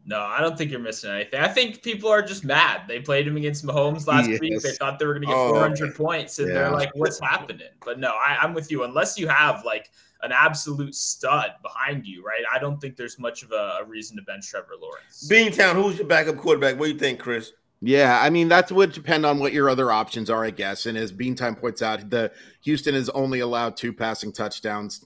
No, 0.04 0.20
I 0.20 0.40
don't 0.40 0.56
think 0.56 0.70
you're 0.70 0.80
missing 0.80 1.10
anything. 1.10 1.40
I 1.40 1.48
think 1.48 1.82
people 1.82 2.08
are 2.08 2.22
just 2.22 2.44
mad. 2.44 2.82
They 2.88 3.00
played 3.00 3.26
him 3.26 3.36
against 3.36 3.64
Mahomes 3.64 4.06
last 4.06 4.28
yes. 4.30 4.40
week. 4.40 4.62
They 4.62 4.70
thought 4.72 4.98
they 4.98 5.04
were 5.04 5.12
going 5.14 5.22
to 5.22 5.28
get 5.28 5.36
oh, 5.36 5.50
400 5.50 5.94
points, 5.94 6.38
and 6.38 6.48
yeah. 6.48 6.54
they're 6.54 6.70
like, 6.70 6.90
"What's 6.94 7.20
happening?" 7.20 7.68
But 7.84 7.98
no, 7.98 8.12
I, 8.12 8.38
I'm 8.40 8.54
with 8.54 8.70
you. 8.70 8.84
Unless 8.84 9.18
you 9.18 9.28
have 9.28 9.64
like 9.66 9.90
an 10.22 10.32
absolute 10.32 10.94
stud 10.94 11.52
behind 11.62 12.06
you, 12.06 12.24
right? 12.24 12.42
I 12.52 12.58
don't 12.58 12.80
think 12.80 12.96
there's 12.96 13.18
much 13.18 13.42
of 13.42 13.52
a, 13.52 13.80
a 13.80 13.84
reason 13.84 14.16
to 14.16 14.22
bench 14.22 14.48
Trevor 14.48 14.76
Lawrence. 14.80 15.28
Beantown, 15.30 15.74
who's 15.74 15.98
your 15.98 16.06
backup 16.06 16.38
quarterback? 16.38 16.78
What 16.78 16.86
do 16.86 16.92
you 16.92 16.98
think, 16.98 17.18
Chris? 17.18 17.52
Yeah, 17.80 18.18
I 18.20 18.30
mean 18.30 18.48
that 18.48 18.72
would 18.72 18.92
depend 18.92 19.24
on 19.24 19.38
what 19.38 19.52
your 19.52 19.68
other 19.68 19.92
options 19.92 20.30
are, 20.30 20.44
I 20.44 20.50
guess. 20.50 20.86
And 20.86 20.96
as 20.96 21.12
Beantime 21.12 21.58
points 21.58 21.82
out, 21.82 22.08
the 22.08 22.32
Houston 22.62 22.94
is 22.94 23.08
only 23.10 23.40
allowed 23.40 23.76
two 23.76 23.92
passing 23.92 24.32
touchdowns 24.32 25.04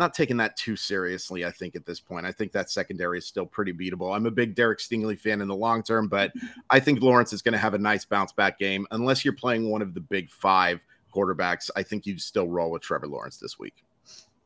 not 0.00 0.14
taking 0.14 0.38
that 0.38 0.56
too 0.56 0.74
seriously. 0.74 1.44
I 1.44 1.52
think 1.52 1.76
at 1.76 1.86
this 1.86 2.00
point, 2.00 2.26
I 2.26 2.32
think 2.32 2.50
that 2.50 2.70
secondary 2.70 3.18
is 3.18 3.26
still 3.26 3.46
pretty 3.46 3.72
beatable. 3.72 4.16
I'm 4.16 4.26
a 4.26 4.30
big 4.32 4.56
Derek 4.56 4.80
Stingley 4.80 5.16
fan 5.16 5.40
in 5.40 5.46
the 5.46 5.54
long 5.54 5.84
term, 5.84 6.08
but 6.08 6.32
I 6.70 6.80
think 6.80 7.00
Lawrence 7.00 7.32
is 7.32 7.42
going 7.42 7.52
to 7.52 7.58
have 7.58 7.74
a 7.74 7.78
nice 7.78 8.04
bounce 8.04 8.32
back 8.32 8.58
game. 8.58 8.86
Unless 8.90 9.24
you're 9.24 9.34
playing 9.34 9.70
one 9.70 9.82
of 9.82 9.94
the 9.94 10.00
big 10.00 10.28
five 10.30 10.84
quarterbacks, 11.14 11.70
I 11.76 11.84
think 11.84 12.06
you'd 12.06 12.20
still 12.20 12.48
roll 12.48 12.72
with 12.72 12.82
Trevor 12.82 13.06
Lawrence 13.06 13.36
this 13.36 13.58
week. 13.58 13.84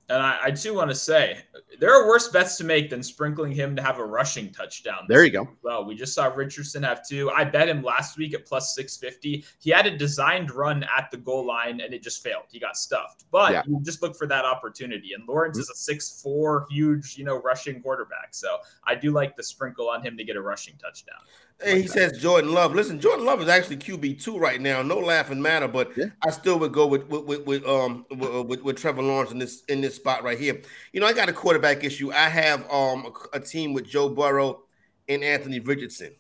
And 0.09 0.23
I, 0.23 0.39
I 0.45 0.51
too 0.51 0.75
want 0.75 0.91
to 0.91 0.95
say 0.95 1.39
there 1.81 1.93
are 1.95 2.07
worse 2.07 2.29
bets 2.29 2.57
to 2.59 2.65
make 2.65 2.91
than 2.91 3.03
sprinkling 3.03 3.53
him 3.53 3.75
to 3.77 3.83
have 3.83 3.99
a 3.99 4.05
rushing 4.05 4.53
touchdown. 4.53 5.07
There 5.09 5.25
you 5.25 5.31
go. 5.31 5.49
Well, 5.63 5.85
we 5.85 5.95
just 5.95 6.15
saw 6.15 6.27
Richardson 6.27 6.83
have 6.83 7.07
two. 7.07 7.31
I 7.31 7.45
bet 7.45 7.69
him 7.69 7.83
last 7.83 8.19
week 8.19 8.35
at 8.35 8.45
plus 8.45 8.75
650. 8.75 9.45
He 9.61 9.71
had 9.71 9.87
a 9.87 9.97
designed 9.97 10.51
run 10.51 10.85
at 10.97 11.11
the 11.11 11.17
goal 11.17 11.47
line 11.47 11.81
and 11.81 11.95
it 11.95 12.03
just 12.03 12.23
failed. 12.23 12.45
He 12.51 12.61
got 12.61 12.77
stuffed. 12.77 13.25
But 13.31 13.53
yeah. 13.53 13.63
you 13.67 13.81
just 13.83 14.03
look 14.03 14.15
for 14.15 14.27
that 14.27 14.45
opportunity. 14.45 15.15
And 15.15 15.27
Lawrence 15.27 15.57
mm-hmm. 15.57 15.63
is 15.63 15.71
a 15.71 15.75
six-four 15.75 16.67
huge, 16.71 17.17
you 17.17 17.25
know, 17.25 17.41
rushing 17.41 17.81
quarterback. 17.81 18.29
So 18.33 18.59
I 18.85 18.95
do 18.95 19.11
like 19.11 19.37
the 19.37 19.43
sprinkle 19.43 19.89
on 19.89 20.03
him 20.03 20.17
to 20.19 20.25
get 20.25 20.37
a 20.37 20.43
rushing 20.43 20.75
touchdown. 20.77 21.21
Hey, 21.63 21.83
he 21.83 21.87
says 21.89 22.19
Jordan 22.19 22.53
Love. 22.53 22.75
Listen, 22.75 23.01
Jordan 23.01 23.25
Love 23.25 23.41
is 23.41 23.49
actually 23.49 23.77
QB 23.77 24.23
two 24.23 24.39
right 24.39 24.61
now. 24.61 24.83
No 24.83 24.99
laughing 24.99 25.41
matter, 25.41 25.69
but 25.69 25.97
yeah. 25.97 26.07
I 26.27 26.31
still 26.31 26.59
would 26.59 26.73
go 26.73 26.87
with 26.87 27.09
with, 27.09 27.25
with, 27.25 27.47
with 27.47 27.67
um 27.67 28.05
with, 28.11 28.47
with, 28.47 28.63
with, 28.63 28.77
Trevor 28.77 29.03
Lawrence 29.03 29.31
in 29.31 29.39
this 29.39 29.63
in 29.69 29.81
this 29.81 29.95
spot 29.95 30.25
right 30.25 30.39
here. 30.39 30.61
You 30.93 31.01
know, 31.01 31.07
I 31.07 31.13
got 31.13 31.29
a 31.29 31.33
quarterback 31.33 31.85
issue. 31.85 32.11
I 32.13 32.29
have 32.29 32.71
um 32.71 33.13
a, 33.33 33.39
a 33.39 33.41
team 33.41 33.73
with 33.73 33.87
Joe 33.87 34.09
Burrow 34.09 34.63
and 35.09 35.23
Anthony 35.23 35.61
Richardson, 35.61 36.15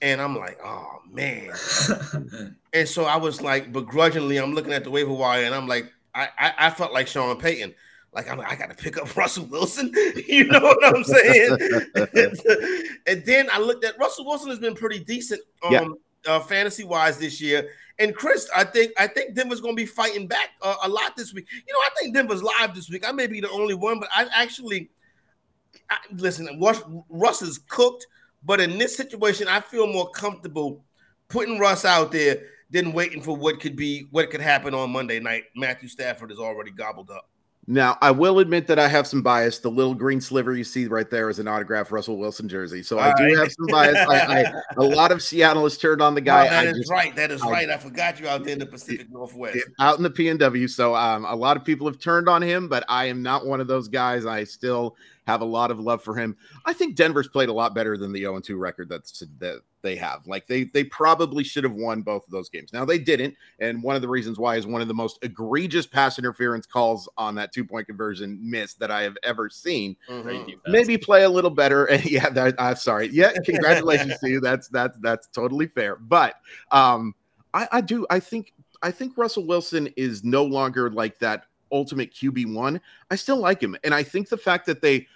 and 0.00 0.20
I'm 0.20 0.36
like, 0.36 0.58
oh 0.64 1.02
man. 1.10 1.50
and 2.72 2.88
so 2.88 3.04
I 3.04 3.16
was 3.16 3.42
like, 3.42 3.72
begrudgingly, 3.72 4.38
I'm 4.38 4.54
looking 4.54 4.72
at 4.72 4.82
the 4.82 4.90
waiver 4.90 5.12
wire, 5.12 5.44
and 5.44 5.54
I'm 5.54 5.68
like, 5.68 5.92
I 6.14 6.28
I, 6.38 6.54
I 6.58 6.70
felt 6.70 6.92
like 6.92 7.06
Sean 7.06 7.38
Payton 7.38 7.74
like 8.12 8.30
I'm, 8.30 8.40
I 8.40 8.56
got 8.56 8.70
to 8.70 8.76
pick 8.76 8.96
up 8.98 9.14
Russell 9.16 9.46
Wilson. 9.46 9.92
you 10.28 10.44
know 10.44 10.60
what 10.60 10.96
I'm 10.96 11.04
saying? 11.04 11.56
and 13.06 13.24
then 13.24 13.48
I 13.52 13.58
looked 13.58 13.84
at 13.84 13.98
Russell 13.98 14.24
Wilson 14.24 14.50
has 14.50 14.58
been 14.58 14.74
pretty 14.74 14.98
decent 15.00 15.40
um, 15.62 15.72
yeah. 15.72 15.88
uh, 16.26 16.40
fantasy 16.40 16.84
wise 16.84 17.18
this 17.18 17.40
year. 17.40 17.68
And 18.00 18.14
Chris, 18.14 18.48
I 18.54 18.64
think 18.64 18.92
I 18.96 19.08
think 19.08 19.34
Denver's 19.34 19.60
going 19.60 19.74
to 19.74 19.82
be 19.82 19.86
fighting 19.86 20.28
back 20.28 20.50
uh, 20.62 20.76
a 20.84 20.88
lot 20.88 21.16
this 21.16 21.34
week. 21.34 21.46
You 21.50 21.72
know, 21.72 21.80
I 21.80 21.88
think 21.98 22.14
Denver's 22.14 22.42
live 22.42 22.74
this 22.74 22.88
week. 22.88 23.06
I 23.06 23.12
may 23.12 23.26
be 23.26 23.40
the 23.40 23.50
only 23.50 23.74
one, 23.74 23.98
but 23.98 24.08
I 24.14 24.26
actually 24.32 24.90
I, 25.90 25.96
listen. 26.12 26.48
Russ, 26.60 26.80
Russ 27.08 27.42
is 27.42 27.58
cooked, 27.58 28.06
but 28.44 28.60
in 28.60 28.78
this 28.78 28.96
situation, 28.96 29.48
I 29.48 29.60
feel 29.60 29.86
more 29.86 30.10
comfortable 30.10 30.84
putting 31.28 31.58
Russ 31.58 31.84
out 31.84 32.12
there 32.12 32.42
than 32.70 32.92
waiting 32.92 33.20
for 33.20 33.36
what 33.36 33.60
could 33.60 33.74
be 33.74 34.06
what 34.10 34.30
could 34.30 34.40
happen 34.40 34.74
on 34.74 34.90
Monday 34.90 35.18
night. 35.18 35.44
Matthew 35.56 35.88
Stafford 35.88 36.30
is 36.30 36.38
already 36.38 36.70
gobbled 36.70 37.10
up. 37.10 37.28
Now, 37.70 37.98
I 38.00 38.10
will 38.10 38.38
admit 38.38 38.66
that 38.68 38.78
I 38.78 38.88
have 38.88 39.06
some 39.06 39.20
bias. 39.20 39.58
The 39.58 39.70
little 39.70 39.94
green 39.94 40.22
sliver 40.22 40.54
you 40.54 40.64
see 40.64 40.86
right 40.86 41.10
there 41.10 41.28
is 41.28 41.38
an 41.38 41.46
autographed 41.46 41.90
Russell 41.90 42.16
Wilson 42.16 42.48
jersey. 42.48 42.82
So 42.82 42.98
I 42.98 43.12
do 43.14 43.24
right. 43.24 43.36
have 43.36 43.52
some 43.52 43.66
bias. 43.66 43.94
I, 44.08 44.40
I, 44.40 44.52
a 44.78 44.82
lot 44.82 45.12
of 45.12 45.22
Seattle 45.22 45.64
has 45.64 45.76
turned 45.76 46.00
on 46.00 46.14
the 46.14 46.22
guy. 46.22 46.44
No, 46.44 46.50
that 46.50 46.66
is 46.66 46.78
just, 46.78 46.90
right. 46.90 47.14
That 47.14 47.30
is 47.30 47.42
I, 47.42 47.50
right. 47.50 47.68
I 47.68 47.76
forgot 47.76 48.18
you 48.18 48.26
out 48.26 48.44
there 48.44 48.54
in 48.54 48.58
the 48.58 48.64
Pacific 48.64 49.10
Northwest. 49.10 49.58
Out 49.80 49.98
in 49.98 50.02
the 50.02 50.08
PNW. 50.08 50.70
So 50.70 50.94
um, 50.94 51.26
a 51.26 51.36
lot 51.36 51.58
of 51.58 51.64
people 51.64 51.86
have 51.86 51.98
turned 51.98 52.26
on 52.26 52.40
him, 52.40 52.68
but 52.68 52.86
I 52.88 53.04
am 53.04 53.22
not 53.22 53.44
one 53.44 53.60
of 53.60 53.66
those 53.66 53.86
guys. 53.86 54.24
I 54.24 54.44
still 54.44 54.96
have 55.28 55.42
a 55.42 55.44
lot 55.44 55.70
of 55.70 55.78
love 55.78 56.02
for 56.02 56.16
him. 56.16 56.34
I 56.64 56.72
think 56.72 56.96
Denver's 56.96 57.28
played 57.28 57.50
a 57.50 57.52
lot 57.52 57.74
better 57.74 57.98
than 57.98 58.12
the 58.12 58.20
0 58.20 58.40
2 58.40 58.56
record 58.56 58.88
that's 58.88 59.22
that 59.38 59.60
they 59.82 59.94
have. 59.94 60.26
Like 60.26 60.46
they 60.46 60.64
they 60.64 60.84
probably 60.84 61.44
should 61.44 61.64
have 61.64 61.74
won 61.74 62.00
both 62.00 62.24
of 62.24 62.30
those 62.30 62.48
games. 62.48 62.72
Now 62.72 62.86
they 62.86 62.98
didn't, 62.98 63.34
and 63.60 63.82
one 63.82 63.94
of 63.94 64.00
the 64.00 64.08
reasons 64.08 64.38
why 64.38 64.56
is 64.56 64.66
one 64.66 64.80
of 64.80 64.88
the 64.88 64.94
most 64.94 65.18
egregious 65.20 65.86
pass 65.86 66.18
interference 66.18 66.64
calls 66.64 67.10
on 67.18 67.34
that 67.34 67.52
two 67.52 67.62
point 67.62 67.86
conversion 67.86 68.38
miss 68.42 68.72
that 68.76 68.90
I 68.90 69.02
have 69.02 69.18
ever 69.22 69.50
seen. 69.50 69.96
Mm-hmm. 70.08 70.52
Maybe 70.66 70.96
play 70.96 71.24
a 71.24 71.28
little 71.28 71.50
better. 71.50 71.84
And 71.84 72.02
yeah, 72.10 72.30
that, 72.30 72.54
I'm 72.58 72.76
sorry. 72.76 73.08
Yeah, 73.08 73.32
congratulations 73.44 74.18
to 74.20 74.30
you. 74.30 74.40
That's 74.40 74.68
that's 74.68 74.98
that's 75.00 75.26
totally 75.26 75.66
fair. 75.66 75.96
But 75.96 76.36
um, 76.70 77.14
I, 77.52 77.68
I 77.70 77.80
do. 77.82 78.06
I 78.08 78.18
think 78.18 78.54
I 78.82 78.90
think 78.90 79.18
Russell 79.18 79.46
Wilson 79.46 79.88
is 79.98 80.24
no 80.24 80.42
longer 80.42 80.90
like 80.90 81.18
that 81.18 81.44
ultimate 81.70 82.14
QB 82.14 82.54
one. 82.54 82.80
I 83.10 83.16
still 83.16 83.36
like 83.36 83.60
him, 83.60 83.76
and 83.84 83.94
I 83.94 84.02
think 84.02 84.30
the 84.30 84.38
fact 84.38 84.64
that 84.66 84.80
they 84.80 85.06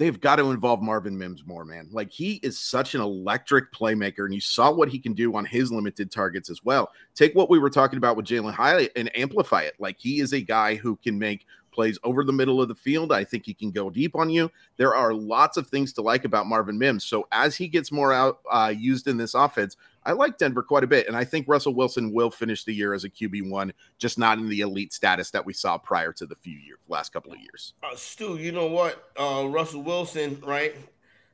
they've 0.00 0.18
got 0.18 0.36
to 0.36 0.50
involve 0.50 0.80
Marvin 0.80 1.16
Mims 1.16 1.46
more, 1.46 1.66
man. 1.66 1.86
Like 1.92 2.10
he 2.10 2.40
is 2.42 2.58
such 2.58 2.94
an 2.94 3.02
electric 3.02 3.70
playmaker, 3.70 4.24
and 4.24 4.32
you 4.32 4.40
saw 4.40 4.72
what 4.72 4.88
he 4.88 4.98
can 4.98 5.12
do 5.12 5.36
on 5.36 5.44
his 5.44 5.70
limited 5.70 6.10
targets 6.10 6.48
as 6.48 6.64
well. 6.64 6.90
Take 7.14 7.34
what 7.34 7.50
we 7.50 7.58
were 7.58 7.68
talking 7.68 7.98
about 7.98 8.16
with 8.16 8.24
Jalin 8.24 8.54
Hyatt 8.54 8.92
and 8.96 9.14
amplify 9.14 9.60
it. 9.60 9.74
Like 9.78 9.98
he 9.98 10.20
is 10.20 10.32
a 10.32 10.40
guy 10.40 10.74
who 10.74 10.96
can 10.96 11.18
make 11.18 11.46
plays 11.70 11.98
over 12.02 12.24
the 12.24 12.32
middle 12.32 12.62
of 12.62 12.68
the 12.68 12.74
field. 12.74 13.12
I 13.12 13.24
think 13.24 13.44
he 13.44 13.52
can 13.52 13.70
go 13.70 13.90
deep 13.90 14.16
on 14.16 14.30
you. 14.30 14.50
There 14.78 14.94
are 14.94 15.12
lots 15.12 15.58
of 15.58 15.66
things 15.66 15.92
to 15.92 16.02
like 16.02 16.24
about 16.24 16.46
Marvin 16.46 16.78
Mims. 16.78 17.04
So 17.04 17.28
as 17.30 17.54
he 17.54 17.68
gets 17.68 17.92
more 17.92 18.12
out 18.12 18.40
uh, 18.50 18.72
used 18.74 19.06
in 19.06 19.18
this 19.18 19.34
offense, 19.34 19.76
I 20.04 20.12
like 20.12 20.38
Denver 20.38 20.62
quite 20.62 20.84
a 20.84 20.86
bit, 20.86 21.08
and 21.08 21.16
I 21.16 21.24
think 21.24 21.46
Russell 21.46 21.74
Wilson 21.74 22.12
will 22.12 22.30
finish 22.30 22.64
the 22.64 22.72
year 22.72 22.94
as 22.94 23.04
a 23.04 23.10
QB 23.10 23.50
one, 23.50 23.72
just 23.98 24.18
not 24.18 24.38
in 24.38 24.48
the 24.48 24.60
elite 24.60 24.92
status 24.92 25.30
that 25.30 25.44
we 25.44 25.52
saw 25.52 25.76
prior 25.76 26.12
to 26.14 26.26
the 26.26 26.34
few 26.36 26.56
years, 26.56 26.78
last 26.88 27.12
couple 27.12 27.32
of 27.32 27.38
years. 27.38 27.74
Uh, 27.82 27.94
Stu, 27.94 28.38
you 28.38 28.52
know 28.52 28.66
what? 28.66 29.10
Uh, 29.18 29.46
Russell 29.48 29.82
Wilson, 29.82 30.40
right? 30.46 30.74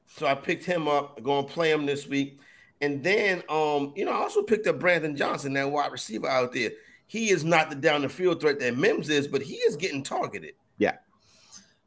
So 0.06 0.26
I 0.26 0.34
picked 0.34 0.64
him 0.64 0.88
up, 0.88 1.22
going 1.22 1.46
to 1.46 1.52
play 1.52 1.70
him 1.70 1.86
this 1.86 2.06
week, 2.06 2.40
and 2.80 3.02
then 3.02 3.42
um, 3.48 3.92
you 3.96 4.04
know, 4.04 4.12
I 4.12 4.16
also 4.16 4.42
picked 4.42 4.66
up 4.66 4.80
Brandon 4.80 5.16
Johnson, 5.16 5.52
that 5.54 5.70
wide 5.70 5.92
receiver 5.92 6.28
out 6.28 6.52
there. 6.52 6.70
He 7.08 7.30
is 7.30 7.44
not 7.44 7.70
the 7.70 7.76
down 7.76 8.02
the 8.02 8.08
field 8.08 8.40
threat 8.40 8.58
that 8.58 8.76
Mims 8.76 9.08
is, 9.08 9.28
but 9.28 9.42
he 9.42 9.54
is 9.54 9.76
getting 9.76 10.02
targeted. 10.02 10.54
Yeah. 10.78 10.96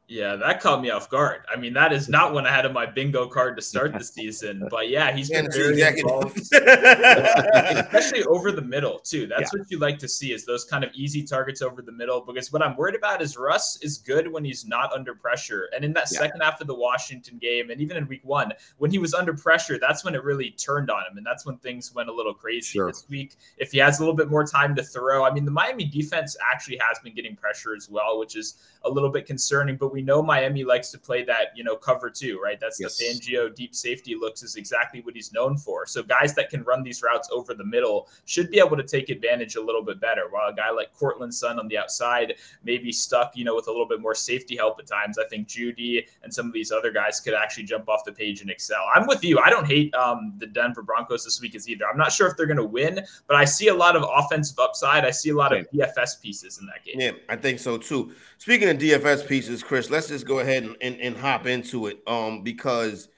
Yeah, 0.10 0.36
that 0.38 0.60
caught 0.60 0.82
me 0.82 0.90
off 0.90 1.08
guard. 1.08 1.42
I 1.54 1.56
mean, 1.56 1.72
that 1.74 1.94
is 1.94 2.10
not 2.10 2.34
one 2.34 2.48
I 2.48 2.52
had 2.52 2.66
on 2.66 2.74
my 2.74 2.88
bingo 2.88 3.28
card 3.28 3.56
to 3.58 3.62
start 3.62 3.94
the 3.94 4.04
season. 4.04 4.68
But 4.72 4.90
yeah, 4.90 5.16
he's 5.16 5.30
been 5.30 5.48
very 5.52 5.80
involved, 5.80 6.36
especially 6.52 8.24
over 8.24 8.52
the 8.52 8.64
middle 8.64 8.98
too. 8.98 9.28
That's 9.28 9.54
yeah. 9.54 9.60
what 9.60 9.70
you 9.70 9.78
like 9.78 10.00
to 10.00 10.08
see 10.08 10.34
is 10.34 10.46
those 10.46 10.66
kind 10.66 10.84
of 10.84 10.90
easy 10.96 11.22
targets 11.22 11.62
over 11.62 11.84
the 11.84 11.92
middle. 11.92 12.22
Because 12.22 12.52
what 12.52 12.64
I'm 12.64 12.76
worried 12.76 12.96
about 12.96 13.22
is 13.22 13.38
Russ 13.38 13.78
is 13.84 14.00
good 14.00 14.32
when 14.32 14.44
he's 14.44 14.66
not 14.66 14.92
under 14.94 15.14
pressure. 15.14 15.70
And 15.76 15.86
in 15.86 15.94
that 15.94 16.08
yeah. 16.12 16.22
second 16.22 16.42
half 16.42 16.60
of 16.60 16.66
the 16.66 16.76
Washington 16.76 17.38
game, 17.38 17.70
and 17.70 17.80
even 17.80 17.96
in 17.96 18.08
Week 18.08 18.22
One, 18.24 18.52
when 18.80 18.90
he 18.90 18.98
was 18.98 19.14
under 19.14 19.36
pressure, 19.36 19.78
that's 19.78 20.04
when 20.04 20.16
it 20.16 20.24
really 20.24 20.50
turned 20.52 20.90
on 20.90 21.04
him, 21.04 21.18
and 21.18 21.26
that's 21.26 21.46
when 21.46 21.58
things 21.58 21.94
went 21.94 22.10
a 22.10 22.14
little 22.14 22.34
crazy. 22.34 22.80
Sure. 22.80 22.88
This 22.88 23.06
week, 23.10 23.36
if 23.60 23.72
he 23.74 23.78
has 23.78 24.00
a 24.00 24.02
little 24.02 24.16
bit 24.16 24.28
more 24.28 24.44
time 24.44 24.74
to 24.76 24.82
throw, 24.82 25.24
I 25.24 25.32
mean, 25.32 25.46
the 25.46 25.52
Miami 25.52 25.86
defense 25.86 26.36
actually 26.52 26.80
has 26.82 26.98
been 26.98 27.14
getting 27.14 27.36
pressure 27.36 27.76
as 27.76 27.92
well, 27.92 28.18
which 28.18 28.36
is 28.36 28.56
a 28.86 28.90
little 28.90 29.12
bit 29.12 29.28
concerning. 29.28 29.78
But 29.78 29.94
we 29.94 29.99
we 30.00 30.06
know 30.06 30.24
Miami 30.24 30.64
likes 30.64 30.92
to 30.92 30.98
play 30.98 31.26
that, 31.26 31.48
you 31.56 31.64
know, 31.66 31.76
cover 31.76 32.10
two, 32.10 32.40
right? 32.42 32.58
That's 32.58 32.80
yes. 32.80 32.98
the 32.98 33.04
Fangio 33.04 33.54
deep 33.54 33.76
safety 33.76 34.16
looks 34.16 34.44
is 34.44 34.56
exactly 34.56 35.02
what 35.02 35.14
he's 35.14 35.34
known 35.34 35.58
for. 35.58 35.86
So 35.86 36.02
guys 36.02 36.34
that 36.36 36.50
can 36.50 36.64
run 36.64 36.84
these 36.84 37.04
routes 37.04 37.28
over 37.34 37.54
the 37.54 37.66
middle 37.66 38.08
should 38.24 38.50
be 38.50 38.60
able 38.60 38.78
to 38.78 38.84
take 38.84 39.10
advantage 39.10 39.58
a 39.58 39.62
little 39.62 39.84
bit 39.84 40.00
better. 40.00 40.30
While 40.30 40.48
a 40.48 40.56
guy 40.56 40.70
like 40.72 40.94
Courtland 40.94 41.36
Sutton 41.36 41.60
on 41.60 41.68
the 41.68 41.78
outside 41.78 42.36
may 42.64 42.78
be 42.78 42.94
stuck, 42.94 43.36
you 43.36 43.44
know, 43.44 43.56
with 43.56 43.68
a 43.68 43.72
little 43.72 43.90
bit 43.90 44.00
more 44.00 44.16
safety 44.16 44.56
help 44.56 44.80
at 44.80 44.88
times. 44.88 45.18
I 45.18 45.28
think 45.28 45.50
Jeudy 45.50 46.08
and 46.24 46.34
some 46.34 46.48
of 46.48 46.54
these 46.54 46.72
other 46.72 46.94
guys 46.94 47.20
could 47.20 47.34
actually 47.34 47.64
jump 47.64 47.90
off 47.90 48.06
the 48.06 48.14
page 48.14 48.40
and 48.40 48.50
excel. 48.50 48.86
I'm 48.96 49.06
with 49.06 49.22
you. 49.22 49.38
I 49.40 49.50
don't 49.50 49.68
hate 49.68 49.94
um, 49.96 50.34
the 50.38 50.48
Denver 50.48 50.82
Broncos 50.82 51.26
this 51.26 51.42
week 51.42 51.56
as 51.56 51.68
either. 51.68 51.84
I'm 51.92 51.98
not 51.98 52.14
sure 52.14 52.28
if 52.28 52.38
they're 52.38 52.46
going 52.46 52.56
to 52.56 52.64
win, 52.64 53.02
but 53.28 53.36
I 53.36 53.44
see 53.44 53.68
a 53.68 53.76
lot 53.76 53.98
of 53.98 54.06
offensive 54.10 54.60
upside. 54.60 55.04
I 55.04 55.12
see 55.12 55.32
a 55.32 55.36
lot 55.36 55.54
of 55.54 55.70
DFS 55.72 56.22
pieces 56.22 56.60
in 56.60 56.68
that 56.68 56.86
game. 56.86 57.02
Yeah, 57.02 57.12
I 57.28 57.36
think 57.36 57.60
so 57.60 57.78
too. 57.78 58.14
Speaking 58.40 58.70
of 58.70 58.78
DFS 58.78 59.28
pieces, 59.28 59.62
Chris, 59.62 59.90
let's 59.90 60.08
just 60.08 60.26
go 60.26 60.40
ahead 60.40 60.64
and, 60.64 60.76
and, 60.82 60.96
and 61.02 61.18
hop 61.18 61.46
into 61.46 61.88
it. 61.88 62.00
Um, 62.08 62.42
because 62.42 63.10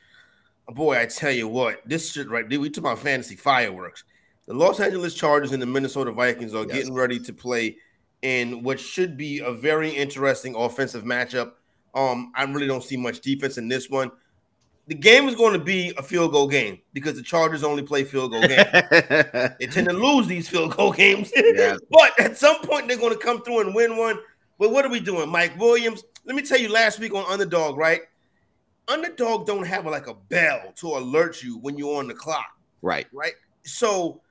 boy, 0.67 0.99
I 0.99 1.05
tell 1.05 1.31
you 1.31 1.47
what, 1.47 1.79
this 1.85 2.11
shit 2.11 2.27
right 2.27 2.49
We 2.49 2.69
talk 2.71 2.83
about 2.83 2.99
fantasy 2.99 3.35
fireworks. 3.35 4.03
The 4.47 4.55
Los 4.55 4.79
Angeles 4.79 5.13
Chargers 5.13 5.51
and 5.51 5.61
the 5.61 5.67
Minnesota 5.67 6.11
Vikings 6.11 6.55
are 6.55 6.65
yes. 6.65 6.73
getting 6.73 6.95
ready 6.95 7.19
to 7.19 7.33
play 7.33 7.77
in 8.23 8.63
what 8.63 8.79
should 8.79 9.15
be 9.15 9.39
a 9.39 9.51
very 9.51 9.91
interesting 9.91 10.55
offensive 10.55 11.03
matchup. 11.03 11.51
Um, 11.93 12.31
I 12.35 12.43
really 12.45 12.67
don't 12.67 12.83
see 12.83 12.97
much 12.97 13.21
defense 13.21 13.59
in 13.59 13.67
this 13.67 13.91
one. 13.91 14.11
The 14.87 14.95
game 14.95 15.29
is 15.29 15.35
going 15.35 15.53
to 15.53 15.63
be 15.63 15.93
a 15.99 16.03
field 16.03 16.31
goal 16.31 16.47
game 16.47 16.79
because 16.93 17.15
the 17.15 17.21
Chargers 17.21 17.63
only 17.63 17.83
play 17.83 18.03
field 18.05 18.31
goal 18.31 18.41
games. 18.41 18.65
they 19.59 19.67
tend 19.69 19.87
to 19.87 19.93
lose 19.93 20.25
these 20.25 20.49
field 20.49 20.75
goal 20.75 20.91
games, 20.91 21.31
but 21.91 22.19
at 22.19 22.37
some 22.37 22.59
point 22.63 22.87
they're 22.87 22.97
going 22.97 23.13
to 23.13 23.19
come 23.23 23.43
through 23.43 23.61
and 23.61 23.75
win 23.75 23.95
one. 23.95 24.17
But 24.61 24.69
what 24.69 24.85
are 24.85 24.89
we 24.89 24.99
doing, 24.99 25.27
Mike 25.27 25.59
Williams? 25.59 26.03
Let 26.23 26.35
me 26.35 26.43
tell 26.43 26.59
you, 26.59 26.69
last 26.69 26.99
week 26.99 27.15
on 27.15 27.25
Underdog, 27.27 27.77
right? 27.77 28.01
Underdog 28.87 29.47
don't 29.47 29.65
have 29.65 29.87
like 29.87 30.05
a 30.05 30.13
bell 30.13 30.71
to 30.75 30.87
alert 30.89 31.41
you 31.41 31.57
when 31.57 31.79
you're 31.79 31.97
on 31.97 32.07
the 32.07 32.13
clock. 32.13 32.45
Right. 32.83 33.07
Right. 33.11 33.33
So, 33.63 34.21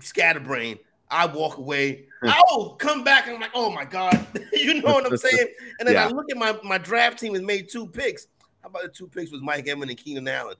scatterbrain. 0.00 0.80
I 1.12 1.26
walk 1.26 1.58
away. 1.58 2.06
I'll 2.24 2.70
come 2.70 3.04
back, 3.04 3.28
and 3.28 3.36
I'm 3.36 3.40
like, 3.40 3.52
oh 3.54 3.70
my 3.70 3.84
god, 3.84 4.26
you 4.52 4.82
know 4.82 4.94
what 4.94 5.06
I'm 5.06 5.16
saying? 5.16 5.46
And 5.78 5.86
then 5.86 5.94
yeah. 5.94 6.06
I 6.06 6.08
look 6.08 6.28
at 6.28 6.36
my 6.36 6.58
my 6.64 6.78
draft 6.78 7.20
team 7.20 7.36
and 7.36 7.46
made 7.46 7.68
two 7.68 7.86
picks. 7.86 8.26
How 8.62 8.68
about 8.70 8.82
the 8.82 8.88
two 8.88 9.06
picks 9.06 9.30
was 9.30 9.42
Mike 9.42 9.68
Evans 9.68 9.90
and 9.90 9.96
Keenan 9.96 10.26
Allen? 10.26 10.56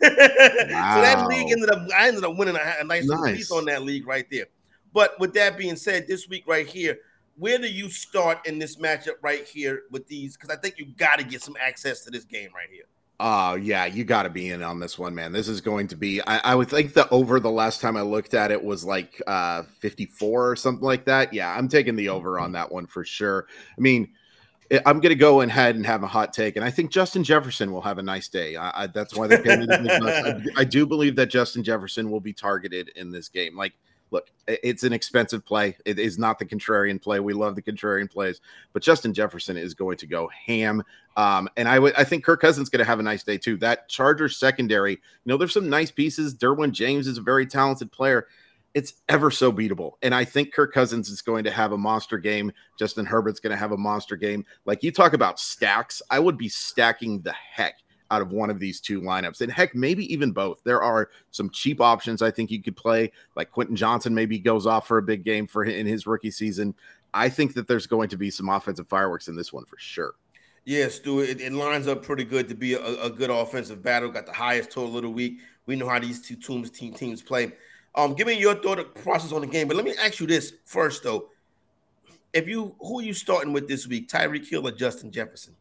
wow. 0.00 0.08
So 0.08 0.14
that 0.16 1.26
league 1.28 1.50
ended 1.50 1.68
up. 1.68 1.86
I 1.94 2.08
ended 2.08 2.24
up 2.24 2.38
winning 2.38 2.56
a, 2.56 2.76
a 2.80 2.84
nice, 2.84 3.04
nice. 3.04 3.36
piece 3.36 3.50
on 3.50 3.66
that 3.66 3.82
league 3.82 4.06
right 4.06 4.24
there. 4.30 4.46
But 4.94 5.20
with 5.20 5.34
that 5.34 5.58
being 5.58 5.76
said, 5.76 6.08
this 6.08 6.26
week 6.26 6.44
right 6.46 6.66
here, 6.66 7.00
where 7.36 7.58
do 7.58 7.68
you 7.68 7.88
start 7.88 8.46
in 8.46 8.58
this 8.58 8.76
matchup 8.76 9.14
right 9.22 9.46
here 9.46 9.82
with 9.90 10.06
these? 10.06 10.36
Because 10.36 10.50
I 10.50 10.60
think 10.60 10.78
you 10.78 10.86
got 10.96 11.18
to 11.18 11.24
get 11.24 11.42
some 11.42 11.56
access 11.60 12.04
to 12.04 12.10
this 12.10 12.24
game 12.24 12.50
right 12.54 12.68
here. 12.70 12.84
Oh, 13.22 13.54
yeah, 13.54 13.84
you 13.84 14.04
got 14.04 14.22
to 14.22 14.30
be 14.30 14.48
in 14.48 14.62
on 14.62 14.80
this 14.80 14.98
one, 14.98 15.14
man. 15.14 15.30
This 15.30 15.46
is 15.46 15.60
going 15.60 15.88
to 15.88 15.96
be, 15.96 16.22
I, 16.22 16.38
I, 16.38 16.54
would 16.54 16.70
think 16.70 16.94
the 16.94 17.06
over 17.10 17.38
the 17.38 17.50
last 17.50 17.82
time 17.82 17.98
I 17.98 18.00
looked 18.00 18.32
at 18.32 18.50
it 18.50 18.64
was 18.64 18.82
like 18.82 19.20
uh, 19.26 19.64
54 19.78 20.50
or 20.50 20.56
something 20.56 20.84
like 20.84 21.04
that. 21.04 21.34
Yeah, 21.34 21.54
I'm 21.54 21.68
taking 21.68 21.96
the 21.96 22.08
over 22.08 22.40
on 22.40 22.52
that 22.52 22.72
one 22.72 22.86
for 22.86 23.04
sure. 23.04 23.46
I 23.76 23.80
mean, 23.82 24.08
I'm 24.86 25.00
going 25.00 25.10
to 25.10 25.16
go 25.16 25.42
ahead 25.42 25.76
and 25.76 25.84
have 25.84 26.02
a 26.02 26.06
hot 26.06 26.32
take, 26.32 26.56
and 26.56 26.64
I 26.64 26.70
think 26.70 26.90
Justin 26.90 27.22
Jefferson 27.22 27.72
will 27.72 27.82
have 27.82 27.98
a 27.98 28.02
nice 28.02 28.28
day. 28.28 28.56
I, 28.56 28.84
I, 28.84 28.86
that's 28.86 29.14
why 29.14 29.26
they're 29.26 29.42
paying 29.42 29.66
I, 29.70 30.40
I 30.56 30.64
do 30.64 30.86
believe 30.86 31.14
that 31.16 31.26
Justin 31.26 31.62
Jefferson 31.62 32.10
will 32.10 32.20
be 32.20 32.32
targeted 32.32 32.90
in 32.96 33.10
this 33.10 33.28
game. 33.28 33.54
Like, 33.54 33.74
look, 34.10 34.30
it's 34.46 34.82
an 34.82 34.92
expensive 34.92 35.44
play. 35.44 35.76
It 35.84 35.98
is 35.98 36.18
not 36.18 36.38
the 36.38 36.44
contrarian 36.44 37.00
play. 37.00 37.20
We 37.20 37.32
love 37.32 37.54
the 37.54 37.62
contrarian 37.62 38.10
plays, 38.10 38.40
but 38.72 38.82
Justin 38.82 39.14
Jefferson 39.14 39.56
is 39.56 39.74
going 39.74 39.96
to 39.98 40.06
go 40.06 40.28
ham. 40.46 40.82
Um, 41.16 41.48
and 41.56 41.68
I 41.68 41.76
I 41.96 42.04
think 42.04 42.24
Kirk 42.24 42.40
Cousins 42.40 42.68
going 42.68 42.80
to 42.80 42.84
have 42.84 43.00
a 43.00 43.02
nice 43.02 43.22
day 43.22 43.38
too. 43.38 43.56
That 43.58 43.88
Chargers 43.88 44.36
secondary, 44.36 44.92
you 44.92 44.98
know, 45.26 45.36
there's 45.36 45.54
some 45.54 45.68
nice 45.68 45.90
pieces. 45.90 46.34
Derwin 46.34 46.72
James 46.72 47.06
is 47.06 47.18
a 47.18 47.22
very 47.22 47.46
talented 47.46 47.92
player. 47.92 48.26
It's 48.72 48.94
ever 49.08 49.32
so 49.32 49.52
beatable. 49.52 49.94
And 50.02 50.14
I 50.14 50.24
think 50.24 50.52
Kirk 50.52 50.72
Cousins 50.72 51.08
is 51.08 51.22
going 51.22 51.42
to 51.42 51.50
have 51.50 51.72
a 51.72 51.78
monster 51.78 52.18
game. 52.18 52.52
Justin 52.78 53.04
Herbert's 53.04 53.40
going 53.40 53.50
to 53.50 53.56
have 53.56 53.72
a 53.72 53.76
monster 53.76 54.14
game. 54.14 54.44
Like 54.64 54.84
you 54.84 54.92
talk 54.92 55.12
about 55.12 55.40
stacks, 55.40 56.00
I 56.08 56.20
would 56.20 56.38
be 56.38 56.48
stacking 56.48 57.20
the 57.22 57.32
heck 57.32 57.78
out 58.10 58.22
of 58.22 58.32
one 58.32 58.50
of 58.50 58.58
these 58.58 58.80
two 58.80 59.00
lineups. 59.00 59.40
And 59.40 59.50
heck, 59.52 59.74
maybe 59.74 60.12
even 60.12 60.32
both. 60.32 60.60
There 60.64 60.82
are 60.82 61.10
some 61.30 61.50
cheap 61.50 61.80
options 61.80 62.22
I 62.22 62.30
think 62.30 62.50
you 62.50 62.62
could 62.62 62.76
play, 62.76 63.12
like 63.36 63.50
Quentin 63.50 63.76
Johnston 63.76 64.14
maybe 64.14 64.38
goes 64.38 64.66
off 64.66 64.86
for 64.86 64.98
a 64.98 65.02
big 65.02 65.24
game 65.24 65.46
for 65.46 65.64
in 65.64 65.86
his 65.86 66.06
rookie 66.06 66.30
season. 66.30 66.74
I 67.14 67.28
think 67.28 67.54
that 67.54 67.66
there's 67.66 67.86
going 67.86 68.08
to 68.10 68.16
be 68.16 68.30
some 68.30 68.48
offensive 68.48 68.88
fireworks 68.88 69.28
in 69.28 69.36
this 69.36 69.52
one 69.52 69.64
for 69.64 69.76
sure. 69.78 70.14
Yeah, 70.64 70.88
Stu, 70.88 71.20
it, 71.20 71.40
it 71.40 71.52
lines 71.52 71.88
up 71.88 72.02
pretty 72.02 72.24
good 72.24 72.48
to 72.48 72.54
be 72.54 72.74
a, 72.74 73.02
a, 73.02 73.10
good 73.10 73.30
offensive 73.30 73.82
battle. 73.82 74.10
Got 74.10 74.26
the 74.26 74.32
highest 74.32 74.70
total 74.70 74.96
of 74.96 75.02
the 75.02 75.10
week. 75.10 75.38
We 75.66 75.74
know 75.74 75.88
how 75.88 75.98
these 75.98 76.20
two 76.20 76.36
teams 76.36 76.70
team, 76.70 76.92
teams 76.92 77.22
play. 77.22 77.52
Um, 77.94 78.14
give 78.14 78.26
me 78.26 78.38
your 78.38 78.54
thought 78.54 78.94
process 78.96 79.32
on 79.32 79.40
the 79.40 79.46
game, 79.46 79.68
but 79.68 79.76
let 79.76 79.84
me 79.84 79.94
ask 80.00 80.20
you 80.20 80.26
this 80.26 80.52
first 80.64 81.02
though. 81.02 81.30
If 82.32 82.46
you 82.46 82.76
who 82.78 83.00
are 83.00 83.02
you 83.02 83.14
starting 83.14 83.52
with 83.52 83.66
this 83.66 83.88
week, 83.88 84.08
Tyreek 84.08 84.48
Hill 84.48 84.68
or 84.68 84.70
Justin 84.70 85.10
Jefferson? 85.10 85.56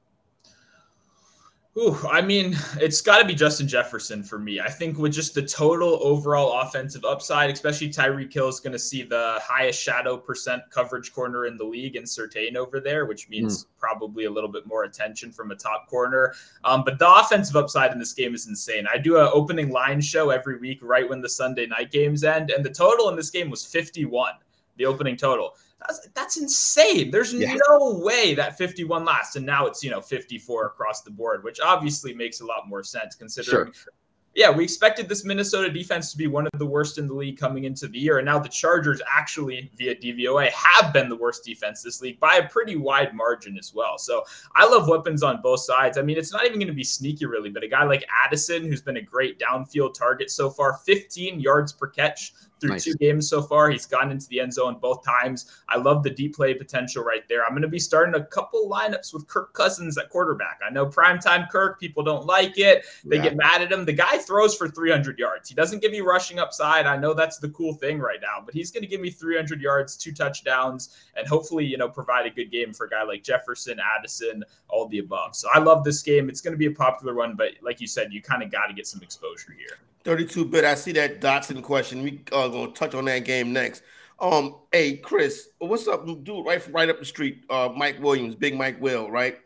Ooh, 1.77 1.95
I 2.09 2.21
mean, 2.21 2.57
it's 2.81 2.99
got 2.99 3.19
to 3.19 3.25
be 3.25 3.35
Justin 3.35 3.67
Jefferson 3.67 4.23
for 4.23 4.39
me. 4.39 4.59
I 4.59 4.69
think 4.69 4.97
with 4.97 5.13
just 5.13 5.35
the 5.35 5.43
total 5.43 5.99
overall 6.01 6.61
offensive 6.61 7.05
upside, 7.05 7.51
especially 7.51 7.89
Tyreek 7.89 8.33
Hill 8.33 8.47
is 8.47 8.59
going 8.59 8.73
to 8.73 8.79
see 8.79 9.03
the 9.03 9.37
highest 9.41 9.79
shadow 9.79 10.17
percent 10.17 10.63
coverage 10.71 11.13
corner 11.13 11.45
in 11.45 11.57
the 11.57 11.63
league 11.63 11.95
in 11.95 12.03
Surtain 12.03 12.55
over 12.55 12.79
there, 12.79 13.05
which 13.05 13.29
means 13.29 13.63
mm. 13.63 13.67
probably 13.77 14.25
a 14.25 14.31
little 14.31 14.51
bit 14.51 14.65
more 14.65 14.85
attention 14.85 15.31
from 15.31 15.51
a 15.51 15.55
top 15.55 15.87
corner. 15.87 16.33
Um, 16.63 16.83
but 16.83 16.97
the 16.97 17.09
offensive 17.09 17.55
upside 17.55 17.91
in 17.91 17.99
this 17.99 18.13
game 18.13 18.33
is 18.33 18.47
insane. 18.47 18.85
I 18.91 18.97
do 18.97 19.17
an 19.17 19.29
opening 19.31 19.69
line 19.69 20.01
show 20.01 20.31
every 20.31 20.57
week 20.57 20.79
right 20.81 21.07
when 21.07 21.21
the 21.21 21.29
Sunday 21.29 21.67
night 21.67 21.91
games 21.91 22.23
end, 22.23 22.49
and 22.49 22.65
the 22.65 22.71
total 22.71 23.09
in 23.09 23.15
this 23.15 23.29
game 23.29 23.49
was 23.49 23.63
51, 23.63 24.33
the 24.79 24.87
opening 24.87 25.15
total. 25.15 25.55
That's, 25.85 26.09
that's 26.15 26.37
insane. 26.37 27.11
There's 27.11 27.33
yeah. 27.33 27.55
no 27.69 27.99
way 28.03 28.33
that 28.33 28.57
51 28.57 29.05
lasts. 29.05 29.35
And 29.35 29.45
now 29.45 29.67
it's, 29.67 29.83
you 29.83 29.91
know, 29.91 30.01
54 30.01 30.65
across 30.65 31.03
the 31.03 31.11
board, 31.11 31.43
which 31.43 31.59
obviously 31.59 32.13
makes 32.13 32.41
a 32.41 32.45
lot 32.45 32.67
more 32.67 32.83
sense 32.83 33.13
considering 33.13 33.71
sure 33.71 33.93
yeah, 34.35 34.49
we 34.49 34.63
expected 34.63 35.09
this 35.09 35.25
Minnesota 35.25 35.69
defense 35.69 36.11
to 36.11 36.17
be 36.17 36.27
one 36.27 36.47
of 36.53 36.59
the 36.59 36.65
worst 36.65 36.97
in 36.97 37.07
the 37.07 37.13
league 37.13 37.37
coming 37.37 37.63
into 37.63 37.87
the 37.87 37.97
year. 37.97 38.19
And 38.19 38.25
now 38.25 38.37
the 38.37 38.47
Chargers 38.47 39.01
actually, 39.11 39.71
via 39.75 39.95
DVOA, 39.95 40.49
have 40.51 40.93
been 40.93 41.09
the 41.09 41.15
worst 41.15 41.43
defense 41.43 41.81
this 41.81 41.99
league 41.99 42.19
by 42.19 42.35
a 42.35 42.47
pretty 42.47 42.75
wide 42.75 43.13
margin 43.15 43.57
as 43.57 43.73
well. 43.73 43.97
So 43.97 44.23
I 44.55 44.65
love 44.65 44.87
weapons 44.87 45.23
on 45.23 45.41
both 45.41 45.61
sides. 45.61 45.97
I 45.97 46.03
mean, 46.03 46.17
it's 46.17 46.31
not 46.31 46.45
even 46.45 46.59
going 46.59 46.67
to 46.67 46.73
be 46.73 46.83
sneaky, 46.83 47.25
really, 47.25 47.49
but 47.49 47.63
a 47.63 47.67
guy 47.67 47.83
like 47.83 48.05
Addison, 48.23 48.63
who's 48.63 48.81
been 48.81 48.97
a 48.97 49.01
great 49.01 49.39
downfield 49.39 49.95
target 49.95 50.29
so 50.29 50.49
far, 50.49 50.77
15 50.85 51.39
yards 51.39 51.73
per 51.73 51.87
catch 51.87 52.33
through 52.59 52.71
nice. 52.71 52.83
two 52.83 52.95
games 52.95 53.29
so 53.29 53.41
far. 53.41 53.69
He's 53.69 53.85
gone 53.85 54.11
into 54.11 54.27
the 54.27 54.39
end 54.39 54.53
zone 54.53 54.77
both 54.81 55.03
times. 55.03 55.51
I 55.67 55.77
love 55.77 56.03
the 56.03 56.09
deep 56.09 56.35
play 56.35 56.53
potential 56.53 57.03
right 57.03 57.27
there. 57.27 57.43
I'm 57.45 57.51
going 57.51 57.61
to 57.61 57.67
be 57.67 57.79
starting 57.79 58.15
a 58.15 58.25
couple 58.25 58.69
lineups 58.69 59.13
with 59.13 59.27
Kirk 59.27 59.53
Cousins 59.53 59.97
at 59.97 60.09
quarterback. 60.09 60.59
I 60.65 60.71
know 60.71 60.85
primetime 60.85 61.49
Kirk, 61.49 61.79
people 61.79 62.03
don't 62.03 62.25
like 62.25 62.57
it. 62.57 62.85
They 63.05 63.17
yeah. 63.17 63.23
get 63.23 63.35
mad 63.37 63.61
at 63.61 63.71
him. 63.71 63.85
The 63.85 63.93
guy 63.93 64.17
throws 64.17 64.55
for 64.55 64.67
300 64.67 65.17
yards. 65.17 65.49
He 65.49 65.55
doesn't 65.55 65.81
give 65.81 65.93
you 65.93 66.05
rushing 66.05 66.39
upside. 66.39 66.85
I 66.85 66.97
know 66.97 67.13
that's 67.13 67.37
the 67.37 67.49
cool 67.49 67.73
thing 67.73 67.99
right 67.99 68.19
now, 68.21 68.43
but 68.43 68.53
he's 68.53 68.71
going 68.71 68.83
to 68.83 68.87
give 68.87 69.01
me 69.01 69.09
300 69.09 69.61
yards, 69.61 69.95
two 69.95 70.11
touchdowns, 70.11 70.95
and 71.15 71.27
hopefully, 71.27 71.65
you 71.65 71.77
know, 71.77 71.89
provide 71.89 72.25
a 72.25 72.29
good 72.29 72.51
game 72.51 72.73
for 72.73 72.85
a 72.85 72.89
guy 72.89 73.03
like 73.03 73.23
Jefferson, 73.23 73.79
Addison, 73.97 74.43
all 74.69 74.87
the 74.87 74.99
above. 74.99 75.35
So 75.35 75.47
I 75.53 75.59
love 75.59 75.83
this 75.83 76.01
game. 76.01 76.29
It's 76.29 76.41
going 76.41 76.53
to 76.53 76.57
be 76.57 76.67
a 76.67 76.71
popular 76.71 77.15
one, 77.15 77.35
but 77.35 77.51
like 77.61 77.81
you 77.81 77.87
said, 77.87 78.13
you 78.13 78.21
kind 78.21 78.43
of 78.43 78.51
got 78.51 78.67
to 78.67 78.73
get 78.73 78.87
some 78.87 79.01
exposure 79.01 79.55
here. 79.57 79.77
32 80.09 80.45
bit. 80.45 80.65
I 80.65 80.73
see 80.73 80.91
that 80.93 81.21
Dotson 81.21 81.61
question. 81.61 82.01
We 82.01 82.23
are 82.31 82.45
uh, 82.45 82.47
gonna 82.47 82.71
touch 82.71 82.95
on 82.95 83.05
that 83.05 83.25
game 83.25 83.53
next. 83.53 83.83
Um, 84.19 84.55
hey 84.71 84.97
Chris, 84.97 85.49
what's 85.59 85.87
up, 85.87 86.03
dude? 86.03 86.47
Right, 86.47 86.67
right 86.73 86.89
up 86.89 86.97
the 86.97 87.05
street. 87.05 87.43
Uh, 87.47 87.69
Mike 87.77 88.01
Williams, 88.01 88.33
Big 88.33 88.55
Mike 88.55 88.81
Will, 88.81 89.11
right? 89.11 89.37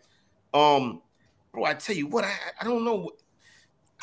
Um, 0.53 1.01
bro, 1.51 1.65
I 1.65 1.73
tell 1.73 1.97
you 1.97 2.07
what, 2.07 2.23
I, 2.23 2.33
I 2.61 2.63
don't 2.63 2.85
know. 2.85 3.11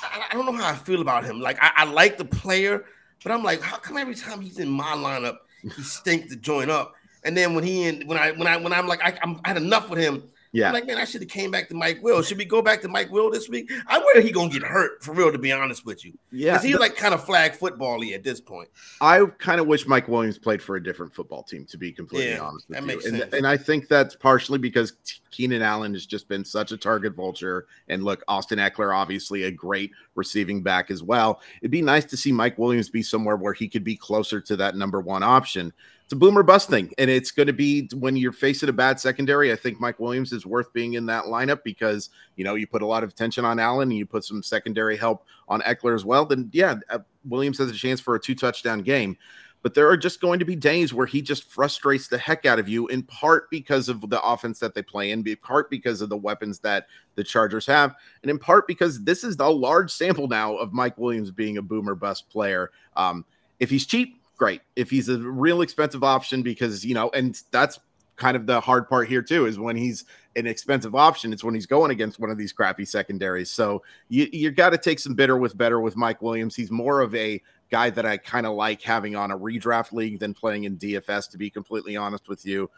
I, 0.03 0.27
I, 0.31 0.35
don't 0.35 0.44
know 0.44 0.53
how 0.53 0.68
I 0.68 0.75
feel 0.75 1.01
about 1.01 1.25
him. 1.25 1.40
Like 1.40 1.57
I, 1.62 1.70
I, 1.77 1.85
like 1.85 2.18
the 2.18 2.27
player, 2.27 2.85
but 3.23 3.33
I'm 3.33 3.42
like, 3.42 3.62
how 3.62 3.79
come 3.79 3.96
every 3.96 4.14
time 4.14 4.42
he's 4.42 4.59
in 4.59 4.68
my 4.68 4.92
lineup, 4.92 5.38
he 5.62 5.70
stinks 5.83 6.29
to 6.29 6.37
join 6.37 6.68
up? 6.68 6.92
And 7.25 7.35
then 7.35 7.55
when 7.55 7.64
he 7.64 7.87
in 7.87 8.07
when 8.07 8.18
I 8.18 8.33
when 8.33 8.46
I 8.46 8.59
when 8.59 8.75
I'm 8.75 8.87
like 8.87 9.01
I, 9.03 9.18
I'm 9.23 9.40
I 9.46 9.49
had 9.49 9.57
enough 9.57 9.88
with 9.88 9.99
him. 9.99 10.25
Yeah. 10.52 10.68
I'm 10.68 10.74
like, 10.74 10.86
man, 10.86 10.98
I 10.98 11.04
should 11.04 11.20
have 11.20 11.30
came 11.30 11.50
back 11.50 11.68
to 11.68 11.74
Mike 11.74 12.02
Will. 12.02 12.22
Should 12.22 12.38
we 12.38 12.44
go 12.44 12.60
back 12.60 12.82
to 12.82 12.88
Mike 12.88 13.10
Will 13.10 13.30
this 13.30 13.48
week? 13.48 13.70
I 13.86 13.98
wonder 13.98 14.20
he 14.20 14.32
gonna 14.32 14.50
get 14.50 14.62
hurt 14.62 15.02
for 15.02 15.12
real, 15.14 15.30
to 15.30 15.38
be 15.38 15.52
honest 15.52 15.86
with 15.86 16.04
you. 16.04 16.12
Yeah. 16.32 16.52
Because 16.52 16.64
he's 16.64 16.78
like 16.78 16.96
kind 16.96 17.14
of 17.14 17.24
flag 17.24 17.54
football-y 17.54 18.10
at 18.14 18.24
this 18.24 18.40
point. 18.40 18.68
I 19.00 19.24
kind 19.38 19.60
of 19.60 19.68
wish 19.68 19.86
Mike 19.86 20.08
Williams 20.08 20.38
played 20.38 20.60
for 20.60 20.76
a 20.76 20.82
different 20.82 21.14
football 21.14 21.44
team, 21.44 21.64
to 21.66 21.78
be 21.78 21.92
completely 21.92 22.30
yeah, 22.30 22.40
honest 22.40 22.68
with 22.68 22.78
that 22.78 22.82
you. 22.82 22.86
Makes 22.88 23.06
and, 23.06 23.18
sense. 23.18 23.34
and 23.34 23.46
I 23.46 23.56
think 23.56 23.86
that's 23.86 24.16
partially 24.16 24.58
because 24.58 24.94
Keenan 25.30 25.62
Allen 25.62 25.92
has 25.94 26.04
just 26.04 26.26
been 26.26 26.44
such 26.44 26.72
a 26.72 26.76
target 26.76 27.14
vulture. 27.14 27.66
And 27.88 28.02
look, 28.02 28.24
Austin 28.26 28.58
Ekeler, 28.58 28.96
obviously 28.96 29.44
a 29.44 29.52
great 29.52 29.92
receiving 30.16 30.62
back 30.62 30.90
as 30.90 31.02
well. 31.02 31.40
It'd 31.62 31.70
be 31.70 31.82
nice 31.82 32.04
to 32.06 32.16
see 32.16 32.32
Mike 32.32 32.58
Williams 32.58 32.90
be 32.90 33.02
somewhere 33.02 33.36
where 33.36 33.52
he 33.52 33.68
could 33.68 33.84
be 33.84 33.94
closer 33.94 34.40
to 34.40 34.56
that 34.56 34.76
number 34.76 35.00
one 35.00 35.22
option 35.22 35.72
it's 36.11 36.16
a 36.16 36.18
boomer 36.18 36.42
bust 36.42 36.68
thing, 36.68 36.92
and 36.99 37.09
it's 37.09 37.31
going 37.31 37.46
to 37.46 37.53
be 37.53 37.88
when 37.94 38.16
you're 38.16 38.33
facing 38.33 38.68
a 38.68 38.73
bad 38.73 38.99
secondary. 38.99 39.53
I 39.53 39.57
think 39.57 39.79
Mike 39.79 40.01
Williams 40.01 40.33
is 40.33 40.44
worth 40.44 40.73
being 40.73 40.94
in 40.94 41.07
that 41.07 41.27
lineup 41.27 41.62
because 41.62 42.11
you 42.35 42.42
know 42.42 42.57
you 42.57 42.66
put 42.66 42.83
a 42.83 42.87
lot 42.87 43.05
of 43.05 43.11
attention 43.11 43.44
on 43.44 43.61
Allen 43.61 43.90
and 43.90 43.96
you 43.96 44.07
put 44.07 44.25
some 44.25 44.42
secondary 44.42 44.96
help 44.96 45.25
on 45.46 45.61
Ekeler 45.61 45.94
as 45.94 46.05
well. 46.05 46.27
Then 46.27 46.51
yeah, 46.53 46.75
uh, 46.88 46.99
Williams 47.25 47.59
has 47.59 47.70
a 47.70 47.75
chance 47.75 48.01
for 48.01 48.16
a 48.16 48.20
two 48.20 48.35
touchdown 48.35 48.81
game. 48.81 49.16
But 49.62 49.75
there 49.75 49.88
are 49.88 49.96
just 49.96 50.20
going 50.20 50.40
to 50.40 50.44
be 50.44 50.57
days 50.57 50.92
where 50.92 51.07
he 51.07 51.23
just 51.23 51.44
frustrates 51.44 52.09
the 52.09 52.18
heck 52.18 52.44
out 52.44 52.59
of 52.59 52.68
you, 52.68 52.88
in 52.88 53.05
part 53.05 53.49
because 53.49 53.88
of 53.88 54.01
the 54.11 54.20
offense 54.20 54.59
that 54.59 54.75
they 54.75 54.83
play 54.83 55.12
in, 55.12 55.25
in 55.25 55.37
part 55.37 55.70
because 55.70 56.01
of 56.01 56.09
the 56.09 56.16
weapons 56.16 56.59
that 56.61 56.88
the 57.14 57.23
Chargers 57.23 57.66
have, 57.66 57.94
and 58.23 58.33
in 58.33 58.38
part 58.38 58.66
because 58.66 59.05
this 59.05 59.23
is 59.23 59.37
a 59.38 59.46
large 59.46 59.92
sample 59.92 60.27
now 60.27 60.57
of 60.57 60.73
Mike 60.73 60.99
Williams 60.99 61.31
being 61.31 61.59
a 61.59 61.62
boomer 61.62 61.94
bust 61.94 62.29
player. 62.31 62.73
Um, 62.96 63.25
if 63.61 63.70
he's 63.70 63.87
cheap, 63.87 64.19
great. 64.40 64.62
If 64.74 64.90
he's 64.90 65.11
a 65.11 65.18
real 65.18 65.61
expensive 65.61 66.03
option, 66.03 66.42
because 66.42 66.85
you 66.85 66.94
know, 66.94 67.11
and 67.11 67.40
that's 67.50 67.79
kind 68.16 68.37
of 68.37 68.46
the 68.46 68.59
hard 68.59 68.88
part 68.88 69.07
here 69.07 69.22
too, 69.22 69.44
is 69.44 69.59
when 69.59 69.76
he's 69.76 70.07
an 70.35 70.46
expensive 70.46 70.94
option, 70.94 71.31
it's 71.33 71.44
when 71.44 71.55
he's 71.55 71.66
going 71.66 71.90
against 71.90 72.18
one 72.18 72.31
of 72.31 72.38
these 72.38 72.50
crappy 72.50 72.87
secondaries. 72.87 73.50
So 73.50 73.83
you 74.09 74.29
you 74.33 74.50
got 74.50 74.70
to 74.70 74.79
take 74.79 74.98
some 74.98 75.14
bitter 75.14 75.37
with 75.37 75.57
better 75.59 75.79
with 75.79 75.94
Mike 75.94 76.22
Williams. 76.22 76.57
He's 76.57 76.70
more 76.70 77.03
of 77.03 77.14
a 77.14 77.40
guy 77.70 77.90
that 77.90 78.07
I 78.07 78.16
kind 78.16 78.46
of 78.46 78.55
like 78.55 78.81
having 78.81 79.14
on 79.14 79.31
a 79.31 79.38
redraft 79.38 79.92
league 79.92 80.18
than 80.18 80.33
playing 80.33 80.64
in 80.64 80.79
DFS. 80.79 81.31
To 81.33 81.38
be 81.38 81.50
completely 81.50 81.98
honest 81.98 82.26
with 82.26 82.46
you, 82.46 82.70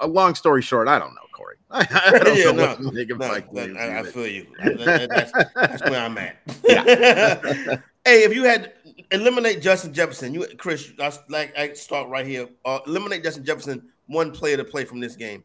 a 0.00 0.06
long 0.06 0.34
story 0.34 0.62
short, 0.62 0.88
I 0.88 0.98
don't 0.98 1.14
know, 1.14 1.20
Corey. 1.32 1.56
I, 1.70 1.84
don't 2.24 2.36
yeah, 2.36 2.44
know 2.44 2.76
no, 2.78 2.90
no, 2.90 3.26
I, 3.26 4.00
I, 4.00 4.02
feel 4.04 4.26
you. 4.26 4.46
that's, 4.58 5.32
that's, 5.54 5.82
where 5.82 6.00
I'm 6.00 6.16
at. 6.18 6.36
Yeah. 6.64 7.34
hey, 8.04 8.22
if 8.22 8.34
you 8.34 8.44
had 8.44 8.72
eliminate 9.10 9.60
Justin 9.60 9.92
Jefferson. 9.92 10.34
You, 10.34 10.46
Chris, 10.56 10.92
I 10.98 11.12
like 11.28 11.56
I 11.58 11.72
start 11.74 12.08
right 12.08 12.26
here. 12.26 12.48
Uh, 12.64 12.80
eliminate 12.86 13.22
Justin 13.22 13.44
Jefferson. 13.44 13.90
One 14.06 14.32
player 14.32 14.56
to 14.56 14.64
play 14.64 14.84
from 14.84 15.00
this 15.00 15.16
game. 15.16 15.44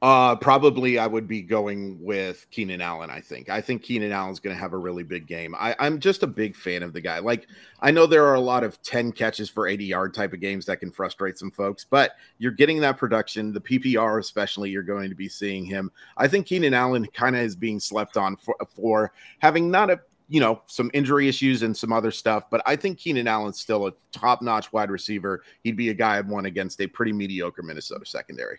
Uh, 0.00 0.36
probably 0.36 0.96
I 0.96 1.08
would 1.08 1.26
be 1.26 1.42
going 1.42 2.00
with 2.00 2.46
Keenan 2.52 2.80
Allen. 2.80 3.10
I 3.10 3.20
think. 3.20 3.48
I 3.48 3.60
think 3.60 3.82
Keenan 3.82 4.12
Allen's 4.12 4.38
going 4.38 4.54
to 4.54 4.60
have 4.60 4.72
a 4.72 4.78
really 4.78 5.02
big 5.02 5.26
game. 5.26 5.56
I, 5.58 5.74
I'm 5.80 5.98
just 5.98 6.22
a 6.22 6.26
big 6.26 6.54
fan 6.54 6.84
of 6.84 6.92
the 6.92 7.00
guy. 7.00 7.18
Like 7.18 7.48
I 7.80 7.90
know 7.90 8.06
there 8.06 8.24
are 8.24 8.34
a 8.34 8.40
lot 8.40 8.62
of 8.62 8.80
10 8.82 9.10
catches 9.10 9.50
for 9.50 9.66
80 9.66 9.84
yard 9.84 10.14
type 10.14 10.32
of 10.32 10.40
games 10.40 10.66
that 10.66 10.78
can 10.78 10.92
frustrate 10.92 11.36
some 11.36 11.50
folks, 11.50 11.84
but 11.84 12.12
you're 12.38 12.52
getting 12.52 12.80
that 12.82 12.96
production. 12.96 13.52
The 13.52 13.60
PPR, 13.60 14.20
especially, 14.20 14.70
you're 14.70 14.84
going 14.84 15.08
to 15.08 15.16
be 15.16 15.28
seeing 15.28 15.64
him. 15.64 15.90
I 16.16 16.28
think 16.28 16.46
Keenan 16.46 16.74
Allen 16.74 17.04
kind 17.06 17.34
of 17.34 17.42
is 17.42 17.56
being 17.56 17.80
slept 17.80 18.16
on 18.16 18.36
for, 18.36 18.56
for 18.76 19.12
having 19.40 19.68
not 19.68 19.90
a 19.90 20.00
you 20.28 20.40
know, 20.40 20.60
some 20.66 20.90
injury 20.92 21.28
issues 21.28 21.62
and 21.62 21.76
some 21.76 21.92
other 21.92 22.10
stuff. 22.10 22.44
But 22.50 22.62
I 22.66 22.76
think 22.76 22.98
Keenan 22.98 23.26
Allen's 23.26 23.58
still 23.60 23.86
a 23.86 23.92
top 24.12 24.42
notch 24.42 24.72
wide 24.72 24.90
receiver. 24.90 25.42
He'd 25.64 25.76
be 25.76 25.88
a 25.88 25.94
guy 25.94 26.18
I'd 26.18 26.28
want 26.28 26.46
against 26.46 26.80
a 26.80 26.86
pretty 26.86 27.12
mediocre 27.12 27.62
Minnesota 27.62 28.04
secondary. 28.04 28.58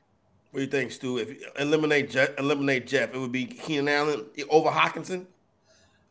What 0.52 0.60
do 0.60 0.64
you 0.64 0.72
think, 0.72 0.92
Stu? 0.92 1.20
If 1.20 1.32
eliminate 1.60 2.10
Jeff, 2.10 2.30
eliminate 2.40 2.88
Jeff, 2.88 3.14
it 3.14 3.20
would 3.20 3.32
be 3.32 3.46
Keenan 3.46 3.88
Allen 3.88 4.26
over 4.50 4.70
Hockenson. 4.70 5.28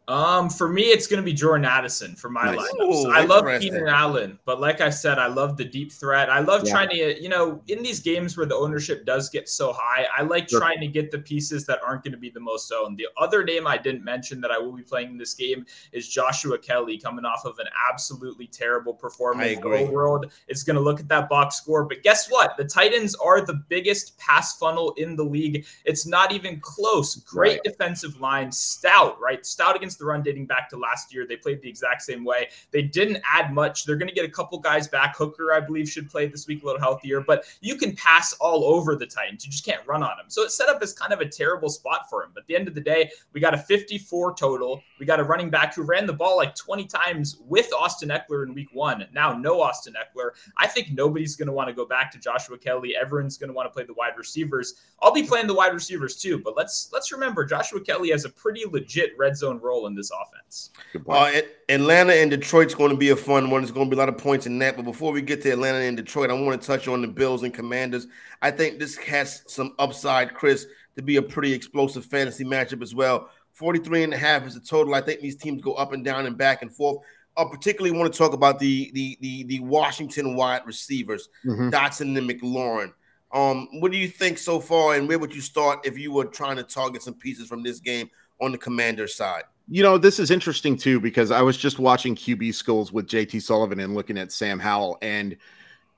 Um, 0.08 0.48
for 0.48 0.70
me, 0.70 0.84
it's 0.84 1.06
going 1.06 1.18
to 1.18 1.24
be 1.24 1.34
Jordan 1.34 1.66
Addison 1.66 2.16
for 2.16 2.30
my 2.30 2.54
nice. 2.54 2.58
lineups. 2.58 3.04
Ooh, 3.04 3.10
I 3.10 3.26
love 3.26 3.44
Keenan 3.60 3.88
Allen, 3.88 4.38
but 4.46 4.58
like 4.58 4.80
I 4.80 4.88
said, 4.88 5.18
I 5.18 5.26
love 5.26 5.58
the 5.58 5.66
deep 5.66 5.92
threat. 5.92 6.30
I 6.30 6.40
love 6.40 6.62
yeah. 6.64 6.72
trying 6.72 6.88
to, 6.88 7.22
you 7.22 7.28
know, 7.28 7.60
in 7.68 7.82
these 7.82 8.00
games 8.00 8.34
where 8.34 8.46
the 8.46 8.54
ownership 8.54 9.04
does 9.04 9.28
get 9.28 9.50
so 9.50 9.70
high, 9.70 10.06
I 10.16 10.22
like 10.22 10.48
sure. 10.48 10.60
trying 10.60 10.80
to 10.80 10.86
get 10.86 11.10
the 11.10 11.18
pieces 11.18 11.66
that 11.66 11.80
aren't 11.86 12.04
going 12.04 12.12
to 12.12 12.18
be 12.18 12.30
the 12.30 12.40
most 12.40 12.72
owned. 12.72 12.96
The 12.96 13.08
other 13.18 13.44
name 13.44 13.66
I 13.66 13.76
didn't 13.76 14.02
mention 14.02 14.40
that 14.40 14.50
I 14.50 14.56
will 14.56 14.72
be 14.72 14.82
playing 14.82 15.10
in 15.10 15.18
this 15.18 15.34
game 15.34 15.66
is 15.92 16.08
Joshua 16.08 16.56
Kelley, 16.56 16.96
coming 16.96 17.26
off 17.26 17.44
of 17.44 17.58
an 17.58 17.66
absolutely 17.92 18.46
terrible 18.46 18.94
performance. 18.94 19.60
The 19.60 19.90
world 19.92 20.32
is 20.48 20.62
going 20.62 20.76
to 20.76 20.82
look 20.82 21.00
at 21.00 21.08
that 21.08 21.28
box 21.28 21.56
score, 21.56 21.84
but 21.84 22.02
guess 22.02 22.30
what? 22.30 22.56
The 22.56 22.64
Titans 22.64 23.14
are 23.16 23.44
the 23.44 23.62
biggest 23.68 24.16
pass 24.16 24.56
funnel 24.56 24.94
in 24.96 25.16
the 25.16 25.24
league. 25.24 25.66
It's 25.84 26.06
not 26.06 26.32
even 26.32 26.60
close. 26.60 27.16
Great 27.16 27.50
right. 27.50 27.60
defensive 27.62 28.18
line, 28.22 28.50
stout, 28.50 29.20
right? 29.20 29.44
Stout 29.44 29.76
against 29.76 29.97
the 29.98 30.06
run 30.06 30.22
dating 30.22 30.46
back 30.46 30.68
to 30.70 30.76
last 30.76 31.12
year. 31.12 31.26
They 31.26 31.36
played 31.36 31.60
the 31.60 31.68
exact 31.68 32.02
same 32.02 32.24
way. 32.24 32.48
They 32.70 32.82
didn't 32.82 33.22
add 33.30 33.52
much. 33.52 33.84
They're 33.84 33.96
going 33.96 34.08
to 34.08 34.14
get 34.14 34.24
a 34.24 34.30
couple 34.30 34.58
guys 34.58 34.88
back. 34.88 35.16
Hooker, 35.16 35.52
I 35.52 35.60
believe, 35.60 35.88
should 35.88 36.10
play 36.10 36.26
this 36.26 36.46
week 36.46 36.62
a 36.62 36.66
little 36.66 36.80
healthier, 36.80 37.20
but 37.20 37.44
you 37.60 37.76
can 37.76 37.94
pass 37.96 38.32
all 38.34 38.64
over 38.64 38.96
the 38.96 39.06
Titans. 39.06 39.44
You 39.44 39.50
just 39.50 39.64
can't 39.64 39.86
run 39.86 40.02
on 40.02 40.16
them. 40.16 40.26
So 40.28 40.42
it's 40.42 40.56
set 40.56 40.68
up 40.68 40.82
as 40.82 40.92
kind 40.92 41.12
of 41.12 41.20
a 41.20 41.28
terrible 41.28 41.68
spot 41.68 42.08
for 42.08 42.24
him. 42.24 42.30
But 42.34 42.42
at 42.42 42.46
the 42.46 42.56
end 42.56 42.68
of 42.68 42.74
the 42.74 42.80
day, 42.80 43.10
we 43.32 43.40
got 43.40 43.54
a 43.54 43.58
54 43.58 44.34
total. 44.34 44.82
We 44.98 45.06
got 45.06 45.20
a 45.20 45.24
running 45.24 45.50
back 45.50 45.74
who 45.74 45.82
ran 45.82 46.06
the 46.06 46.12
ball 46.12 46.36
like 46.36 46.54
20 46.54 46.86
times 46.86 47.38
with 47.46 47.70
Austin 47.72 48.10
Ekeler 48.10 48.46
in 48.46 48.54
week 48.54 48.68
one. 48.72 49.06
Now, 49.12 49.32
no 49.32 49.60
Austin 49.60 49.94
Ekeler. 49.94 50.30
I 50.56 50.66
think 50.66 50.92
nobody's 50.92 51.36
going 51.36 51.46
to 51.46 51.52
want 51.52 51.68
to 51.68 51.74
go 51.74 51.86
back 51.86 52.10
to 52.12 52.18
Joshua 52.18 52.58
Kelley. 52.58 52.96
Everyone's 52.96 53.36
going 53.36 53.48
to 53.48 53.54
want 53.54 53.66
to 53.66 53.72
play 53.72 53.84
the 53.84 53.94
wide 53.94 54.16
receivers. 54.16 54.74
I'll 55.00 55.12
be 55.12 55.22
playing 55.22 55.46
the 55.46 55.54
wide 55.54 55.74
receivers 55.74 56.16
too, 56.16 56.38
but 56.38 56.56
let's 56.56 56.90
let's 56.92 57.12
remember 57.12 57.44
Joshua 57.44 57.80
Kelley 57.80 58.10
has 58.10 58.24
a 58.24 58.30
pretty 58.30 58.64
legit 58.64 59.16
red 59.18 59.36
zone 59.36 59.60
role 59.60 59.86
in 59.88 59.96
this 59.96 60.10
offense. 60.10 60.70
Uh, 61.08 61.40
Atlanta 61.68 62.12
and 62.12 62.30
Detroit's 62.30 62.74
going 62.74 62.90
to 62.90 62.96
be 62.96 63.10
a 63.10 63.16
fun 63.16 63.50
one. 63.50 63.62
There's 63.62 63.72
going 63.72 63.90
to 63.90 63.90
be 63.90 63.96
a 63.96 63.98
lot 63.98 64.08
of 64.08 64.16
points 64.16 64.46
in 64.46 64.58
that. 64.60 64.76
But 64.76 64.84
before 64.84 65.12
we 65.12 65.22
get 65.22 65.42
to 65.42 65.50
Atlanta 65.50 65.78
and 65.78 65.96
Detroit, 65.96 66.30
I 66.30 66.34
want 66.34 66.60
to 66.60 66.66
touch 66.66 66.86
on 66.86 67.02
the 67.02 67.08
Bills 67.08 67.42
and 67.42 67.52
Commanders. 67.52 68.06
I 68.40 68.52
think 68.52 68.78
this 68.78 68.96
has 68.98 69.42
some 69.46 69.74
upside, 69.78 70.34
Chris, 70.34 70.66
to 70.96 71.02
be 71.02 71.16
a 71.16 71.22
pretty 71.22 71.52
explosive 71.52 72.04
fantasy 72.04 72.44
matchup 72.44 72.82
as 72.82 72.94
well. 72.94 73.30
43 73.54 74.04
and 74.04 74.14
a 74.14 74.16
half 74.16 74.46
is 74.46 74.54
the 74.54 74.60
total. 74.60 74.94
I 74.94 75.00
think 75.00 75.20
these 75.20 75.34
teams 75.34 75.60
go 75.60 75.74
up 75.74 75.92
and 75.92 76.04
down 76.04 76.26
and 76.26 76.38
back 76.38 76.62
and 76.62 76.72
forth. 76.72 77.04
I 77.36 77.44
particularly 77.44 77.96
want 77.96 78.12
to 78.12 78.18
talk 78.18 78.32
about 78.32 78.58
the 78.58 78.90
the 78.94 79.16
the, 79.20 79.44
the 79.44 79.60
Washington 79.60 80.34
wide 80.34 80.62
receivers, 80.66 81.28
mm-hmm. 81.44 81.68
Dotson 81.70 82.16
and 82.18 82.28
McLaurin. 82.28 82.92
Um, 83.32 83.68
what 83.80 83.92
do 83.92 83.98
you 83.98 84.08
think 84.08 84.38
so 84.38 84.58
far, 84.58 84.94
and 84.94 85.06
where 85.06 85.18
would 85.18 85.34
you 85.34 85.40
start 85.40 85.86
if 85.86 85.98
you 85.98 86.12
were 86.12 86.24
trying 86.24 86.56
to 86.56 86.62
target 86.62 87.02
some 87.02 87.14
pieces 87.14 87.46
from 87.46 87.62
this 87.62 87.78
game 87.78 88.10
on 88.40 88.52
the 88.52 88.58
commander 88.58 89.06
side? 89.06 89.44
You 89.70 89.82
know, 89.82 89.98
this 89.98 90.18
is 90.18 90.30
interesting 90.30 90.76
too 90.76 90.98
because 90.98 91.30
I 91.30 91.42
was 91.42 91.56
just 91.56 91.78
watching 91.78 92.14
QB 92.14 92.54
schools 92.54 92.92
with 92.92 93.06
JT 93.06 93.42
Sullivan 93.42 93.80
and 93.80 93.94
looking 93.94 94.16
at 94.16 94.32
Sam 94.32 94.58
Howell, 94.58 94.98
and 95.02 95.36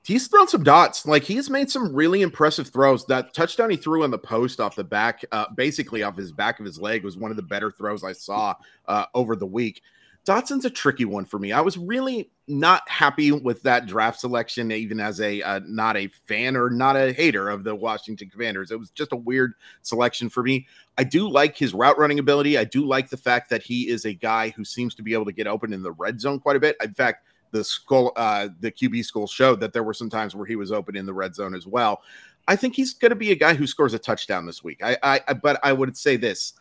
he's 0.03 0.27
thrown 0.27 0.47
some 0.47 0.63
dots. 0.63 1.05
Like 1.05 1.23
he's 1.23 1.49
made 1.49 1.69
some 1.69 1.93
really 1.93 2.21
impressive 2.21 2.69
throws. 2.69 3.05
That 3.05 3.33
touchdown 3.33 3.69
he 3.69 3.77
threw 3.77 4.03
on 4.03 4.11
the 4.11 4.17
post 4.17 4.59
off 4.59 4.75
the 4.75 4.83
back, 4.83 5.23
uh, 5.31 5.45
basically 5.55 6.03
off 6.03 6.17
his 6.17 6.31
back 6.31 6.59
of 6.59 6.65
his 6.65 6.79
leg, 6.79 7.03
was 7.03 7.17
one 7.17 7.31
of 7.31 7.37
the 7.37 7.43
better 7.43 7.71
throws 7.71 8.03
I 8.03 8.13
saw 8.13 8.55
uh, 8.87 9.05
over 9.13 9.35
the 9.35 9.45
week. 9.45 9.81
Dotson's 10.25 10.65
a 10.65 10.69
tricky 10.69 11.05
one 11.05 11.25
for 11.25 11.39
me. 11.39 11.51
I 11.51 11.61
was 11.61 11.77
really 11.77 12.29
not 12.51 12.87
happy 12.89 13.31
with 13.31 13.63
that 13.63 13.85
draft 13.85 14.19
selection, 14.19 14.71
even 14.71 14.99
as 14.99 15.21
a 15.21 15.41
uh, 15.41 15.61
not 15.65 15.95
a 15.95 16.07
fan 16.07 16.55
or 16.55 16.69
not 16.69 16.95
a 16.95 17.13
hater 17.13 17.49
of 17.49 17.63
the 17.63 17.73
Washington 17.73 18.29
Commanders. 18.29 18.71
It 18.71 18.79
was 18.79 18.89
just 18.91 19.13
a 19.13 19.17
weird 19.17 19.53
selection 19.81 20.29
for 20.29 20.43
me. 20.43 20.67
I 20.97 21.03
do 21.03 21.27
like 21.29 21.57
his 21.57 21.73
route 21.73 21.97
running 21.97 22.19
ability. 22.19 22.57
I 22.57 22.65
do 22.65 22.85
like 22.85 23.09
the 23.09 23.17
fact 23.17 23.49
that 23.49 23.63
he 23.63 23.89
is 23.89 24.05
a 24.05 24.13
guy 24.13 24.49
who 24.49 24.65
seems 24.65 24.93
to 24.95 25.03
be 25.03 25.13
able 25.13 25.25
to 25.25 25.31
get 25.31 25.47
open 25.47 25.73
in 25.73 25.81
the 25.81 25.93
red 25.93 26.19
zone 26.19 26.39
quite 26.39 26.57
a 26.57 26.59
bit. 26.59 26.75
In 26.83 26.93
fact, 26.93 27.25
the 27.51 27.63
school, 27.63 28.11
uh, 28.15 28.49
the 28.59 28.71
QB 28.71 29.05
school 29.05 29.27
showed 29.27 29.59
that 29.61 29.73
there 29.73 29.83
were 29.83 29.93
some 29.93 30.09
times 30.09 30.35
where 30.35 30.45
he 30.45 30.55
was 30.55 30.71
open 30.71 30.95
in 30.95 31.05
the 31.05 31.13
red 31.13 31.33
zone 31.33 31.55
as 31.55 31.65
well. 31.65 32.01
I 32.47 32.55
think 32.55 32.75
he's 32.75 32.93
going 32.93 33.11
to 33.11 33.15
be 33.15 33.31
a 33.31 33.35
guy 33.35 33.53
who 33.53 33.67
scores 33.67 33.93
a 33.93 33.99
touchdown 33.99 34.45
this 34.45 34.63
week. 34.63 34.81
I, 34.83 34.97
I, 35.03 35.33
but 35.33 35.59
I 35.63 35.73
would 35.73 35.95
say 35.95 36.17
this 36.17 36.53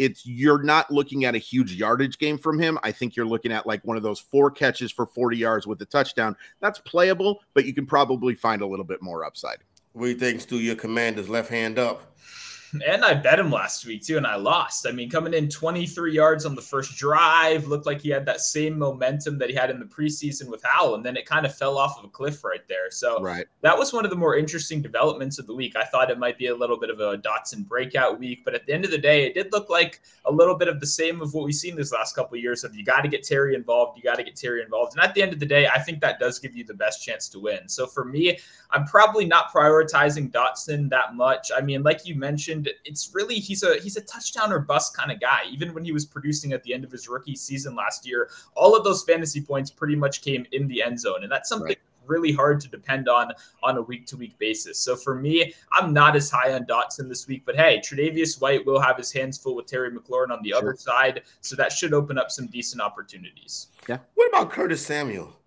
it's 0.00 0.24
you're 0.24 0.62
not 0.62 0.90
looking 0.90 1.26
at 1.26 1.34
a 1.34 1.38
huge 1.38 1.74
yardage 1.74 2.18
game 2.18 2.38
from 2.38 2.58
him. 2.58 2.78
I 2.82 2.90
think 2.90 3.16
you're 3.16 3.26
looking 3.26 3.52
at 3.52 3.66
like 3.66 3.84
one 3.84 3.98
of 3.98 4.02
those 4.02 4.18
four 4.18 4.50
catches 4.50 4.90
for 4.90 5.04
40 5.04 5.36
yards 5.36 5.66
with 5.66 5.82
a 5.82 5.84
touchdown. 5.84 6.34
That's 6.60 6.78
playable, 6.78 7.40
but 7.52 7.66
you 7.66 7.74
can 7.74 7.84
probably 7.84 8.34
find 8.34 8.62
a 8.62 8.66
little 8.66 8.86
bit 8.86 9.02
more 9.02 9.26
upside. 9.26 9.58
What 9.92 10.06
do 10.06 10.10
you 10.12 10.16
think, 10.16 10.40
Stu? 10.40 10.56
Your 10.56 10.74
commander's 10.74 11.28
left 11.28 11.50
hand 11.50 11.78
up 11.78 12.16
and 12.86 13.04
I 13.04 13.14
bet 13.14 13.38
him 13.38 13.50
last 13.50 13.84
week 13.84 14.04
too, 14.04 14.16
and 14.16 14.26
I 14.26 14.36
lost. 14.36 14.86
I 14.86 14.92
mean, 14.92 15.10
coming 15.10 15.34
in 15.34 15.48
23 15.48 16.12
yards 16.12 16.46
on 16.46 16.54
the 16.54 16.62
first 16.62 16.96
drive, 16.96 17.66
looked 17.66 17.86
like 17.86 18.00
he 18.00 18.10
had 18.10 18.24
that 18.26 18.40
same 18.40 18.78
momentum 18.78 19.38
that 19.38 19.50
he 19.50 19.54
had 19.54 19.70
in 19.70 19.78
the 19.78 19.86
preseason 19.86 20.48
with 20.48 20.62
Howell, 20.62 20.94
and 20.94 21.04
then 21.04 21.16
it 21.16 21.26
kind 21.26 21.44
of 21.44 21.54
fell 21.54 21.78
off 21.78 21.98
of 21.98 22.04
a 22.04 22.08
cliff 22.08 22.44
right 22.44 22.66
there. 22.68 22.90
So 22.90 23.20
right. 23.20 23.46
that 23.62 23.76
was 23.76 23.92
one 23.92 24.04
of 24.04 24.10
the 24.10 24.16
more 24.16 24.36
interesting 24.36 24.82
developments 24.82 25.38
of 25.38 25.46
the 25.46 25.54
week. 25.54 25.76
I 25.76 25.84
thought 25.84 26.10
it 26.10 26.18
might 26.18 26.38
be 26.38 26.46
a 26.46 26.54
little 26.54 26.78
bit 26.78 26.90
of 26.90 27.00
a 27.00 27.18
Dotson 27.18 27.66
breakout 27.66 28.18
week, 28.18 28.44
but 28.44 28.54
at 28.54 28.66
the 28.66 28.72
end 28.72 28.84
of 28.84 28.90
the 28.90 28.98
day, 28.98 29.26
it 29.26 29.34
did 29.34 29.52
look 29.52 29.68
like 29.68 30.00
a 30.24 30.32
little 30.32 30.56
bit 30.56 30.68
of 30.68 30.80
the 30.80 30.86
same 30.86 31.20
of 31.20 31.34
what 31.34 31.44
we've 31.44 31.54
seen 31.54 31.76
these 31.76 31.92
last 31.92 32.14
couple 32.14 32.36
of 32.36 32.42
years. 32.42 32.64
Of 32.64 32.74
you 32.74 32.84
got 32.84 33.00
to 33.00 33.08
get 33.08 33.24
Terry 33.24 33.54
involved, 33.54 33.96
you 33.96 34.02
got 34.02 34.16
to 34.16 34.24
get 34.24 34.36
Terry 34.36 34.62
involved, 34.62 34.94
and 34.94 35.04
at 35.04 35.14
the 35.14 35.22
end 35.22 35.32
of 35.32 35.40
the 35.40 35.46
day, 35.46 35.66
I 35.66 35.78
think 35.80 36.00
that 36.00 36.20
does 36.20 36.38
give 36.38 36.54
you 36.54 36.64
the 36.64 36.74
best 36.74 37.04
chance 37.04 37.28
to 37.30 37.40
win. 37.40 37.68
So 37.68 37.86
for 37.86 38.04
me, 38.04 38.38
I'm 38.70 38.84
probably 38.84 39.24
not 39.24 39.52
prioritizing 39.52 40.30
Dotson 40.30 40.88
that 40.90 41.14
much. 41.14 41.50
I 41.56 41.60
mean, 41.60 41.82
like 41.82 42.06
you 42.06 42.14
mentioned, 42.14 42.59
it's 42.84 43.10
really 43.14 43.36
he's 43.36 43.62
a 43.62 43.78
he's 43.80 43.96
a 43.96 44.02
touchdown 44.02 44.52
or 44.52 44.58
bust 44.58 44.96
kind 44.96 45.10
of 45.10 45.20
guy. 45.20 45.42
Even 45.50 45.74
when 45.74 45.84
he 45.84 45.92
was 45.92 46.04
producing 46.04 46.52
at 46.52 46.62
the 46.62 46.74
end 46.74 46.84
of 46.84 46.90
his 46.90 47.08
rookie 47.08 47.36
season 47.36 47.74
last 47.74 48.06
year, 48.06 48.30
all 48.54 48.76
of 48.76 48.84
those 48.84 49.02
fantasy 49.04 49.40
points 49.40 49.70
pretty 49.70 49.96
much 49.96 50.22
came 50.22 50.46
in 50.52 50.68
the 50.68 50.82
end 50.82 50.98
zone, 51.00 51.22
and 51.22 51.30
that's 51.30 51.48
something. 51.48 51.68
Right. 51.68 51.78
Really 52.06 52.32
hard 52.32 52.60
to 52.62 52.68
depend 52.68 53.08
on 53.08 53.30
on 53.62 53.76
a 53.76 53.82
week 53.82 54.04
to 54.06 54.16
week 54.16 54.36
basis. 54.38 54.78
So 54.78 54.96
for 54.96 55.14
me, 55.14 55.54
I'm 55.70 55.92
not 55.92 56.16
as 56.16 56.28
high 56.28 56.54
on 56.54 56.64
Dotson 56.64 57.08
this 57.08 57.28
week, 57.28 57.42
but 57.44 57.54
hey, 57.54 57.80
Tre'Davious 57.84 58.40
White 58.40 58.66
will 58.66 58.80
have 58.80 58.96
his 58.96 59.12
hands 59.12 59.38
full 59.38 59.54
with 59.54 59.66
Terry 59.66 59.92
McLaurin 59.92 60.32
on 60.32 60.42
the 60.42 60.48
sure. 60.50 60.58
other 60.58 60.74
side, 60.76 61.22
so 61.40 61.54
that 61.54 61.70
should 61.70 61.94
open 61.94 62.18
up 62.18 62.32
some 62.32 62.48
decent 62.48 62.82
opportunities. 62.82 63.68
Yeah. 63.88 63.98
What 64.14 64.28
about 64.28 64.50
Curtis 64.50 64.84
Samuel? 64.84 65.39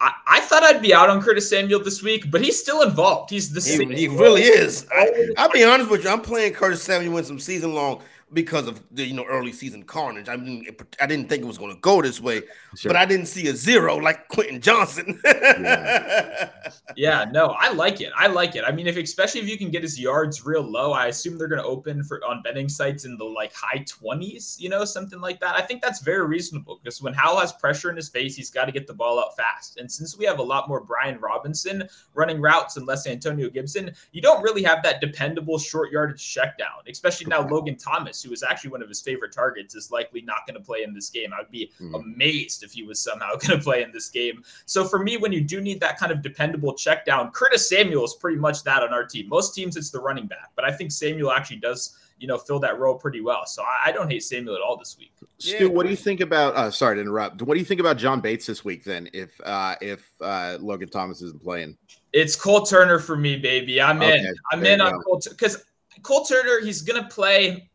I, 0.00 0.12
I, 0.26 0.40
thought 0.40 0.62
I'd 0.62 0.82
be 0.82 0.92
out 0.92 1.08
on 1.08 1.22
Curtis 1.22 1.48
Samuel 1.48 1.82
this 1.82 2.02
week, 2.02 2.30
but 2.30 2.42
he's 2.42 2.58
still 2.58 2.82
involved. 2.82 3.30
He's 3.30 3.50
the 3.50 3.60
he, 3.60 3.76
same. 3.76 3.90
He 3.90 4.08
really 4.08 4.42
is. 4.42 4.86
I, 4.94 5.32
will 5.38 5.50
be 5.50 5.64
honest 5.64 5.90
with 5.90 6.04
you. 6.04 6.10
I'm 6.10 6.20
playing 6.20 6.52
Curtis 6.52 6.82
Samuel 6.82 7.16
in 7.18 7.24
some 7.24 7.38
season 7.38 7.74
long 7.74 8.02
because 8.32 8.66
of 8.66 8.82
the 8.90 9.06
you 9.06 9.14
know 9.14 9.24
early 9.24 9.52
season 9.52 9.84
carnage. 9.84 10.28
I 10.28 10.36
mean, 10.36 10.66
I 11.00 11.06
didn't 11.06 11.28
think 11.28 11.42
it 11.42 11.46
was 11.46 11.58
going 11.58 11.72
to 11.72 11.80
go 11.80 12.02
this 12.02 12.20
way, 12.20 12.42
sure. 12.76 12.90
but 12.90 12.96
I 12.96 13.04
didn't 13.04 13.26
see 13.26 13.46
a 13.48 13.54
zero 13.54 13.96
like 13.96 14.26
Quentin 14.28 14.60
Johnston. 14.60 15.20
yeah. 15.24 16.50
yeah. 16.96 17.24
no, 17.30 17.54
I 17.58 17.72
like 17.72 18.00
it. 18.00 18.12
I 18.16 18.26
like 18.26 18.56
it. 18.56 18.64
I 18.66 18.72
mean, 18.72 18.88
if 18.88 18.96
especially 18.96 19.42
if 19.42 19.48
you 19.48 19.56
can 19.56 19.70
get 19.70 19.82
his 19.82 19.98
yards 19.98 20.44
real 20.44 20.62
low, 20.62 20.92
I 20.92 21.06
assume 21.06 21.38
they're 21.38 21.46
going 21.46 21.62
to 21.62 21.68
open 21.68 22.02
for 22.02 22.20
on 22.24 22.42
betting 22.42 22.68
sites 22.68 23.04
in 23.04 23.16
the 23.16 23.24
like 23.24 23.52
high 23.54 23.84
twenties, 23.86 24.56
you 24.58 24.68
know, 24.68 24.84
something 24.84 25.20
like 25.20 25.38
that. 25.40 25.54
I 25.54 25.62
think 25.62 25.80
that's 25.80 26.00
very 26.00 26.26
reasonable 26.26 26.80
because 26.82 27.00
when 27.00 27.14
Howell 27.14 27.38
has 27.38 27.52
pressure 27.52 27.90
in 27.90 27.96
his 27.96 28.08
face, 28.08 28.34
he's 28.34 28.50
got 28.50 28.64
to 28.64 28.72
get 28.72 28.88
the 28.88 28.94
ball 28.94 29.20
out 29.20 29.36
fast. 29.36 29.78
And 29.78 29.90
since 29.90 30.18
we 30.18 30.24
have 30.24 30.40
a 30.40 30.42
lot 30.42 30.68
more 30.68 30.80
Brian 30.80 31.20
Robinson 31.20 31.88
running 32.14 32.40
routes 32.40 32.76
and 32.76 32.86
less 32.86 33.06
Antonio 33.06 33.48
Gibson, 33.48 33.92
you 34.10 34.20
don't 34.20 34.42
really 34.42 34.64
have 34.64 34.82
that 34.82 35.00
dependable 35.00 35.58
short 35.58 35.92
yardage 35.92 36.28
check 36.28 36.58
down, 36.58 36.82
especially 36.88 37.26
now 37.26 37.46
Logan 37.46 37.76
Thomas 37.76 38.15
who 38.22 38.32
is 38.32 38.42
actually 38.42 38.70
one 38.70 38.82
of 38.82 38.88
his 38.88 39.00
favorite 39.00 39.32
targets, 39.32 39.74
is 39.74 39.90
likely 39.90 40.22
not 40.22 40.46
going 40.46 40.58
to 40.58 40.64
play 40.64 40.82
in 40.82 40.94
this 40.94 41.10
game. 41.10 41.32
I 41.32 41.40
would 41.40 41.50
be 41.50 41.70
mm. 41.80 41.94
amazed 41.94 42.62
if 42.62 42.72
he 42.72 42.82
was 42.82 43.00
somehow 43.00 43.36
going 43.36 43.58
to 43.58 43.64
play 43.64 43.82
in 43.82 43.92
this 43.92 44.08
game. 44.08 44.42
So 44.66 44.84
for 44.84 44.98
me, 44.98 45.16
when 45.16 45.32
you 45.32 45.40
do 45.40 45.60
need 45.60 45.80
that 45.80 45.98
kind 45.98 46.12
of 46.12 46.22
dependable 46.22 46.74
check 46.74 47.04
down, 47.04 47.30
Curtis 47.30 47.68
Samuel 47.68 48.04
is 48.04 48.14
pretty 48.14 48.38
much 48.38 48.62
that 48.64 48.82
on 48.82 48.92
our 48.92 49.04
team. 49.04 49.28
Most 49.28 49.54
teams, 49.54 49.76
it's 49.76 49.90
the 49.90 50.00
running 50.00 50.26
back, 50.26 50.50
but 50.54 50.64
I 50.64 50.72
think 50.72 50.92
Samuel 50.92 51.32
actually 51.32 51.58
does 51.58 51.98
you 52.18 52.26
know, 52.26 52.38
fill 52.38 52.58
that 52.60 52.78
role 52.78 52.94
pretty 52.94 53.20
well. 53.20 53.46
So 53.46 53.62
I, 53.62 53.88
I, 53.88 53.92
don't 53.92 54.10
hate 54.10 54.22
Samuel 54.22 54.56
at 54.56 54.62
all 54.62 54.76
this 54.76 54.96
week. 54.98 55.12
Stu, 55.38 55.64
yeah, 55.64 55.66
what 55.66 55.84
do 55.84 55.90
you 55.90 55.96
think 55.96 56.20
about? 56.20 56.54
Uh, 56.54 56.70
sorry 56.70 56.96
to 56.96 57.00
interrupt. 57.00 57.42
What 57.42 57.54
do 57.54 57.60
you 57.60 57.66
think 57.66 57.80
about 57.80 57.98
John 57.98 58.20
Bates 58.20 58.46
this 58.46 58.64
week? 58.64 58.84
Then, 58.84 59.08
if 59.12 59.38
uh, 59.44 59.74
if 59.82 60.08
uh, 60.20 60.56
Logan 60.60 60.88
Thomas 60.88 61.20
isn't 61.20 61.42
playing, 61.42 61.76
it's 62.12 62.34
Cole 62.34 62.62
Turner 62.62 62.98
for 62.98 63.16
me, 63.16 63.36
baby. 63.36 63.82
I'm 63.82 63.98
okay, 63.98 64.20
in. 64.20 64.34
I'm 64.50 64.64
in 64.64 64.80
on 64.80 64.98
Cole 65.02 65.20
because 65.28 65.62
Cole 66.02 66.24
Turner. 66.24 66.60
He's 66.64 66.80
gonna 66.80 67.06
play 67.08 67.68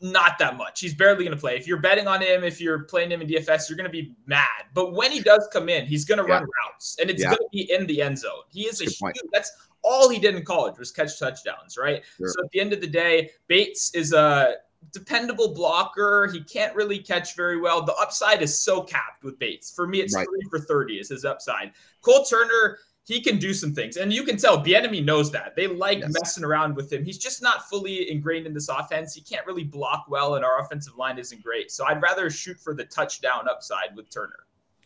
not 0.00 0.38
that 0.38 0.56
much. 0.56 0.80
He's 0.80 0.94
barely 0.94 1.24
going 1.24 1.36
to 1.36 1.40
play. 1.40 1.56
If 1.56 1.66
you're 1.66 1.80
betting 1.80 2.06
on 2.06 2.22
him, 2.22 2.44
if 2.44 2.60
you're 2.60 2.84
playing 2.84 3.10
him 3.10 3.20
in 3.20 3.28
DFS, 3.28 3.68
you're 3.68 3.76
going 3.76 3.90
to 3.90 3.90
be 3.90 4.14
mad. 4.26 4.66
But 4.74 4.94
when 4.94 5.10
he 5.10 5.20
does 5.20 5.48
come 5.52 5.68
in, 5.68 5.86
he's 5.86 6.04
going 6.04 6.18
to 6.18 6.28
yeah. 6.28 6.38
run 6.38 6.46
routes, 6.64 6.96
and 7.00 7.10
it's 7.10 7.22
yeah. 7.22 7.30
going 7.30 7.38
to 7.38 7.48
be 7.52 7.72
in 7.72 7.86
the 7.86 8.02
end 8.02 8.18
zone. 8.18 8.42
He 8.48 8.62
is 8.62 8.78
that's 8.78 9.00
a 9.02 9.06
huge. 9.06 9.16
That's 9.32 9.50
all 9.82 10.08
he 10.08 10.18
did 10.18 10.34
in 10.34 10.44
college 10.44 10.78
was 10.78 10.90
catch 10.90 11.18
touchdowns, 11.18 11.76
right? 11.76 12.02
Sure. 12.16 12.28
So 12.28 12.44
at 12.44 12.50
the 12.52 12.60
end 12.60 12.72
of 12.72 12.80
the 12.80 12.86
day, 12.86 13.30
Bates 13.48 13.94
is 13.94 14.12
a 14.12 14.54
dependable 14.92 15.54
blocker. 15.54 16.28
He 16.32 16.42
can't 16.42 16.74
really 16.74 16.98
catch 16.98 17.36
very 17.36 17.60
well. 17.60 17.82
The 17.82 17.94
upside 17.94 18.42
is 18.42 18.56
so 18.56 18.82
capped 18.82 19.24
with 19.24 19.38
Bates. 19.38 19.70
For 19.70 19.86
me, 19.86 20.00
it's 20.00 20.14
right. 20.14 20.26
three 20.26 20.48
for 20.48 20.58
30 20.58 20.98
is 20.98 21.08
his 21.08 21.24
upside. 21.24 21.72
Cole 22.02 22.24
Turner, 22.24 22.78
he 23.08 23.22
can 23.22 23.38
do 23.38 23.54
some 23.54 23.74
things. 23.74 23.96
And 23.96 24.12
you 24.12 24.22
can 24.22 24.36
tell 24.36 24.62
Bieniemy 24.62 25.02
knows 25.02 25.30
that. 25.32 25.56
They 25.56 25.66
like 25.66 26.00
yes. 26.00 26.12
messing 26.12 26.44
around 26.44 26.76
with 26.76 26.92
him. 26.92 27.06
He's 27.06 27.16
just 27.16 27.42
not 27.42 27.66
fully 27.66 28.10
ingrained 28.10 28.46
in 28.46 28.52
this 28.52 28.68
offense. 28.68 29.14
He 29.14 29.22
can't 29.22 29.46
really 29.46 29.64
block 29.64 30.04
well, 30.10 30.34
and 30.34 30.44
our 30.44 30.60
offensive 30.60 30.94
line 30.98 31.18
isn't 31.18 31.42
great. 31.42 31.70
So 31.70 31.86
I'd 31.86 32.02
rather 32.02 32.28
shoot 32.28 32.60
for 32.60 32.74
the 32.74 32.84
touchdown 32.84 33.48
upside 33.48 33.96
with 33.96 34.10
Turner. 34.10 34.44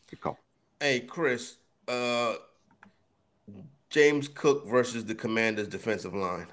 Good 0.08 0.20
call. 0.20 0.38
Hey, 0.78 1.00
Chris, 1.00 1.56
uh, 1.88 2.34
James 3.90 4.28
Cook 4.28 4.68
versus 4.68 5.04
the 5.04 5.16
Commanders 5.16 5.66
defensive 5.66 6.14
line. 6.14 6.46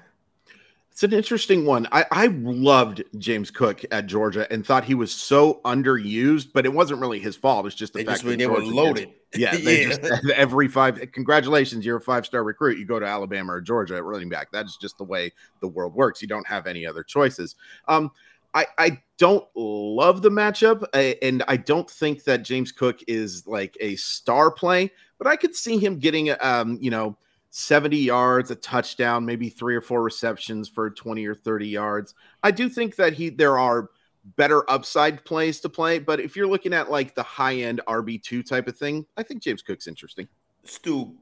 It's 0.90 1.04
an 1.04 1.12
interesting 1.12 1.66
one. 1.66 1.86
I, 1.92 2.04
I 2.10 2.26
loved 2.26 3.04
James 3.16 3.52
Cook 3.52 3.84
at 3.92 4.06
Georgia 4.06 4.52
and 4.52 4.66
thought 4.66 4.82
he 4.82 4.94
was 4.94 5.14
so 5.14 5.60
underused, 5.64 6.48
but 6.52 6.66
it 6.66 6.72
wasn't 6.72 7.00
really 7.00 7.20
his 7.20 7.36
fault. 7.36 7.64
It's 7.66 7.76
just 7.76 7.92
the 7.92 8.00
they 8.00 8.06
fact 8.06 8.22
just, 8.22 8.26
that 8.26 8.38
they 8.38 8.48
were 8.48 8.60
loaded. 8.60 9.10
Yeah, 9.34 9.56
they 9.56 9.82
yeah. 9.82 9.96
just 9.96 10.30
every 10.34 10.68
five. 10.68 11.00
Congratulations, 11.12 11.84
you're 11.84 11.98
a 11.98 12.00
five 12.00 12.26
star 12.26 12.44
recruit. 12.44 12.78
You 12.78 12.84
go 12.84 12.98
to 12.98 13.06
Alabama 13.06 13.54
or 13.54 13.60
Georgia 13.60 13.96
at 13.96 14.04
running 14.04 14.28
back. 14.28 14.50
That 14.52 14.66
is 14.66 14.76
just 14.80 14.98
the 14.98 15.04
way 15.04 15.32
the 15.60 15.68
world 15.68 15.94
works. 15.94 16.22
You 16.22 16.28
don't 16.28 16.46
have 16.46 16.66
any 16.66 16.86
other 16.86 17.02
choices. 17.02 17.56
Um, 17.88 18.10
I, 18.52 18.66
I 18.78 19.02
don't 19.16 19.46
love 19.54 20.22
the 20.22 20.30
matchup, 20.30 20.84
and 21.22 21.44
I 21.46 21.56
don't 21.56 21.88
think 21.88 22.24
that 22.24 22.42
James 22.42 22.72
Cook 22.72 23.00
is 23.06 23.46
like 23.46 23.76
a 23.80 23.94
star 23.96 24.50
play, 24.50 24.90
but 25.18 25.26
I 25.28 25.36
could 25.36 25.54
see 25.54 25.78
him 25.78 25.98
getting, 25.98 26.34
um, 26.40 26.76
you 26.80 26.90
know, 26.90 27.16
70 27.50 27.96
yards, 27.96 28.50
a 28.50 28.56
touchdown, 28.56 29.24
maybe 29.24 29.48
three 29.48 29.76
or 29.76 29.80
four 29.80 30.02
receptions 30.02 30.68
for 30.68 30.90
20 30.90 31.26
or 31.26 31.34
30 31.34 31.68
yards. 31.68 32.14
I 32.42 32.50
do 32.50 32.68
think 32.68 32.96
that 32.96 33.12
he 33.12 33.28
there 33.28 33.58
are 33.58 33.90
better 34.36 34.68
upside 34.70 35.24
plays 35.24 35.60
to 35.60 35.68
play, 35.68 35.98
but 35.98 36.20
if 36.20 36.36
you're 36.36 36.48
looking 36.48 36.72
at 36.72 36.90
like 36.90 37.14
the 37.14 37.22
high 37.22 37.56
end 37.56 37.80
RB2 37.86 38.46
type 38.46 38.68
of 38.68 38.76
thing, 38.76 39.06
I 39.16 39.22
think 39.22 39.42
James 39.42 39.62
Cook's 39.62 39.86
interesting. 39.86 40.28
Stu, 40.64 41.14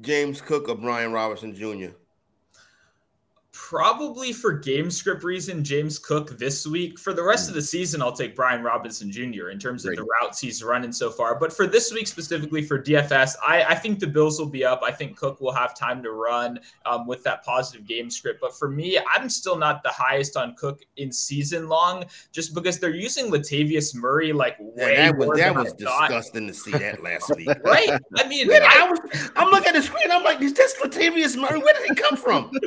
James 0.00 0.40
Cook 0.40 0.68
or 0.68 0.76
Brian 0.76 1.12
Robinson 1.12 1.54
Jr 1.54 1.96
probably 3.56 4.32
for 4.32 4.52
game 4.52 4.90
script 4.90 5.24
reason, 5.24 5.64
James 5.64 5.98
Cook 5.98 6.38
this 6.38 6.66
week. 6.66 6.98
For 6.98 7.14
the 7.14 7.22
rest 7.22 7.48
of 7.48 7.54
the 7.54 7.62
season, 7.62 8.02
I'll 8.02 8.12
take 8.12 8.36
Brian 8.36 8.62
Robinson 8.62 9.10
Jr. 9.10 9.48
in 9.48 9.58
terms 9.58 9.84
Great. 9.84 9.98
of 9.98 10.04
the 10.04 10.10
routes 10.20 10.38
he's 10.38 10.62
running 10.62 10.92
so 10.92 11.10
far. 11.10 11.38
But 11.38 11.52
for 11.52 11.66
this 11.66 11.92
week 11.92 12.06
specifically 12.06 12.62
for 12.62 12.80
DFS, 12.80 13.34
I, 13.44 13.64
I 13.64 13.74
think 13.74 13.98
the 13.98 14.06
Bills 14.06 14.38
will 14.38 14.48
be 14.48 14.64
up. 14.64 14.82
I 14.84 14.92
think 14.92 15.16
Cook 15.16 15.40
will 15.40 15.52
have 15.52 15.74
time 15.74 16.02
to 16.02 16.12
run 16.12 16.60
um, 16.84 17.06
with 17.06 17.24
that 17.24 17.44
positive 17.44 17.86
game 17.86 18.10
script. 18.10 18.40
But 18.42 18.56
for 18.56 18.68
me, 18.68 18.98
I'm 19.10 19.28
still 19.30 19.56
not 19.56 19.82
the 19.82 19.90
highest 19.90 20.36
on 20.36 20.54
Cook 20.54 20.82
in 20.98 21.10
season 21.10 21.66
long, 21.66 22.04
just 22.32 22.54
because 22.54 22.78
they're 22.78 22.94
using 22.94 23.32
Latavius 23.32 23.94
Murray 23.94 24.34
like 24.34 24.56
way 24.60 24.92
yeah, 24.92 25.12
that 25.12 25.16
was, 25.16 25.38
that 25.38 25.54
was 25.54 25.72
disgusting 25.72 26.46
to 26.46 26.54
see 26.54 26.72
that 26.72 27.02
last 27.02 27.34
week. 27.34 27.48
right? 27.64 27.88
I 28.16 28.28
mean, 28.28 28.52
I, 28.52 28.82
I 28.82 28.90
was, 28.90 29.30
I'm 29.34 29.48
looking 29.48 29.68
at 29.68 29.74
the 29.74 29.82
screen. 29.82 30.10
I'm 30.10 30.22
like, 30.22 30.42
is 30.42 30.52
this 30.52 30.74
Latavius 30.76 31.40
Murray? 31.40 31.58
Where 31.58 31.74
did 31.74 31.88
he 31.88 31.94
come 31.94 32.16
from? 32.16 32.50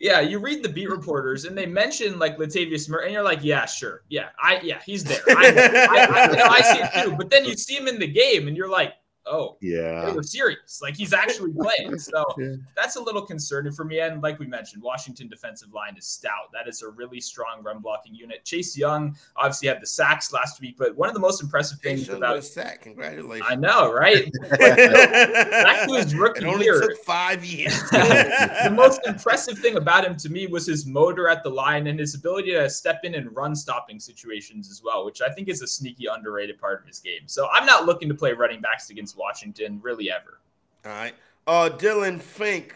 Yeah, 0.00 0.20
you 0.20 0.38
read 0.38 0.62
the 0.62 0.68
beat 0.68 0.88
reporters 0.88 1.44
and 1.44 1.58
they 1.58 1.66
mention 1.66 2.18
like 2.18 2.38
Latavius 2.38 2.88
Murray, 2.88 3.06
and 3.06 3.12
you're 3.14 3.22
like, 3.22 3.40
yeah, 3.42 3.66
sure, 3.66 4.02
yeah, 4.08 4.28
I 4.40 4.60
yeah, 4.62 4.80
he's 4.86 5.02
there. 5.02 5.20
I, 5.28 5.88
I, 5.90 6.04
I, 6.04 6.48
I 6.48 6.60
see 6.60 6.80
it 6.80 7.04
too. 7.04 7.16
But 7.16 7.30
then 7.30 7.44
you 7.44 7.56
see 7.56 7.74
him 7.74 7.88
in 7.88 7.98
the 7.98 8.06
game, 8.06 8.46
and 8.46 8.56
you're 8.56 8.70
like, 8.70 8.94
oh, 9.30 9.56
yeah, 9.60 10.06
they 10.06 10.12
were 10.12 10.22
serious. 10.22 10.80
Like 10.82 10.96
he's 10.96 11.12
actually 11.12 11.52
playing. 11.52 11.98
So 12.08 12.24
yeah. 12.38 12.54
that's 12.74 12.96
a 12.96 13.02
little 13.02 13.22
concerning 13.22 13.72
for 13.72 13.84
me. 13.84 14.00
And 14.00 14.22
like 14.22 14.38
we 14.38 14.46
mentioned, 14.46 14.82
Washington 14.82 15.28
defensive 15.28 15.72
line 15.74 15.96
is 15.96 16.06
stout. 16.06 16.50
That 16.52 16.68
is 16.68 16.82
a 16.82 16.88
really 16.88 17.20
strong 17.20 17.62
run 17.62 17.80
blocking 17.80 18.14
unit. 18.14 18.44
Chase 18.44 18.76
Young 18.76 19.16
obviously 19.36 19.68
had 19.68 19.82
the 19.82 19.86
sacks 19.86 20.32
last 20.32 20.60
week, 20.60 20.76
but 20.78 20.96
one 20.96 21.08
of 21.08 21.14
the 21.14 21.20
most 21.20 21.42
impressive 21.42 21.80
things 21.80 22.06
Chase 22.06 22.16
about 22.16 22.44
sack, 22.44 22.82
congratulations. 22.82 23.48
I 23.50 23.56
know, 23.56 23.92
right? 23.92 24.30
back 24.50 25.88
to 25.88 25.94
his 25.94 26.14
rookie 26.14 26.44
it 26.44 26.48
only 26.48 26.64
year. 26.64 26.80
took 26.80 26.96
five 27.04 27.44
years. 27.44 27.78
the 27.90 28.72
most 28.74 29.00
impressive 29.06 29.58
thing 29.58 29.76
about 29.76 30.04
him 30.04 30.16
to 30.16 30.30
me 30.30 30.46
was 30.46 30.66
his 30.66 30.86
motor 30.86 31.28
at 31.28 31.42
the 31.42 31.50
line 31.50 31.88
and 31.88 31.98
his 31.98 32.14
ability 32.14 32.52
to 32.52 32.70
step 32.70 33.00
in 33.04 33.14
and 33.16 33.34
run 33.34 33.54
stopping 33.54 34.00
situations 34.00 34.70
as 34.70 34.82
well, 34.82 35.04
which 35.04 35.20
I 35.20 35.28
think 35.30 35.48
is 35.48 35.62
a 35.62 35.66
sneaky 35.66 36.06
underrated 36.06 36.58
part 36.58 36.80
of 36.80 36.86
his 36.86 37.00
game. 37.00 37.22
So 37.26 37.48
I'm 37.52 37.66
not 37.66 37.84
looking 37.84 38.08
to 38.08 38.14
play 38.14 38.32
running 38.32 38.60
backs 38.60 38.90
against 38.90 39.16
Washington 39.18 39.80
really 39.82 40.10
ever. 40.10 40.40
All 40.84 40.92
right. 40.92 41.14
Uh, 41.46 41.70
Dylan 41.70 42.20
Fink, 42.20 42.74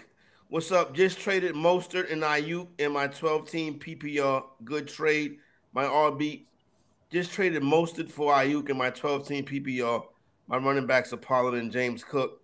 what's 0.49 0.72
up? 0.72 0.95
Just 0.95 1.20
traded 1.20 1.55
Mostert 1.55 2.11
and 2.11 2.22
Aiyuk 2.22 2.68
in 2.78 2.93
my 2.93 3.07
12 3.07 3.49
team 3.49 3.78
PPR. 3.78 4.45
Good 4.64 4.88
trade. 4.88 5.38
My 5.72 5.84
RB 5.84 6.45
just 7.11 7.32
traded 7.32 7.62
Mostert 7.62 8.11
for 8.11 8.32
Aiyuk 8.32 8.70
in 8.70 8.76
my 8.76 8.90
12 8.90 9.28
team 9.28 9.45
PPR. 9.45 10.03
My 10.49 10.57
running 10.57 10.86
backs 10.86 11.12
are 11.12 11.18
Pollard 11.18 11.55
and 11.55 11.70
James 11.70 12.03
Cook. 12.03 12.43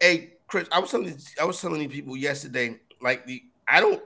Hey, 0.00 0.34
Chris, 0.46 0.68
I 0.72 0.78
was 0.78 0.90
telling 0.90 1.16
I 1.40 1.44
was 1.44 1.60
telling 1.60 1.88
people 1.88 2.16
yesterday, 2.16 2.78
like 3.00 3.26
the 3.26 3.42
I 3.68 3.80
don't. 3.80 4.02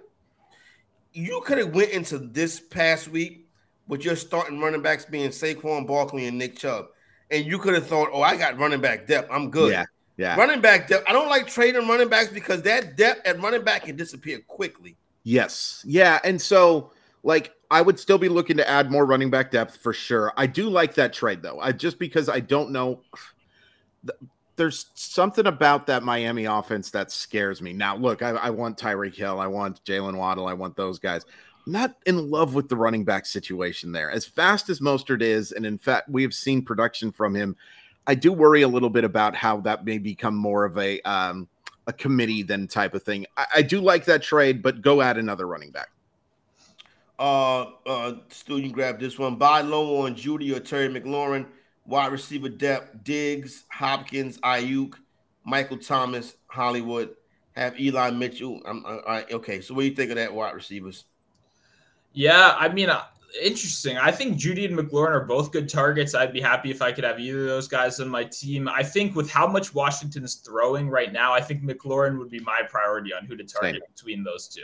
You 1.13 1.43
could 1.47 1.59
have 1.59 1.75
went 1.75 1.91
into 1.91 2.19
this 2.19 2.61
past 2.61 3.09
week 3.09 3.47
with 3.89 4.05
your 4.05 4.17
starting 4.17 4.61
running 4.61 4.83
backs 4.83 5.05
being 5.05 5.31
Saquon 5.31 5.87
Barkley 5.87 6.27
and 6.27 6.37
Nick 6.37 6.57
Chubb 6.57 6.87
and 7.31 7.45
you 7.45 7.59
could 7.59 7.75
have 7.75 7.87
thought, 7.87 8.09
oh, 8.13 8.23
I 8.23 8.37
got 8.37 8.59
running 8.59 8.81
back 8.81 9.07
depth. 9.07 9.31
I'm 9.31 9.51
good. 9.51 9.73
Yeah. 9.73 9.85
Yeah. 10.17 10.37
Running 10.37 10.61
back 10.61 10.89
depth. 10.89 11.05
I 11.09 11.13
don't 11.13 11.29
like 11.29 11.47
trading 11.47 11.87
running 11.87 12.09
backs 12.09 12.29
because 12.29 12.63
that 12.63 12.97
depth 12.97 13.27
at 13.27 13.41
running 13.41 13.63
back 13.63 13.85
can 13.85 13.97
disappear 13.97 14.41
quickly. 14.47 14.97
Yes. 15.25 15.83
Yeah. 15.87 16.21
And 16.25 16.41
so, 16.41 16.93
like, 17.23 17.53
I 17.71 17.83
would 17.83 17.99
still 17.99 18.17
be 18.17 18.29
looking 18.29 18.57
to 18.57 18.69
add 18.69 18.91
more 18.91 19.05
running 19.05 19.29
back 19.29 19.51
depth 19.51 19.77
for 19.77 19.93
sure. 19.93 20.33
I 20.37 20.47
do 20.47 20.71
like 20.71 20.95
that 20.95 21.13
trade 21.13 21.43
though. 21.43 21.59
I 21.61 21.73
just 21.73 21.99
because 21.99 22.29
I 22.29 22.41
don't 22.41 22.71
know. 22.71 23.03
There's 24.55 24.87
something 24.95 25.47
about 25.47 25.87
that 25.89 26.03
Miami 26.03 26.47
offense 26.47 26.91
that 26.93 27.11
scares 27.11 27.61
me. 27.61 27.75
Now, 27.75 27.97
look, 27.97 28.23
I, 28.23 28.31
I 28.31 28.51
want 28.51 28.79
Tyreek 28.79 29.15
Hill, 29.15 29.39
I 29.39 29.49
want 29.49 29.85
Jalen 29.85 30.17
Waddle, 30.17 30.47
I 30.47 30.55
want 30.55 30.77
those 30.77 30.99
guys 30.99 31.27
not 31.67 31.97
in 32.07 32.31
love 32.31 32.55
with 32.55 32.69
the 32.69 32.77
running 32.77 33.05
back 33.05 33.27
situation 33.27 33.93
there. 33.93 34.11
As 34.11 34.25
fast 34.25 34.71
as 34.71 34.81
Mostert 34.81 35.21
is, 35.21 35.53
and 35.53 35.67
in 35.67 35.77
fact, 35.77 36.09
we 36.09 36.23
have 36.23 36.33
seen 36.33 36.63
production 36.63 37.11
from 37.11 37.35
him. 37.35 37.57
I 38.07 38.15
do 38.15 38.33
worry 38.33 38.63
a 38.63 38.69
little 38.69 38.91
bit 38.91 39.03
about 39.03 39.35
how 39.35 39.61
that 39.63 39.85
may 39.85 39.99
become 39.99 40.37
more 40.37 40.65
of 40.65 40.79
a 40.79 41.01
um, 41.03 41.49
a 41.89 41.93
committee 41.93 42.43
than 42.43 42.69
type 42.69 42.95
of 42.95 43.03
thing. 43.03 43.27
I, 43.37 43.47
I 43.57 43.63
do 43.63 43.81
like 43.81 44.05
that 44.05 44.23
trade, 44.23 44.63
but 44.63 44.81
go 44.81 45.03
add 45.03 45.19
another 45.19 45.47
running 45.47 45.71
back. 45.71 45.89
Uh, 47.19 47.71
uh, 47.87 48.15
student 48.29 48.73
grab 48.73 49.01
this 49.01 49.19
one. 49.19 49.37
Buy 49.37 49.63
low 49.63 50.05
on 50.05 50.15
Jeudy 50.15 50.55
or 50.55 50.61
Terry 50.61 50.89
McLaurin. 50.89 51.47
Wide 51.85 52.13
receiver 52.13 52.49
depth: 52.49 53.03
Diggs, 53.03 53.65
Hopkins, 53.71 54.39
Aiyuk, 54.39 54.95
Michael 55.45 55.79
Thomas, 55.79 56.37
Hollywood. 56.47 57.11
Have 57.57 57.81
Eli 57.81 58.11
Mitchell. 58.11 58.61
I'm, 58.67 58.85
I, 58.87 59.25
okay. 59.33 59.63
So 59.63 59.73
what 59.73 59.81
do 59.81 59.89
you 59.89 59.95
think 59.95 60.11
of 60.11 60.17
that 60.17 60.35
wide 60.35 60.55
receivers? 60.55 61.07
Yeah, 62.17 62.57
I 62.59 62.71
mean, 62.71 62.89
uh, 62.89 63.03
interesting. 63.43 63.99
I 63.99 64.11
think 64.11 64.39
Jeudy 64.39 64.65
and 64.65 64.77
McLaurin 64.77 65.11
are 65.11 65.27
both 65.27 65.53
good 65.53 65.69
targets. 65.69 66.15
I'd 66.15 66.33
be 66.33 66.41
happy 66.41 66.71
if 66.71 66.81
I 66.81 66.91
could 66.91 67.05
have 67.05 67.21
either 67.21 67.41
of 67.41 67.47
those 67.47 67.69
guys 67.69 68.01
on 68.01 68.09
my 68.09 68.25
team. 68.25 68.69
I 68.69 68.83
think 68.83 69.15
with 69.15 69.31
how 69.31 69.47
much 69.47 69.75
Washington 69.75 70.25
is 70.25 70.37
throwing 70.37 70.89
right 70.89 71.13
now, 71.13 71.35
I 71.35 71.43
think 71.43 71.63
McLaurin 71.63 72.19
would 72.19 72.31
be 72.31 72.41
my 72.41 72.63
priority 72.71 73.13
on 73.13 73.27
who 73.27 73.37
to 73.37 73.45
target 73.45 73.83
Same. 73.83 73.95
between 73.95 74.25
those 74.25 74.49
two. 74.49 74.63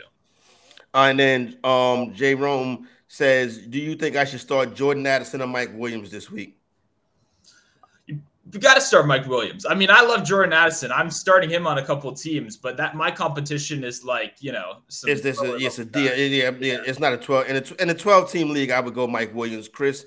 And 0.95 1.19
then 1.19 1.59
um, 1.63 2.11
Jay 2.15 2.33
Rome 2.33 2.87
says, 3.07 3.59
"Do 3.59 3.77
you 3.77 3.93
think 3.95 4.15
I 4.15 4.25
should 4.25 4.41
start 4.41 4.73
Jordan 4.73 5.05
Addison 5.05 5.39
or 5.39 5.47
Mike 5.47 5.71
Williams 5.75 6.09
this 6.09 6.31
week?" 6.31 6.57
You 8.51 8.59
got 8.59 8.75
to 8.75 8.81
start 8.81 9.07
Mike 9.07 9.25
Williams. 9.27 9.65
I 9.65 9.73
mean, 9.73 9.89
I 9.89 10.01
love 10.01 10.25
Jordan 10.25 10.51
Addison. 10.51 10.91
I'm 10.91 11.09
starting 11.09 11.49
him 11.49 11.65
on 11.65 11.77
a 11.77 11.85
couple 11.85 12.11
teams, 12.11 12.57
but 12.57 12.75
that 12.77 12.95
my 12.95 13.09
competition 13.09 13.83
is 13.83 14.03
like 14.03 14.35
you 14.39 14.51
know. 14.51 14.81
Is 15.07 15.21
this 15.21 15.41
a, 15.41 15.55
it's 15.55 15.79
a 15.79 15.85
deal? 15.85 16.15
Yeah, 16.15 16.51
yeah, 16.59 16.81
it's 16.85 16.99
not 16.99 17.13
a 17.13 17.17
twelve 17.17 17.47
in 17.47 17.55
a 17.55 17.81
in 17.81 17.89
a 17.89 17.93
twelve 17.93 18.31
team 18.31 18.49
league. 18.49 18.71
I 18.71 18.79
would 18.79 18.93
go 18.93 19.07
Mike 19.07 19.33
Williams, 19.33 19.69
Chris. 19.69 20.05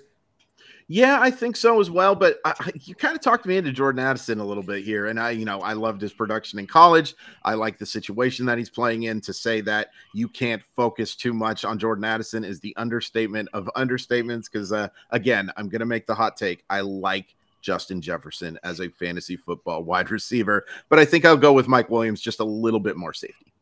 Yeah, 0.88 1.18
I 1.20 1.32
think 1.32 1.56
so 1.56 1.80
as 1.80 1.90
well. 1.90 2.14
But 2.14 2.38
I, 2.44 2.54
you 2.84 2.94
kind 2.94 3.16
of 3.16 3.22
talked 3.22 3.44
me 3.46 3.56
into 3.56 3.72
Jordan 3.72 3.98
Addison 3.98 4.38
a 4.38 4.44
little 4.44 4.62
bit 4.62 4.84
here, 4.84 5.06
and 5.06 5.18
I, 5.18 5.30
you 5.30 5.44
know, 5.44 5.60
I 5.60 5.72
loved 5.72 6.00
his 6.00 6.12
production 6.12 6.58
in 6.58 6.66
college. 6.66 7.14
I 7.42 7.54
like 7.54 7.78
the 7.78 7.86
situation 7.86 8.46
that 8.46 8.58
he's 8.58 8.70
playing 8.70 9.04
in. 9.04 9.20
To 9.22 9.32
say 9.32 9.62
that 9.62 9.88
you 10.12 10.28
can't 10.28 10.62
focus 10.76 11.16
too 11.16 11.32
much 11.32 11.64
on 11.64 11.78
Jordan 11.78 12.04
Addison 12.04 12.44
is 12.44 12.60
the 12.60 12.76
understatement 12.76 13.48
of 13.54 13.68
understatements. 13.76 14.44
Because 14.44 14.72
uh, 14.72 14.88
again, 15.10 15.50
I'm 15.56 15.70
going 15.70 15.80
to 15.80 15.86
make 15.86 16.06
the 16.06 16.14
hot 16.14 16.36
take. 16.36 16.64
I 16.68 16.82
like 16.82 17.34
Justin 17.66 18.00
Jefferson 18.00 18.56
as 18.62 18.80
a 18.80 18.88
fantasy 18.88 19.36
football 19.36 19.82
wide 19.82 20.12
receiver. 20.12 20.64
But 20.88 21.00
I 21.00 21.04
think 21.04 21.24
I'll 21.24 21.36
go 21.36 21.52
with 21.52 21.66
Mike 21.66 21.90
Williams, 21.90 22.20
just 22.20 22.38
a 22.38 22.44
little 22.44 22.78
bit 22.78 22.96
more 22.96 23.12
safety. 23.12 23.52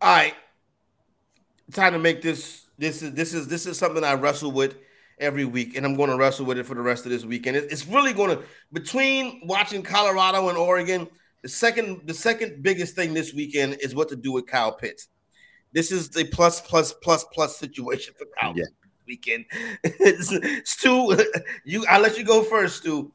All 0.00 0.14
right. 0.14 0.34
Time 1.72 1.92
to 1.92 2.00
make 2.00 2.20
this. 2.20 2.66
This 2.76 3.02
is 3.02 3.12
this 3.12 3.32
is 3.32 3.46
this 3.46 3.66
is 3.66 3.78
something 3.78 4.02
I 4.02 4.14
wrestle 4.14 4.50
with 4.50 4.76
every 5.20 5.44
week, 5.44 5.76
and 5.76 5.86
I'm 5.86 5.94
going 5.94 6.10
to 6.10 6.16
wrestle 6.16 6.44
with 6.44 6.58
it 6.58 6.66
for 6.66 6.74
the 6.74 6.82
rest 6.82 7.04
of 7.04 7.12
this 7.12 7.24
weekend. 7.24 7.56
It's 7.56 7.86
really 7.86 8.12
going 8.12 8.36
to 8.36 8.42
between 8.72 9.42
watching 9.44 9.84
Colorado 9.84 10.48
and 10.48 10.58
Oregon. 10.58 11.06
The 11.42 11.48
second 11.48 12.00
the 12.06 12.14
second 12.14 12.60
biggest 12.64 12.96
thing 12.96 13.14
this 13.14 13.32
weekend 13.32 13.76
is 13.80 13.94
what 13.94 14.08
to 14.08 14.16
do 14.16 14.32
with 14.32 14.48
Kyle 14.48 14.72
Pitts. 14.72 15.06
This 15.72 15.92
is 15.92 16.10
the 16.10 16.24
plus 16.24 16.60
plus 16.60 16.92
plus 16.92 17.24
plus 17.32 17.56
situation 17.56 18.14
for 18.18 18.26
Kyle. 18.38 18.52
Yeah. 18.56 18.64
weekend. 19.06 19.44
Stu, 20.64 21.16
you 21.64 21.86
I 21.88 22.00
let 22.00 22.18
you 22.18 22.24
go 22.24 22.42
first, 22.42 22.78
Stu. 22.78 23.12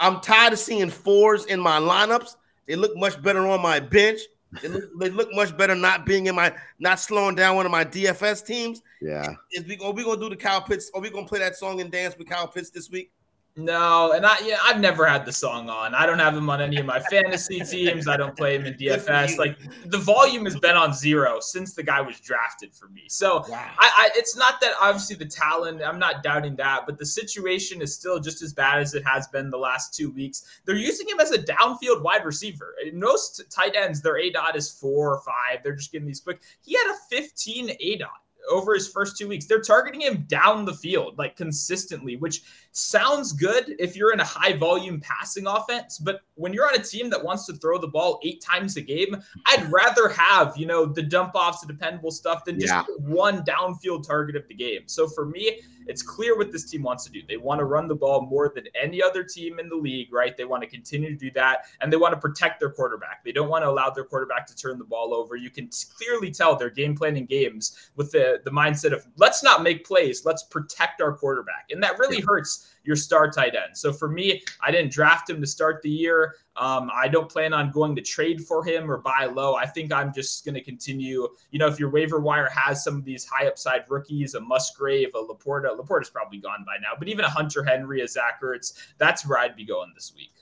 I'm 0.00 0.20
tired 0.20 0.52
of 0.52 0.58
seeing 0.58 0.90
fours 0.90 1.46
in 1.46 1.60
my 1.60 1.78
lineups. 1.78 2.36
They 2.66 2.76
look 2.76 2.96
much 2.96 3.20
better 3.22 3.46
on 3.46 3.62
my 3.62 3.80
bench. 3.80 4.20
They 4.62 4.68
look, 4.68 4.84
they 4.98 5.10
look 5.10 5.28
much 5.32 5.56
better 5.56 5.74
not 5.74 6.06
being 6.06 6.26
in 6.26 6.34
my 6.34 6.54
not 6.78 7.00
slowing 7.00 7.34
down 7.34 7.56
one 7.56 7.66
of 7.66 7.72
my 7.72 7.84
DFS 7.84 8.44
teams. 8.44 8.82
Yeah. 9.00 9.34
Is 9.52 9.64
we 9.64 9.76
gonna 9.76 9.92
we 9.92 10.04
gonna 10.04 10.20
do 10.20 10.28
the 10.28 10.36
Kyle 10.36 10.60
Pitts? 10.62 10.90
Are 10.94 11.00
we 11.00 11.10
gonna 11.10 11.26
play 11.26 11.38
that 11.40 11.56
song 11.56 11.80
and 11.80 11.90
dance 11.90 12.16
with 12.16 12.28
Kyle 12.28 12.48
Pitts 12.48 12.70
this 12.70 12.90
week? 12.90 13.12
No, 13.58 14.12
and 14.12 14.26
I 14.26 14.36
yeah, 14.44 14.58
I've 14.62 14.80
never 14.80 15.06
had 15.06 15.24
the 15.24 15.32
song 15.32 15.70
on. 15.70 15.94
I 15.94 16.04
don't 16.04 16.18
have 16.18 16.36
him 16.36 16.50
on 16.50 16.60
any 16.60 16.76
of 16.76 16.84
my 16.84 17.00
fantasy 17.00 17.60
teams. 17.70 18.06
I 18.06 18.18
don't 18.18 18.36
play 18.36 18.54
him 18.54 18.66
in 18.66 18.74
DFS. 18.74 19.38
Like 19.38 19.56
the 19.86 19.96
volume 19.96 20.44
has 20.44 20.60
been 20.60 20.76
on 20.76 20.92
zero 20.92 21.38
since 21.40 21.72
the 21.72 21.82
guy 21.82 22.02
was 22.02 22.20
drafted 22.20 22.74
for 22.74 22.88
me. 22.88 23.04
So 23.08 23.46
wow. 23.48 23.70
I, 23.78 23.90
I, 23.96 24.10
it's 24.14 24.36
not 24.36 24.60
that 24.60 24.72
obviously 24.78 25.16
the 25.16 25.24
talent. 25.24 25.80
I'm 25.82 25.98
not 25.98 26.22
doubting 26.22 26.54
that, 26.56 26.82
but 26.84 26.98
the 26.98 27.06
situation 27.06 27.80
is 27.80 27.94
still 27.94 28.20
just 28.20 28.42
as 28.42 28.52
bad 28.52 28.80
as 28.80 28.92
it 28.92 29.02
has 29.06 29.26
been 29.28 29.48
the 29.48 29.56
last 29.56 29.94
two 29.94 30.10
weeks. 30.10 30.60
They're 30.66 30.76
using 30.76 31.08
him 31.08 31.18
as 31.18 31.30
a 31.30 31.38
downfield 31.38 32.02
wide 32.02 32.26
receiver. 32.26 32.74
Most 32.92 33.42
tight 33.50 33.74
ends, 33.74 34.02
their 34.02 34.18
A 34.18 34.30
dot 34.30 34.54
is 34.54 34.70
four 34.70 35.14
or 35.14 35.22
five. 35.22 35.62
They're 35.62 35.74
just 35.74 35.92
getting 35.92 36.06
these 36.06 36.20
quick. 36.20 36.42
He 36.60 36.74
had 36.74 36.92
a 36.92 36.96
15 37.08 37.70
A 37.80 37.96
dot 37.96 38.10
over 38.50 38.74
his 38.74 38.88
first 38.88 39.16
two 39.16 39.28
weeks. 39.28 39.46
They're 39.46 39.60
targeting 39.60 40.00
him 40.00 40.24
down 40.28 40.64
the 40.64 40.74
field, 40.74 41.18
like 41.18 41.36
consistently, 41.36 42.16
which 42.16 42.42
sounds 42.72 43.32
good 43.32 43.74
if 43.78 43.96
you're 43.96 44.12
in 44.12 44.20
a 44.20 44.24
high 44.24 44.56
volume 44.56 45.00
passing 45.00 45.46
offense. 45.46 45.98
But 45.98 46.20
when 46.34 46.52
you're 46.52 46.66
on 46.66 46.78
a 46.78 46.82
team 46.82 47.10
that 47.10 47.22
wants 47.22 47.46
to 47.46 47.54
throw 47.54 47.78
the 47.78 47.88
ball 47.88 48.20
eight 48.24 48.42
times 48.42 48.76
a 48.76 48.82
game, 48.82 49.16
I'd 49.46 49.70
rather 49.72 50.08
have, 50.08 50.56
you 50.56 50.66
know, 50.66 50.86
the 50.86 51.02
dump 51.02 51.34
offs, 51.34 51.60
the 51.60 51.66
dependable 51.66 52.10
stuff 52.10 52.44
than 52.44 52.60
just 52.60 52.72
yeah. 52.72 52.84
one 52.98 53.44
downfield 53.44 54.06
target 54.06 54.36
of 54.36 54.46
the 54.48 54.54
game. 54.54 54.82
So 54.86 55.08
for 55.08 55.26
me, 55.26 55.60
it's 55.86 56.02
clear 56.02 56.36
what 56.36 56.52
this 56.52 56.68
team 56.68 56.82
wants 56.82 57.04
to 57.04 57.10
do. 57.10 57.22
They 57.26 57.36
want 57.36 57.60
to 57.60 57.64
run 57.64 57.88
the 57.88 57.94
ball 57.94 58.22
more 58.22 58.52
than 58.54 58.64
any 58.80 59.02
other 59.02 59.22
team 59.22 59.58
in 59.58 59.68
the 59.68 59.76
league, 59.76 60.12
right? 60.12 60.36
They 60.36 60.44
want 60.44 60.62
to 60.62 60.68
continue 60.68 61.10
to 61.10 61.16
do 61.16 61.30
that 61.32 61.66
and 61.80 61.92
they 61.92 61.96
want 61.96 62.12
to 62.12 62.20
protect 62.20 62.60
their 62.60 62.70
quarterback. 62.70 63.24
They 63.24 63.32
don't 63.32 63.48
want 63.48 63.64
to 63.64 63.70
allow 63.70 63.90
their 63.90 64.04
quarterback 64.04 64.46
to 64.48 64.56
turn 64.56 64.78
the 64.78 64.84
ball 64.84 65.14
over. 65.14 65.36
You 65.36 65.50
can 65.50 65.70
clearly 65.96 66.30
tell 66.30 66.56
they're 66.56 66.70
game 66.70 66.96
planning 66.96 67.26
games 67.26 67.90
with 67.96 68.10
the, 68.12 68.35
the 68.44 68.50
mindset 68.50 68.92
of 68.92 69.06
let's 69.16 69.42
not 69.42 69.62
make 69.62 69.86
plays, 69.86 70.24
let's 70.24 70.42
protect 70.44 71.00
our 71.00 71.12
quarterback. 71.12 71.66
And 71.70 71.82
that 71.82 71.98
really 71.98 72.20
hurts 72.20 72.74
your 72.84 72.96
star 72.96 73.30
tight 73.30 73.54
end. 73.54 73.76
So 73.76 73.92
for 73.92 74.08
me, 74.08 74.42
I 74.60 74.70
didn't 74.70 74.92
draft 74.92 75.28
him 75.28 75.40
to 75.40 75.46
start 75.46 75.82
the 75.82 75.90
year. 75.90 76.36
Um, 76.56 76.90
I 76.94 77.08
don't 77.08 77.28
plan 77.28 77.52
on 77.52 77.70
going 77.70 77.94
to 77.96 78.02
trade 78.02 78.44
for 78.44 78.64
him 78.64 78.90
or 78.90 78.98
buy 78.98 79.26
low. 79.26 79.56
I 79.56 79.66
think 79.66 79.92
I'm 79.92 80.12
just 80.12 80.44
going 80.44 80.54
to 80.54 80.62
continue. 80.62 81.28
You 81.50 81.58
know, 81.58 81.66
if 81.66 81.78
your 81.78 81.90
waiver 81.90 82.20
wire 82.20 82.48
has 82.48 82.82
some 82.82 82.96
of 82.96 83.04
these 83.04 83.24
high 83.24 83.46
upside 83.46 83.84
rookies, 83.88 84.34
a 84.34 84.40
Musgrave, 84.40 85.10
a 85.14 85.18
LaPorta, 85.18 85.76
LaPorta's 85.76 86.10
probably 86.10 86.38
gone 86.38 86.64
by 86.64 86.76
now, 86.80 86.92
but 86.98 87.08
even 87.08 87.24
a 87.24 87.30
Hunter 87.30 87.64
Henry, 87.64 88.00
a 88.00 88.08
Zach 88.08 88.40
Ertz, 88.42 88.72
that's 88.98 89.26
where 89.26 89.38
I'd 89.38 89.56
be 89.56 89.64
going 89.64 89.92
this 89.94 90.12
week. 90.16 90.32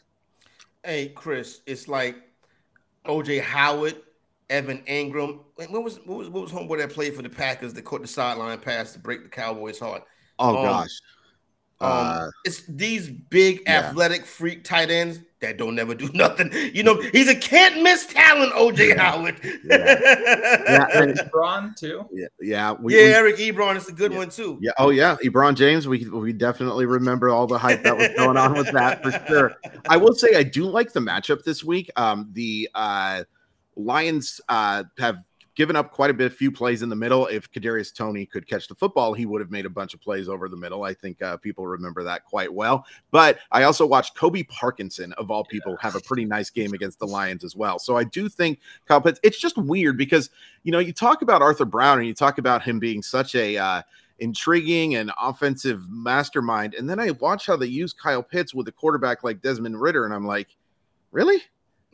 Hey, 0.84 1.08
Chris, 1.08 1.60
it's 1.66 1.88
like 1.88 2.16
OJ 3.06 3.40
Howard, 3.40 3.96
Evan 4.54 4.78
Engram. 4.86 5.40
What 5.56 5.82
was 5.82 5.98
what 6.04 6.18
was 6.18 6.28
what 6.28 6.42
was 6.44 6.52
homeboy 6.52 6.78
that 6.78 6.90
played 6.90 7.14
for 7.14 7.22
the 7.22 7.28
Packers 7.28 7.74
that 7.74 7.82
caught 7.82 8.02
the 8.02 8.08
sideline 8.08 8.58
pass 8.58 8.92
to 8.92 8.98
break 9.00 9.24
the 9.24 9.28
Cowboys' 9.28 9.80
heart? 9.80 10.04
Oh 10.38 10.56
um, 10.56 10.64
gosh. 10.64 11.00
Um, 11.80 11.90
uh, 11.90 12.30
it's 12.44 12.62
these 12.66 13.10
big 13.10 13.62
yeah. 13.66 13.80
athletic 13.80 14.24
freak 14.24 14.62
tight 14.62 14.90
ends 14.90 15.18
that 15.40 15.58
don't 15.58 15.74
never 15.74 15.94
do 15.94 16.08
nothing. 16.14 16.52
You 16.72 16.84
know, 16.84 17.00
he's 17.00 17.28
a 17.28 17.34
can't 17.34 17.82
miss 17.82 18.06
talent, 18.06 18.52
OJ 18.52 18.96
Howard. 18.96 19.40
yeah, 19.42 19.58
yeah 19.68 20.86
Ebron 20.94 21.74
too. 21.74 22.08
Yeah, 22.12 22.26
yeah, 22.40 22.72
we, 22.72 22.94
yeah. 22.94 23.02
We, 23.02 23.14
Eric 23.14 23.36
Ebron 23.38 23.76
is 23.76 23.88
a 23.88 23.92
good 23.92 24.12
yeah, 24.12 24.18
one 24.18 24.30
too. 24.30 24.58
Yeah, 24.62 24.70
oh 24.78 24.90
yeah, 24.90 25.16
Ebron 25.24 25.56
James. 25.56 25.88
We 25.88 26.08
we 26.08 26.32
definitely 26.32 26.86
remember 26.86 27.28
all 27.28 27.48
the 27.48 27.58
hype 27.58 27.82
that 27.82 27.96
was 27.96 28.08
going 28.16 28.36
on 28.36 28.54
with 28.54 28.70
that 28.70 29.02
for 29.02 29.10
sure. 29.26 29.56
I 29.88 29.96
will 29.96 30.14
say 30.14 30.36
I 30.36 30.44
do 30.44 30.64
like 30.66 30.92
the 30.92 31.00
matchup 31.00 31.42
this 31.42 31.64
week. 31.64 31.90
Um, 31.96 32.30
the 32.32 32.70
uh, 32.72 33.24
Lions 33.76 34.40
uh 34.48 34.84
have 34.98 35.24
given 35.54 35.76
up 35.76 35.92
quite 35.92 36.10
a 36.10 36.14
bit, 36.14 36.32
few 36.32 36.50
plays 36.50 36.82
in 36.82 36.88
the 36.88 36.96
middle. 36.96 37.26
If 37.26 37.50
Kadarius 37.50 37.94
Toney 37.94 38.26
could 38.26 38.46
catch 38.46 38.68
the 38.68 38.74
football, 38.74 39.14
he 39.14 39.26
would 39.26 39.40
have 39.40 39.50
made 39.50 39.66
a 39.66 39.70
bunch 39.70 39.94
of 39.94 40.00
plays 40.00 40.28
over 40.28 40.48
the 40.48 40.56
middle. 40.56 40.82
I 40.82 40.94
think 40.94 41.22
uh, 41.22 41.36
people 41.36 41.66
remember 41.66 42.02
that 42.04 42.24
quite 42.24 42.52
well. 42.52 42.84
But 43.10 43.38
I 43.52 43.62
also 43.62 43.86
watched 43.86 44.16
Colby 44.16 44.44
Parkinson, 44.44 45.12
of 45.14 45.30
all 45.30 45.44
people, 45.44 45.76
have 45.76 45.94
a 45.94 46.00
pretty 46.00 46.24
nice 46.24 46.50
game 46.50 46.72
against 46.74 46.98
the 46.98 47.06
Lions 47.06 47.44
as 47.44 47.54
well. 47.54 47.78
So 47.78 47.96
I 47.96 48.04
do 48.04 48.28
think 48.28 48.60
Kyle 48.86 49.00
Pitts. 49.00 49.20
It's 49.22 49.40
just 49.40 49.56
weird 49.56 49.96
because 49.96 50.30
you 50.64 50.72
know 50.72 50.80
you 50.80 50.92
talk 50.92 51.22
about 51.22 51.42
Arthur 51.42 51.64
Brown 51.64 51.98
and 51.98 52.06
you 52.06 52.14
talk 52.14 52.38
about 52.38 52.62
him 52.62 52.78
being 52.78 53.02
such 53.02 53.34
a 53.34 53.56
uh, 53.56 53.82
intriguing 54.18 54.96
and 54.96 55.12
offensive 55.20 55.88
mastermind, 55.88 56.74
and 56.74 56.88
then 56.88 56.98
I 56.98 57.12
watch 57.12 57.46
how 57.46 57.56
they 57.56 57.66
use 57.66 57.92
Kyle 57.92 58.22
Pitts 58.22 58.54
with 58.54 58.68
a 58.68 58.72
quarterback 58.72 59.22
like 59.22 59.40
Desmond 59.40 59.80
Ridder, 59.80 60.04
and 60.04 60.14
I'm 60.14 60.26
like, 60.26 60.56
really? 61.12 61.42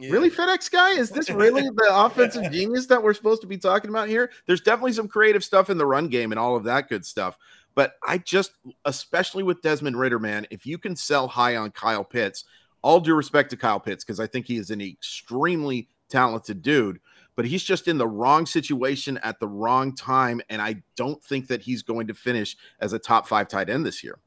Yeah. 0.01 0.13
Really, 0.13 0.31
FedEx 0.31 0.71
guy? 0.71 0.93
Is 0.93 1.11
this 1.11 1.29
really 1.29 1.63
the 1.63 1.89
offensive 1.91 2.51
genius 2.51 2.87
that 2.87 3.03
we're 3.03 3.13
supposed 3.13 3.43
to 3.43 3.47
be 3.47 3.59
talking 3.59 3.91
about 3.91 4.09
here? 4.09 4.31
There's 4.47 4.63
definitely 4.63 4.95
some 4.95 5.09
creative 5.09 5.45
stuff 5.45 5.69
in 5.69 5.77
the 5.77 5.85
run 5.85 6.09
game 6.09 6.33
and 6.33 6.39
all 6.39 6.57
of 6.57 6.65
that 6.65 6.89
good 6.89 7.05
stuff. 7.05 7.37
But 7.75 7.95
I 8.07 8.19
just, 8.19 8.53
especially 8.87 9.43
with 9.43 9.61
Desmond 9.61 9.99
Ridder, 9.99 10.19
man, 10.19 10.47
if 10.51 10.65
you 10.65 10.79
can 10.79 10.97
sell 10.97 11.29
high 11.29 11.57
on 11.57 11.71
Kyle 11.71 12.03
Pitts, 12.03 12.45
all 12.83 12.99
due 12.99 13.15
respect 13.15 13.51
to 13.51 13.57
Kyle 13.57 13.79
Pitts, 13.79 14.03
because 14.03 14.21
I 14.21 14.27
think 14.27 14.47
he 14.47 14.57
is 14.57 14.71
an 14.71 14.81
extremely 14.81 15.89
talented 16.09 16.63
dude, 16.63 16.99
but 17.37 17.45
he's 17.45 17.63
just 17.63 17.87
in 17.87 17.99
the 17.99 18.09
wrong 18.09 18.47
situation 18.47 19.19
at 19.19 19.39
the 19.39 19.49
wrong 19.49 19.95
time. 19.95 20.41
And 20.49 20.63
I 20.63 20.83
don't 20.97 21.23
think 21.23 21.47
that 21.49 21.61
he's 21.61 21.83
going 21.83 22.07
to 22.07 22.15
finish 22.15 22.57
as 22.81 22.95
a 22.95 22.99
top 22.99 23.29
five 23.29 23.49
tight 23.49 23.69
end 23.69 23.85
this 23.85 24.03
year. 24.03 24.19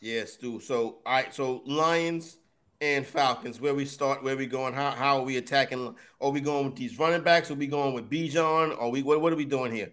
Yes, 0.00 0.36
dude. 0.36 0.62
So, 0.62 0.98
all 1.06 1.12
right. 1.12 1.32
So, 1.32 1.62
Lions 1.64 2.38
and 2.82 3.06
Falcons. 3.06 3.60
Where 3.60 3.74
we 3.74 3.84
start, 3.84 4.24
where 4.24 4.36
we 4.36 4.46
going, 4.46 4.74
how, 4.74 4.90
how 4.90 5.18
are 5.18 5.22
we 5.22 5.36
attacking? 5.36 5.94
Are 6.20 6.30
we 6.30 6.40
going 6.40 6.66
with 6.66 6.76
these 6.76 6.98
running 6.98 7.22
backs? 7.22 7.50
Are 7.50 7.54
we 7.54 7.68
going 7.68 7.94
with 7.94 8.10
Bijan? 8.10 8.76
Are 8.78 8.88
we 8.90 9.02
what, 9.02 9.20
what 9.20 9.32
are 9.32 9.36
we 9.36 9.44
doing 9.44 9.72
here? 9.72 9.92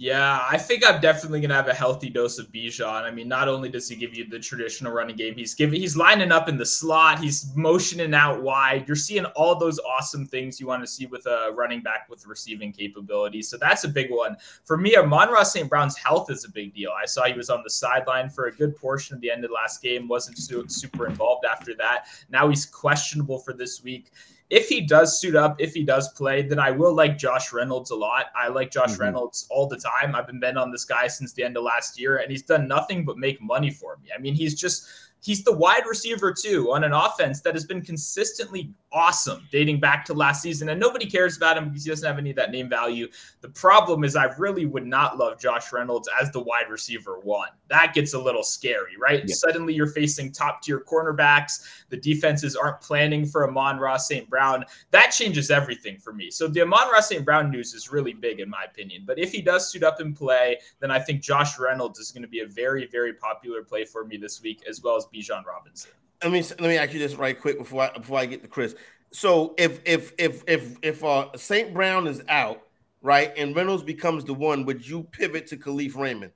Yeah, 0.00 0.46
I 0.48 0.56
think 0.56 0.84
I'm 0.86 1.00
definitely 1.00 1.40
gonna 1.40 1.54
have 1.54 1.66
a 1.66 1.74
healthy 1.74 2.08
dose 2.08 2.38
of 2.38 2.52
Bijan. 2.52 3.02
I 3.02 3.10
mean, 3.10 3.26
not 3.26 3.48
only 3.48 3.68
does 3.68 3.88
he 3.88 3.96
give 3.96 4.14
you 4.14 4.28
the 4.28 4.38
traditional 4.38 4.92
running 4.92 5.16
game, 5.16 5.34
he's 5.34 5.54
giving 5.54 5.80
he's 5.80 5.96
lining 5.96 6.30
up 6.30 6.48
in 6.48 6.56
the 6.56 6.64
slot, 6.64 7.18
he's 7.18 7.50
motioning 7.56 8.14
out 8.14 8.40
wide. 8.40 8.86
You're 8.86 8.94
seeing 8.94 9.24
all 9.24 9.56
those 9.56 9.80
awesome 9.80 10.24
things 10.24 10.60
you 10.60 10.68
want 10.68 10.84
to 10.84 10.86
see 10.86 11.06
with 11.06 11.26
a 11.26 11.52
running 11.52 11.82
back 11.82 12.08
with 12.08 12.24
receiving 12.28 12.72
capabilities. 12.72 13.48
So 13.48 13.56
that's 13.56 13.82
a 13.82 13.88
big 13.88 14.12
one. 14.12 14.36
For 14.64 14.76
me, 14.76 14.96
Amon-Ra 14.96 15.42
St. 15.42 15.68
Brown's 15.68 15.96
health 15.96 16.30
is 16.30 16.44
a 16.44 16.50
big 16.52 16.76
deal. 16.76 16.92
I 16.92 17.04
saw 17.04 17.24
he 17.24 17.32
was 17.32 17.50
on 17.50 17.64
the 17.64 17.70
sideline 17.70 18.30
for 18.30 18.46
a 18.46 18.52
good 18.52 18.76
portion 18.76 19.16
of 19.16 19.20
the 19.20 19.32
end 19.32 19.42
of 19.42 19.50
the 19.50 19.54
last 19.54 19.82
game, 19.82 20.06
wasn't 20.06 20.38
super 20.38 21.08
involved 21.08 21.44
after 21.44 21.74
that. 21.74 22.06
Now 22.30 22.48
he's 22.48 22.66
questionable 22.66 23.40
for 23.40 23.52
this 23.52 23.82
week 23.82 24.12
if 24.50 24.68
he 24.68 24.80
does 24.80 25.20
suit 25.20 25.36
up, 25.36 25.60
if 25.60 25.74
he 25.74 25.82
does 25.82 26.08
play, 26.12 26.42
then 26.42 26.58
I 26.58 26.70
will 26.70 26.94
like 26.94 27.18
Josh 27.18 27.52
Reynolds 27.52 27.90
a 27.90 27.94
lot. 27.94 28.26
I 28.34 28.48
like 28.48 28.70
Josh 28.70 28.92
mm-hmm. 28.92 29.02
Reynolds 29.02 29.46
all 29.50 29.66
the 29.66 29.76
time. 29.76 30.14
I've 30.14 30.26
been 30.26 30.40
betting 30.40 30.56
on 30.56 30.70
this 30.70 30.84
guy 30.84 31.06
since 31.06 31.32
the 31.34 31.42
end 31.42 31.56
of 31.56 31.64
last 31.64 32.00
year, 32.00 32.18
and 32.18 32.30
he's 32.30 32.42
done 32.42 32.66
nothing 32.66 33.04
but 33.04 33.18
make 33.18 33.40
money 33.42 33.70
for 33.70 33.98
me. 34.02 34.10
I 34.14 34.18
mean, 34.18 34.34
he's 34.34 34.58
just 34.58 34.86
he's 35.20 35.44
the 35.44 35.52
wide 35.52 35.84
receiver 35.86 36.32
too 36.32 36.72
on 36.72 36.84
an 36.84 36.92
offense 36.92 37.40
that 37.42 37.54
has 37.54 37.64
been 37.64 37.82
consistently 37.82 38.72
awesome 38.92 39.46
dating 39.52 39.80
back 39.80 40.04
to 40.06 40.14
last 40.14 40.42
season. 40.42 40.68
And 40.70 40.80
nobody 40.80 41.06
cares 41.06 41.36
about 41.36 41.56
him 41.56 41.68
because 41.68 41.84
he 41.84 41.90
doesn't 41.90 42.06
have 42.06 42.18
any 42.18 42.30
of 42.30 42.36
that 42.36 42.50
name 42.50 42.68
value. 42.68 43.08
The 43.40 43.48
problem 43.50 44.04
is, 44.04 44.16
I 44.16 44.24
really 44.38 44.66
would 44.66 44.86
not 44.86 45.18
love 45.18 45.38
Josh 45.38 45.72
Reynolds 45.72 46.08
as 46.20 46.30
the 46.30 46.40
wide 46.40 46.70
receiver 46.70 47.18
one. 47.20 47.50
That 47.68 47.94
gets 47.94 48.14
a 48.14 48.18
little 48.18 48.42
scary, 48.42 48.96
right? 48.98 49.22
Yeah. 49.26 49.34
Suddenly 49.34 49.74
you're 49.74 49.88
facing 49.88 50.32
top 50.32 50.62
tier 50.62 50.80
cornerbacks. 50.80 51.64
The 51.90 51.96
defenses 51.96 52.56
aren't 52.56 52.80
planning 52.80 53.26
for 53.26 53.48
Amon-Ra 53.48 53.98
St. 53.98 54.28
Brown. 54.28 54.64
That 54.90 55.10
changes 55.10 55.50
everything 55.50 55.98
for 55.98 56.12
me. 56.12 56.30
So 56.30 56.48
the 56.48 56.62
Amon-Ra 56.62 57.00
St. 57.00 57.24
Brown 57.24 57.50
news 57.50 57.74
is 57.74 57.92
really 57.92 58.14
big, 58.14 58.40
in 58.40 58.48
my 58.48 58.64
opinion. 58.64 59.04
But 59.06 59.18
if 59.18 59.32
he 59.32 59.42
does 59.42 59.70
suit 59.70 59.82
up 59.82 60.00
and 60.00 60.16
play, 60.16 60.58
then 60.80 60.90
I 60.90 60.98
think 60.98 61.20
Josh 61.20 61.58
Reynolds 61.58 61.98
is 61.98 62.10
going 62.10 62.22
to 62.22 62.28
be 62.28 62.40
a 62.40 62.46
very, 62.46 62.86
very 62.86 63.12
popular 63.12 63.62
play 63.62 63.84
for 63.84 64.04
me 64.04 64.16
this 64.16 64.42
week, 64.42 64.62
as 64.68 64.82
well 64.82 64.96
as 64.96 65.06
Bijan 65.06 65.44
Robinson 65.44 65.92
let 66.22 66.32
me 66.32 66.42
let 66.42 66.60
me 66.60 66.76
ask 66.76 66.92
you 66.92 66.98
this 66.98 67.14
right 67.14 67.38
quick 67.38 67.58
before 67.58 67.82
I 67.82 67.96
before 67.96 68.18
I 68.18 68.26
get 68.26 68.42
to 68.42 68.48
Chris. 68.48 68.74
So 69.12 69.54
if 69.56 69.80
if 69.84 70.12
if 70.18 70.42
if 70.46 70.76
if 70.82 71.04
uh, 71.04 71.28
St. 71.36 71.72
Brown 71.72 72.06
is 72.06 72.22
out, 72.28 72.62
right, 73.02 73.32
and 73.36 73.54
Reynolds 73.54 73.82
becomes 73.82 74.24
the 74.24 74.34
one, 74.34 74.64
would 74.64 74.86
you 74.86 75.04
pivot 75.04 75.46
to 75.48 75.56
Kalif 75.56 75.96
Raymond? 75.96 76.32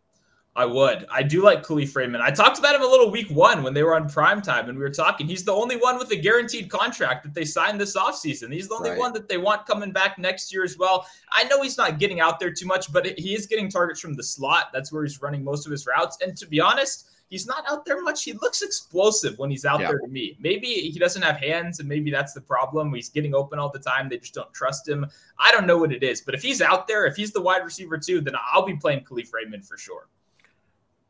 I 0.54 0.66
would. 0.66 1.06
I 1.10 1.22
do 1.22 1.42
like 1.42 1.62
Kalif 1.62 1.96
Raymond. 1.96 2.22
I 2.22 2.30
talked 2.30 2.58
about 2.58 2.74
him 2.74 2.82
a 2.82 2.86
little 2.86 3.10
week 3.10 3.30
one 3.30 3.62
when 3.62 3.72
they 3.72 3.82
were 3.82 3.96
on 3.96 4.06
prime 4.06 4.42
time 4.42 4.68
and 4.68 4.76
we 4.76 4.84
were 4.84 4.90
talking. 4.90 5.26
He's 5.26 5.44
the 5.44 5.52
only 5.52 5.76
one 5.76 5.96
with 5.96 6.10
a 6.10 6.16
guaranteed 6.16 6.68
contract 6.68 7.22
that 7.24 7.32
they 7.32 7.46
signed 7.46 7.80
this 7.80 7.96
offseason. 7.96 8.52
He's 8.52 8.68
the 8.68 8.74
only 8.74 8.90
right. 8.90 8.98
one 8.98 9.14
that 9.14 9.30
they 9.30 9.38
want 9.38 9.64
coming 9.64 9.92
back 9.92 10.18
next 10.18 10.52
year 10.52 10.62
as 10.62 10.76
well. 10.76 11.06
I 11.32 11.44
know 11.44 11.62
he's 11.62 11.78
not 11.78 11.98
getting 11.98 12.20
out 12.20 12.38
there 12.38 12.52
too 12.52 12.66
much, 12.66 12.92
but 12.92 13.18
he 13.18 13.34
is 13.34 13.46
getting 13.46 13.70
targets 13.70 13.98
from 13.98 14.12
the 14.12 14.22
slot. 14.22 14.66
That's 14.74 14.92
where 14.92 15.04
he's 15.04 15.22
running 15.22 15.42
most 15.42 15.64
of 15.64 15.72
his 15.72 15.86
routes. 15.86 16.18
And 16.20 16.36
to 16.36 16.46
be 16.46 16.60
honest, 16.60 17.08
he's 17.32 17.46
not 17.46 17.64
out 17.66 17.86
there 17.86 18.02
much. 18.02 18.24
He 18.24 18.34
looks 18.34 18.60
explosive 18.60 19.38
when 19.38 19.50
he's 19.50 19.64
out 19.64 19.80
yeah. 19.80 19.88
there 19.88 19.98
to 20.00 20.06
me. 20.06 20.36
Maybe 20.38 20.66
he 20.66 20.98
doesn't 20.98 21.22
have 21.22 21.38
hands, 21.38 21.80
and 21.80 21.88
maybe 21.88 22.10
that's 22.10 22.34
the 22.34 22.42
problem. 22.42 22.92
He's 22.92 23.08
getting 23.08 23.34
open 23.34 23.58
all 23.58 23.70
the 23.70 23.78
time. 23.78 24.10
They 24.10 24.18
just 24.18 24.34
don't 24.34 24.52
trust 24.52 24.86
him. 24.86 25.06
I 25.38 25.50
don't 25.50 25.66
know 25.66 25.78
what 25.78 25.92
it 25.92 26.02
is, 26.02 26.20
but 26.20 26.34
if 26.34 26.42
he's 26.42 26.60
out 26.60 26.86
there, 26.86 27.06
if 27.06 27.16
he's 27.16 27.32
the 27.32 27.40
wide 27.40 27.64
receiver 27.64 27.96
too, 27.96 28.20
then 28.20 28.34
I'll 28.52 28.66
be 28.66 28.76
playing 28.76 29.04
Kalif 29.04 29.32
Raymond 29.32 29.66
for 29.66 29.78
sure. 29.78 30.08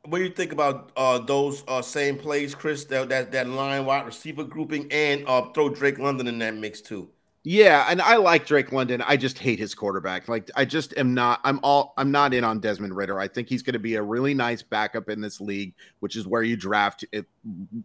What 0.05 0.19
do 0.19 0.25
you 0.25 0.31
think 0.31 0.53
about 0.53 0.93
uh, 0.97 1.19
those 1.19 1.65
uh, 1.67 1.83
same 1.83 2.17
plays, 2.19 2.55
Chris? 2.55 2.85
That, 2.85 3.09
that 3.09 3.33
that 3.33 3.49
line 3.49 3.85
wide 3.85 4.07
receiver 4.07 4.45
grouping, 4.45 4.87
and 4.93 5.27
uh, 5.27 5.51
throw 5.53 5.71
Drake 5.71 5.99
London 5.99 6.29
in 6.29 6.39
that 6.39 6.55
mix 6.55 6.81
too. 6.81 7.09
Yeah, 7.45 7.87
and 7.89 8.01
I 8.01 8.17
like 8.17 8.47
Drake 8.47 8.71
London. 8.71 9.03
I 9.03 9.17
just 9.17 9.37
hate 9.37 9.59
his 9.59 9.75
quarterback. 9.75 10.29
Like 10.29 10.49
I 10.55 10.65
just 10.65 10.97
am 10.97 11.13
not 11.13 11.41
I'm 11.43 11.59
all 11.65 11.93
I'm 11.97 12.13
not 12.13 12.33
in 12.33 12.45
on 12.45 12.61
Desmond 12.61 12.95
Ridder. 12.95 13.19
I 13.19 13.27
think 13.27 13.49
he's 13.49 13.63
going 13.63 13.73
to 13.73 13.81
be 13.81 13.97
a 13.97 14.03
really 14.03 14.33
nice 14.33 14.63
backup 14.63 15.09
in 15.09 15.21
this 15.21 15.41
league, 15.41 15.75
which 15.99 16.15
is 16.15 16.25
where 16.25 16.45
you 16.45 16.57
draft 16.57 17.05
it, 17.11 17.27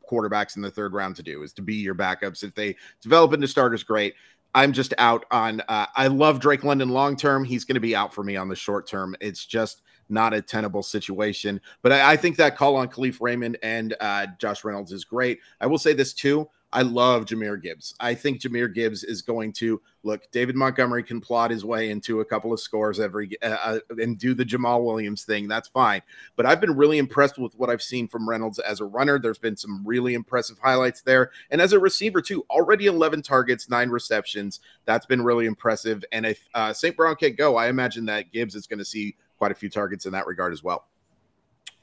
quarterbacks 0.09 0.57
in 0.57 0.61
the 0.61 0.69
third 0.69 0.93
round 0.93 1.15
to 1.15 1.23
do 1.23 1.41
is 1.41 1.53
to 1.53 1.63
be 1.63 1.73
your 1.73 1.95
backups. 1.95 2.43
If 2.43 2.53
they 2.53 2.75
develop 3.01 3.33
into 3.33 3.47
starters 3.47 3.83
great. 3.83 4.13
I'm 4.55 4.73
just 4.73 4.93
out 4.97 5.25
on 5.29 5.61
uh, 5.67 5.87
I 5.95 6.07
love 6.07 6.39
Drake 6.39 6.63
London 6.63 6.89
long 6.89 7.15
term. 7.15 7.43
He's 7.43 7.65
going 7.65 7.75
to 7.75 7.81
be 7.81 7.95
out 7.95 8.13
for 8.13 8.23
me 8.23 8.37
on 8.37 8.49
the 8.49 8.55
short 8.55 8.87
term. 8.87 9.15
It's 9.21 9.45
just 9.45 9.81
not 10.09 10.33
a 10.33 10.41
tenable 10.41 10.83
situation. 10.83 11.59
But 11.81 11.91
I, 11.91 12.13
I 12.13 12.17
think 12.17 12.37
that 12.37 12.55
call 12.55 12.75
on 12.75 12.87
Kalif 12.87 13.21
Raymond 13.21 13.57
and 13.61 13.95
uh, 13.99 14.27
Josh 14.39 14.63
Reynolds 14.63 14.91
is 14.91 15.03
great. 15.03 15.39
I 15.59 15.67
will 15.67 15.77
say 15.77 15.93
this 15.93 16.13
too. 16.13 16.47
I 16.73 16.81
love 16.81 17.25
Jahmyr 17.25 17.61
Gibbs. 17.61 17.95
I 17.99 18.13
think 18.13 18.41
Jahmyr 18.41 18.73
Gibbs 18.73 19.05
is 19.05 19.21
going 19.21 19.53
to 19.53 19.81
look. 20.03 20.29
David 20.31 20.55
Montgomery 20.55 21.01
can 21.01 21.21
plot 21.21 21.49
his 21.49 21.63
way 21.63 21.89
into 21.89 22.19
a 22.19 22.25
couple 22.25 22.51
of 22.51 22.59
scores 22.59 22.99
every 22.99 23.41
uh, 23.41 23.57
uh, 23.63 23.79
and 23.97 24.17
do 24.17 24.33
the 24.33 24.43
Jamaal 24.43 24.83
Williams 24.83 25.23
thing. 25.23 25.47
That's 25.47 25.69
fine. 25.69 26.01
But 26.35 26.45
I've 26.45 26.59
been 26.59 26.75
really 26.75 26.97
impressed 26.97 27.37
with 27.37 27.55
what 27.55 27.69
I've 27.69 27.81
seen 27.81 28.09
from 28.09 28.27
Reynolds 28.27 28.59
as 28.59 28.81
a 28.81 28.85
runner. 28.85 29.17
There's 29.17 29.37
been 29.37 29.55
some 29.55 29.81
really 29.87 30.13
impressive 30.13 30.59
highlights 30.59 31.01
there, 31.01 31.31
and 31.51 31.61
as 31.61 31.71
a 31.71 31.79
receiver 31.79 32.21
too. 32.21 32.45
Already 32.49 32.87
11 32.87 33.21
targets, 33.21 33.69
nine 33.69 33.89
receptions. 33.89 34.59
That's 34.85 35.05
been 35.05 35.21
really 35.21 35.45
impressive. 35.45 36.03
And 36.11 36.25
if 36.25 36.49
uh, 36.53 36.73
St. 36.73 36.97
Brown 36.97 37.15
can't 37.15 37.37
go, 37.37 37.55
I 37.55 37.69
imagine 37.69 38.05
that 38.05 38.31
Gibbs 38.33 38.55
is 38.55 38.67
going 38.67 38.79
to 38.79 38.85
see 38.85 39.15
quite 39.37 39.51
a 39.51 39.55
few 39.55 39.69
targets 39.69 40.05
in 40.05 40.11
that 40.11 40.27
regard 40.27 40.51
as 40.51 40.63
well. 40.63 40.85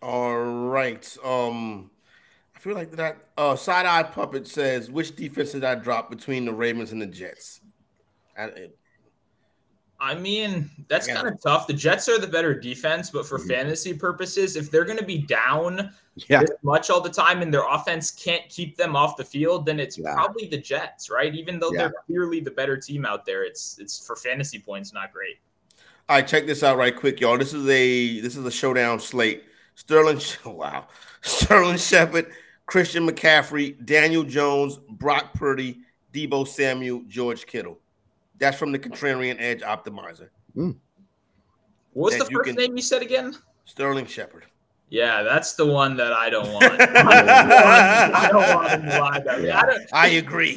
All 0.02 0.36
right. 0.36 1.16
Um 1.24 1.90
feel 2.64 2.74
like 2.74 2.92
that 2.92 3.18
uh, 3.36 3.54
side 3.54 3.84
eye 3.84 4.02
puppet 4.02 4.46
says 4.46 4.90
which 4.90 5.14
defense 5.14 5.52
did 5.52 5.64
I 5.64 5.74
drop 5.74 6.08
between 6.08 6.46
the 6.46 6.52
Ravens 6.54 6.92
and 6.92 7.02
the 7.02 7.06
Jets? 7.06 7.60
I, 8.38 8.68
I 10.00 10.14
mean, 10.14 10.70
that's 10.88 11.06
kind 11.06 11.28
of 11.28 11.38
tough. 11.42 11.66
The 11.66 11.74
Jets 11.74 12.08
are 12.08 12.18
the 12.18 12.26
better 12.26 12.58
defense, 12.58 13.10
but 13.10 13.26
for 13.26 13.38
mm-hmm. 13.38 13.48
fantasy 13.48 13.92
purposes, 13.92 14.56
if 14.56 14.70
they're 14.70 14.86
going 14.86 14.98
to 14.98 15.04
be 15.04 15.18
down 15.18 15.90
yeah. 16.16 16.40
this 16.40 16.52
much 16.62 16.88
all 16.88 17.02
the 17.02 17.10
time 17.10 17.42
and 17.42 17.52
their 17.52 17.68
offense 17.68 18.10
can't 18.10 18.48
keep 18.48 18.78
them 18.78 18.96
off 18.96 19.18
the 19.18 19.24
field, 19.24 19.66
then 19.66 19.78
it's 19.78 19.98
yeah. 19.98 20.14
probably 20.14 20.48
the 20.48 20.58
Jets, 20.58 21.10
right? 21.10 21.34
Even 21.34 21.58
though 21.58 21.70
yeah. 21.70 21.80
they're 21.80 21.94
clearly 22.06 22.40
the 22.40 22.50
better 22.50 22.78
team 22.78 23.04
out 23.04 23.26
there, 23.26 23.44
it's 23.44 23.78
it's 23.78 24.04
for 24.06 24.16
fantasy 24.16 24.58
points 24.58 24.94
not 24.94 25.12
great. 25.12 25.36
All 26.08 26.16
right, 26.16 26.26
check 26.26 26.46
this 26.46 26.62
out 26.62 26.78
right 26.78 26.96
quick, 26.96 27.20
y'all. 27.20 27.36
This 27.36 27.52
is 27.52 27.68
a 27.68 28.20
this 28.20 28.38
is 28.38 28.46
a 28.46 28.50
showdown 28.50 29.00
slate. 29.00 29.44
Sterling, 29.74 30.20
wow, 30.46 30.86
Sterling 31.20 31.76
Shepard 31.76 32.32
Christian 32.66 33.08
McCaffrey, 33.08 33.84
Daniel 33.84 34.22
Jones, 34.22 34.78
Brock 34.88 35.34
Purdy, 35.34 35.80
Deebo 36.12 36.46
Samuel, 36.46 37.02
George 37.08 37.46
Kittle. 37.46 37.78
That's 38.38 38.56
from 38.56 38.72
the 38.72 38.78
Contrarian 38.78 39.36
Edge 39.38 39.60
Optimizer. 39.60 40.28
Mm. 40.56 40.76
What's 41.92 42.18
that 42.18 42.28
the 42.28 42.34
first 42.34 42.48
can, 42.48 42.56
name 42.56 42.76
you 42.76 42.82
said 42.82 43.02
again? 43.02 43.34
Sterling 43.64 44.06
Shepard. 44.06 44.46
Yeah, 44.94 45.24
that's 45.24 45.54
the 45.54 45.66
one 45.66 45.96
that 45.96 46.12
I 46.12 46.30
don't 46.30 46.52
want. 46.52 46.80
I 46.80 48.28
don't 48.30 48.54
want, 48.54 48.70
him 48.70 48.86
live. 48.86 49.26
I, 49.26 49.38
mean, 49.40 49.50
I, 49.50 49.78
I, 49.92 50.06
agree. 50.06 50.54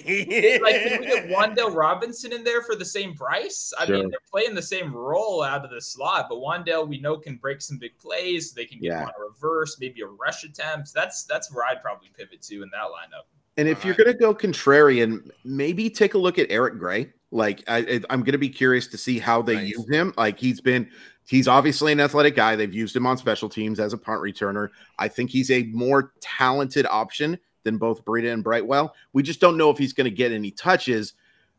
like, 0.62 0.76
can 0.84 1.00
we 1.00 1.08
get 1.08 1.28
Wan'Dale 1.30 1.74
Robinson 1.74 2.32
in 2.32 2.44
there 2.44 2.62
for 2.62 2.76
the 2.76 2.86
same 2.86 3.16
price? 3.16 3.74
I 3.80 3.88
sure. 3.88 3.98
mean, 3.98 4.12
they're 4.12 4.20
playing 4.30 4.54
the 4.54 4.62
same 4.62 4.94
role 4.94 5.42
out 5.42 5.66
of 5.66 5.72
the 5.72 5.82
slot, 5.82 6.28
but 6.30 6.38
Wan'Dale 6.38 6.88
we 6.88 7.00
know 7.00 7.18
can 7.18 7.38
break 7.38 7.64
some 7.64 7.80
big 7.80 7.98
plays. 7.98 8.52
They 8.52 8.66
can 8.66 8.80
get 8.80 8.92
yeah. 8.92 9.06
on 9.06 9.10
a 9.20 9.24
reverse, 9.28 9.78
maybe 9.80 10.02
a 10.02 10.06
rush 10.08 10.44
attempt. 10.44 10.94
That's 10.94 11.24
that's 11.24 11.52
where 11.52 11.66
I'd 11.66 11.82
probably 11.82 12.10
pivot 12.16 12.44
to 12.44 12.62
in 12.62 12.70
that 12.70 12.84
lineup. 12.84 13.26
And 13.58 13.68
if 13.68 13.80
All 13.80 13.88
you're 13.88 14.06
right. 14.06 14.20
going 14.20 14.36
to 14.36 14.36
go 14.36 14.36
contrarian, 14.36 15.32
maybe 15.46 15.90
take 15.90 16.14
a 16.14 16.20
look 16.20 16.38
at 16.38 16.46
Eric 16.52 16.78
Gray. 16.78 17.12
Like 17.32 17.64
I, 17.68 18.02
am 18.12 18.20
going 18.20 18.34
to 18.34 18.38
be 18.38 18.50
curious 18.50 18.86
to 18.88 19.00
see 19.00 19.18
how 19.18 19.42
they 19.42 19.56
nice. 19.56 19.70
use 19.70 19.90
him. 19.90 20.14
Like 20.16 20.38
he's 20.38 20.62
been 20.62 20.92
He's 21.28 21.48
obviously 21.48 21.92
an 21.92 22.00
athletic 22.00 22.36
guy. 22.36 22.56
They've 22.56 22.74
used 22.74 22.96
him 22.96 23.06
on 23.06 23.18
special 23.18 23.50
teams 23.50 23.80
as 23.80 23.92
a 23.92 23.98
punt 23.98 24.22
returner. 24.22 24.70
I 24.98 25.10
think 25.10 25.30
he's 25.30 25.52
a 25.52 25.64
more 25.64 26.14
talented 26.22 26.86
option 26.86 27.38
than 27.64 27.78
both 27.78 28.06
Breida 28.06 28.32
and 28.32 28.44
Brightwell. 28.44 28.96
We 29.12 29.24
just 29.24 29.42
don't 29.42 29.58
know 29.58 29.70
if 29.70 29.78
he's 29.78 29.92
going 29.92 30.06
to 30.06 30.12
get 30.12 30.32
any 30.32 30.52
touches, 30.52 31.14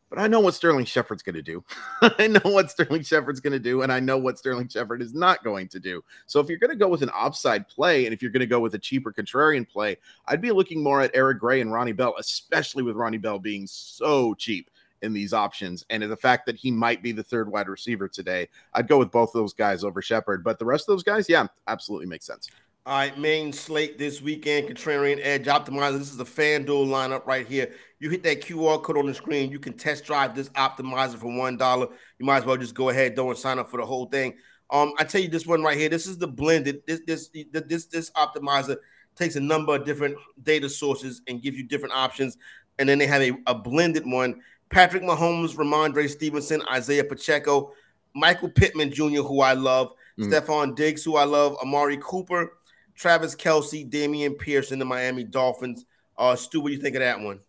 but 0.09 0.17
I 0.17 0.25
know 0.25 0.39
what 0.39 0.55
Sterling 0.55 0.85
Shepard's 0.85 1.21
going 1.21 1.35
to 1.35 1.43
do. 1.43 1.63
I 2.01 2.25
know 2.25 2.41
what 2.45 2.71
Sterling 2.71 3.03
Shepard's 3.03 3.39
going 3.39 3.53
to 3.53 3.59
do, 3.59 3.83
and 3.83 3.91
I 3.91 3.99
know 3.99 4.17
what 4.17 4.39
Sterling 4.39 4.69
Shepard 4.69 5.03
is 5.03 5.13
not 5.13 5.43
going 5.43 5.67
to 5.67 5.79
do. 5.79 6.03
So 6.25 6.39
if 6.39 6.49
you're 6.49 6.57
going 6.57 6.71
to 6.71 6.75
go 6.75 6.87
with 6.87 7.03
an 7.03 7.11
offside 7.11 7.67
play, 7.67 8.05
and 8.05 8.13
if 8.13 8.23
you're 8.23 8.31
going 8.31 8.39
to 8.39 8.47
go 8.47 8.59
with 8.59 8.73
a 8.73 8.79
cheaper 8.79 9.13
contrarian 9.13 9.69
play, 9.69 9.97
I'd 10.25 10.41
be 10.41 10.51
looking 10.51 10.81
more 10.81 11.01
at 11.01 11.11
Eric 11.13 11.37
Gray 11.37 11.61
and 11.61 11.71
Ronnie 11.71 11.91
Bell, 11.91 12.15
especially 12.17 12.81
with 12.81 12.95
Ronnie 12.95 13.19
Bell 13.19 13.37
being 13.37 13.67
so 13.67 14.33
cheap 14.33 14.71
in 15.01 15.13
these 15.13 15.33
options. 15.33 15.85
And 15.89 16.03
the 16.03 16.17
fact 16.17 16.45
that 16.45 16.55
he 16.55 16.71
might 16.71 17.01
be 17.01 17.11
the 17.11 17.23
third 17.23 17.51
wide 17.51 17.67
receiver 17.67 18.07
today, 18.07 18.49
I'd 18.73 18.87
go 18.87 18.97
with 18.97 19.11
both 19.11 19.31
those 19.33 19.53
guys 19.53 19.83
over 19.83 20.01
Shepard. 20.01 20.43
But 20.43 20.59
the 20.59 20.65
rest 20.65 20.87
of 20.87 20.93
those 20.93 21.03
guys, 21.03 21.27
yeah, 21.29 21.47
absolutely 21.67 22.07
makes 22.07 22.25
sense. 22.25 22.49
All 22.85 22.97
right, 22.97 23.15
main 23.19 23.53
slate 23.53 23.99
this 23.99 24.21
weekend, 24.21 24.67
Contrarian 24.67 25.19
Edge 25.21 25.45
Optimizer. 25.45 25.99
This 25.99 26.09
is 26.09 26.17
the 26.17 26.23
FanDuel 26.23 26.87
lineup 26.87 27.25
right 27.27 27.45
here. 27.45 27.71
You 27.99 28.09
hit 28.09 28.23
that 28.23 28.41
QR 28.41 28.81
code 28.81 28.97
on 28.97 29.05
the 29.05 29.13
screen. 29.13 29.51
You 29.51 29.59
can 29.59 29.73
test 29.73 30.05
drive 30.05 30.33
this 30.33 30.49
optimizer 30.49 31.17
for 31.17 31.31
one 31.31 31.57
dollar. 31.57 31.87
You 32.17 32.25
might 32.25 32.37
as 32.37 32.45
well 32.45 32.57
just 32.57 32.73
go 32.73 32.89
ahead, 32.89 33.15
don't 33.15 33.37
sign 33.37 33.59
up 33.59 33.69
for 33.69 33.77
the 33.77 33.85
whole 33.85 34.05
thing. 34.05 34.35
Um, 34.71 34.93
I 34.97 35.03
tell 35.03 35.21
you 35.21 35.27
this 35.27 35.45
one 35.45 35.61
right 35.61 35.77
here. 35.77 35.89
This 35.89 36.07
is 36.07 36.17
the 36.17 36.27
blended. 36.27 36.81
This 36.87 37.01
this 37.05 37.29
this 37.51 37.85
this 37.85 38.11
optimizer 38.11 38.77
takes 39.15 39.35
a 39.35 39.41
number 39.41 39.75
of 39.75 39.85
different 39.85 40.15
data 40.41 40.69
sources 40.69 41.21
and 41.27 41.41
gives 41.41 41.57
you 41.57 41.67
different 41.67 41.93
options, 41.93 42.37
and 42.79 42.87
then 42.87 42.97
they 42.97 43.07
have 43.07 43.21
a, 43.21 43.33
a 43.45 43.53
blended 43.53 44.03
one 44.05 44.41
Patrick 44.69 45.03
Mahomes, 45.03 45.55
Rhamondre 45.55 46.09
Stevenson, 46.09 46.61
Isaiah 46.71 47.03
Pacheco, 47.03 47.73
Michael 48.13 48.49
Pittman 48.49 48.91
Jr., 48.91 49.21
who 49.21 49.41
I 49.41 49.53
love, 49.53 49.93
mm. 50.19 50.25
Stefon 50.25 50.75
Diggs, 50.75 51.03
who 51.03 51.15
I 51.15 51.23
love, 51.23 51.55
Amari 51.61 51.97
Cooper, 52.01 52.57
Travis 52.95 53.35
Kelce, 53.35 53.89
Dameon 53.89 54.37
Pierce, 54.37 54.71
and 54.71 54.79
the 54.79 54.85
Miami 54.85 55.23
Dolphins. 55.23 55.85
Uh, 56.17 56.35
Stu, 56.35 56.61
what 56.61 56.69
do 56.69 56.75
you 56.75 56.81
think 56.81 56.95
of 56.95 57.01
that 57.01 57.19
one? 57.19 57.39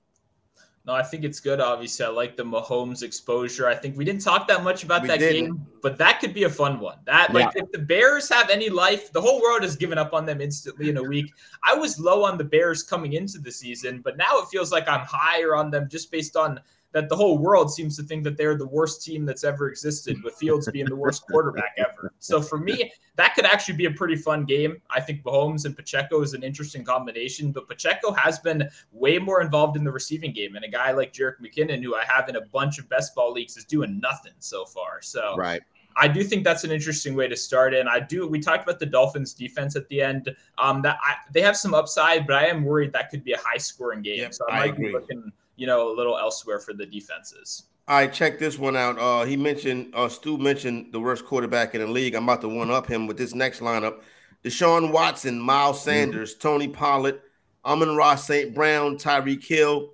No, 0.87 0.95
I 0.95 1.03
think 1.03 1.25
it's 1.25 1.41
good. 1.41 1.61
Obviously, 1.61 2.07
I 2.07 2.09
like 2.09 2.37
the 2.39 2.43
Mahomes 2.43 3.03
exposure. 3.03 3.69
I 3.69 3.75
think 3.75 3.99
we 3.99 4.05
didn't 4.05 4.23
talk 4.23 4.49
that 4.49 4.65
much 4.65 4.83
about 4.83 5.03
we 5.03 5.09
that 5.09 5.19
didn't. 5.19 5.45
game, 5.45 5.67
but 5.83 5.99
that 5.99 6.21
could 6.21 6.33
be 6.33 6.45
a 6.45 6.49
fun 6.49 6.81
one. 6.81 6.99
That 7.05 7.35
like 7.35 7.55
if 7.55 7.71
the 7.71 7.79
Bears 7.79 8.31
have 8.31 8.49
any 8.49 8.71
life, 8.71 9.13
the 9.13 9.21
whole 9.21 9.43
world 9.43 9.63
has 9.63 9.77
given 9.77 9.99
up 9.99 10.15
on 10.15 10.25
them 10.25 10.41
instantly 10.41 10.89
in 10.89 10.97
a 10.97 11.03
week. 11.03 11.31
I 11.63 11.75
was 11.75 12.01
low 12.01 12.25
on 12.25 12.39
the 12.39 12.45
Bears 12.45 12.83
coming 12.83 13.13
into 13.13 13.39
the 13.39 13.53
season, 13.53 14.01
but 14.03 14.17
now 14.17 14.39
it 14.39 14.47
feels 14.51 14.73
like 14.73 14.89
I'm 14.89 15.05
higher 15.07 15.55
on 15.55 15.71
them 15.71 15.87
just 15.89 16.11
based 16.11 16.35
on 16.35 16.59
that 16.93 17.09
the 17.09 17.17
whole 17.17 17.39
world 17.39 17.73
seems 17.73 17.97
to 17.97 18.03
think 18.03 18.25
that 18.25 18.37
they're 18.37 18.57
the 18.57 18.67
worst 18.67 19.05
team 19.05 19.25
that's 19.25 19.45
ever 19.45 19.69
existed, 19.69 20.23
with 20.25 20.35
Fields 20.35 20.69
being 20.73 20.87
the 20.87 20.97
worst 20.97 21.25
quarterback 21.27 21.75
ever. 21.79 22.13
So 22.19 22.43
for 22.43 22.59
me, 22.59 22.93
that 23.17 23.35
could 23.35 23.45
actually 23.45 23.77
be 23.77 23.87
a 23.87 23.91
pretty 23.91 24.17
fun 24.17 24.45
game. 24.45 24.81
I 24.91 25.01
think 25.01 25.23
Mahomes 25.23 25.67
and 25.67 25.77
Pacheco 25.77 26.23
is 26.23 26.35
an 26.35 26.43
interesting 26.43 26.85
combination, 26.85 27.53
but 27.53 27.69
Pacheco 27.69 28.13
has 28.13 28.39
been 28.39 28.69
way 28.93 29.19
more 29.19 29.41
involved 29.41 29.77
in 29.77 29.85
the 29.85 29.93
receiving 29.93 30.33
game, 30.33 30.57
and 30.57 30.65
a 30.65 30.69
guy 30.69 30.93
like 30.93 31.13
Jerick 31.13 31.35
McKinnon, 31.41 31.83
who 31.83 31.95
I 31.95 32.05
have 32.05 32.29
in 32.29 32.37
a 32.37 32.41
bunch 32.41 32.79
of 32.79 32.89
best 32.89 33.15
ball 33.15 33.33
leagues, 33.33 33.57
is 33.57 33.65
doing 33.65 34.01
nothing 34.01 34.33
so 34.39 34.65
far. 34.65 35.01
So 35.01 35.37
right. 35.37 35.63
I 35.97 36.07
do 36.09 36.23
think 36.23 36.45
that's 36.45 36.65
an 36.65 36.71
interesting 36.71 37.15
way 37.15 37.27
to 37.27 37.37
start. 37.37 37.75
And 37.75 37.89
I 37.89 38.01
do. 38.01 38.27
We 38.27 38.39
talked 38.39 38.63
about 38.63 38.79
the 38.79 38.87
Dolphins' 38.87 39.35
defense 39.35 39.75
at 39.77 39.89
the 39.89 40.01
end. 40.01 40.35
Um, 40.57 40.83
that 40.83 40.99
I, 41.03 41.17
they 41.33 41.43
have 41.43 41.57
some 41.57 41.75
upside, 41.75 42.27
but 42.27 42.37
I 42.37 42.47
am 42.47 42.65
worried 42.65 42.93
that 42.93 43.11
could 43.11 43.25
be 43.25 43.33
a 43.33 43.39
high-scoring 43.39 44.03
game. 44.03 44.21
Yep, 44.21 44.35
so 44.35 44.45
I 44.49 44.53
might 44.53 44.63
I 44.63 44.67
agree. 44.67 44.87
be 44.87 44.93
looking 44.93 45.33
you 45.61 45.67
know, 45.67 45.93
a 45.93 45.95
little 45.95 46.17
elsewhere 46.17 46.59
for 46.59 46.73
the 46.73 46.87
defenses. 46.87 47.65
All 47.87 47.99
right, 47.99 48.11
check 48.11 48.39
this 48.39 48.59
one 48.59 48.77
out. 48.77 48.99
Uh, 48.99 49.27
he 49.27 49.37
mentioned, 49.37 49.93
uh, 49.95 50.09
Stu 50.09 50.39
mentioned 50.39 50.91
the 50.91 50.99
worst 50.99 51.27
quarterback 51.27 51.75
in 51.75 51.83
the 51.83 51.87
league. 51.87 52.15
I'm 52.15 52.25
about 52.25 52.41
to 52.41 52.49
one 52.49 52.71
up 52.71 52.87
him 52.87 53.07
with 53.07 53.19
this 53.19 53.35
next 53.35 53.61
lineup: 53.61 54.01
Deshaun 54.43 54.91
Watson, 54.91 55.39
Miles 55.39 55.77
mm-hmm. 55.77 55.91
Sanders, 55.91 56.33
mm-hmm. 56.33 56.49
Tony 56.49 56.69
Pollard, 56.69 57.21
Amon-Ra 57.67 58.15
St. 58.15 58.55
Brown, 58.55 58.97
Tyreek 58.97 59.47
Hill, 59.47 59.91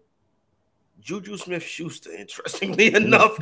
Juju 1.00 1.36
Smith 1.36 1.64
Schuster, 1.64 2.12
interestingly 2.16 2.92
mm-hmm. 2.92 3.06
enough, 3.06 3.36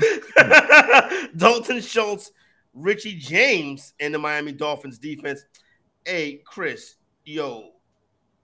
Dalton 1.37 1.83
Schultz, 1.83 2.33
Richie 2.73 3.19
James, 3.19 3.93
and 4.01 4.15
the 4.15 4.19
Miami 4.19 4.53
Dolphins 4.53 4.99
defense. 4.99 5.45
Hey, 6.07 6.41
Chris, 6.47 6.95
yo, 7.27 7.73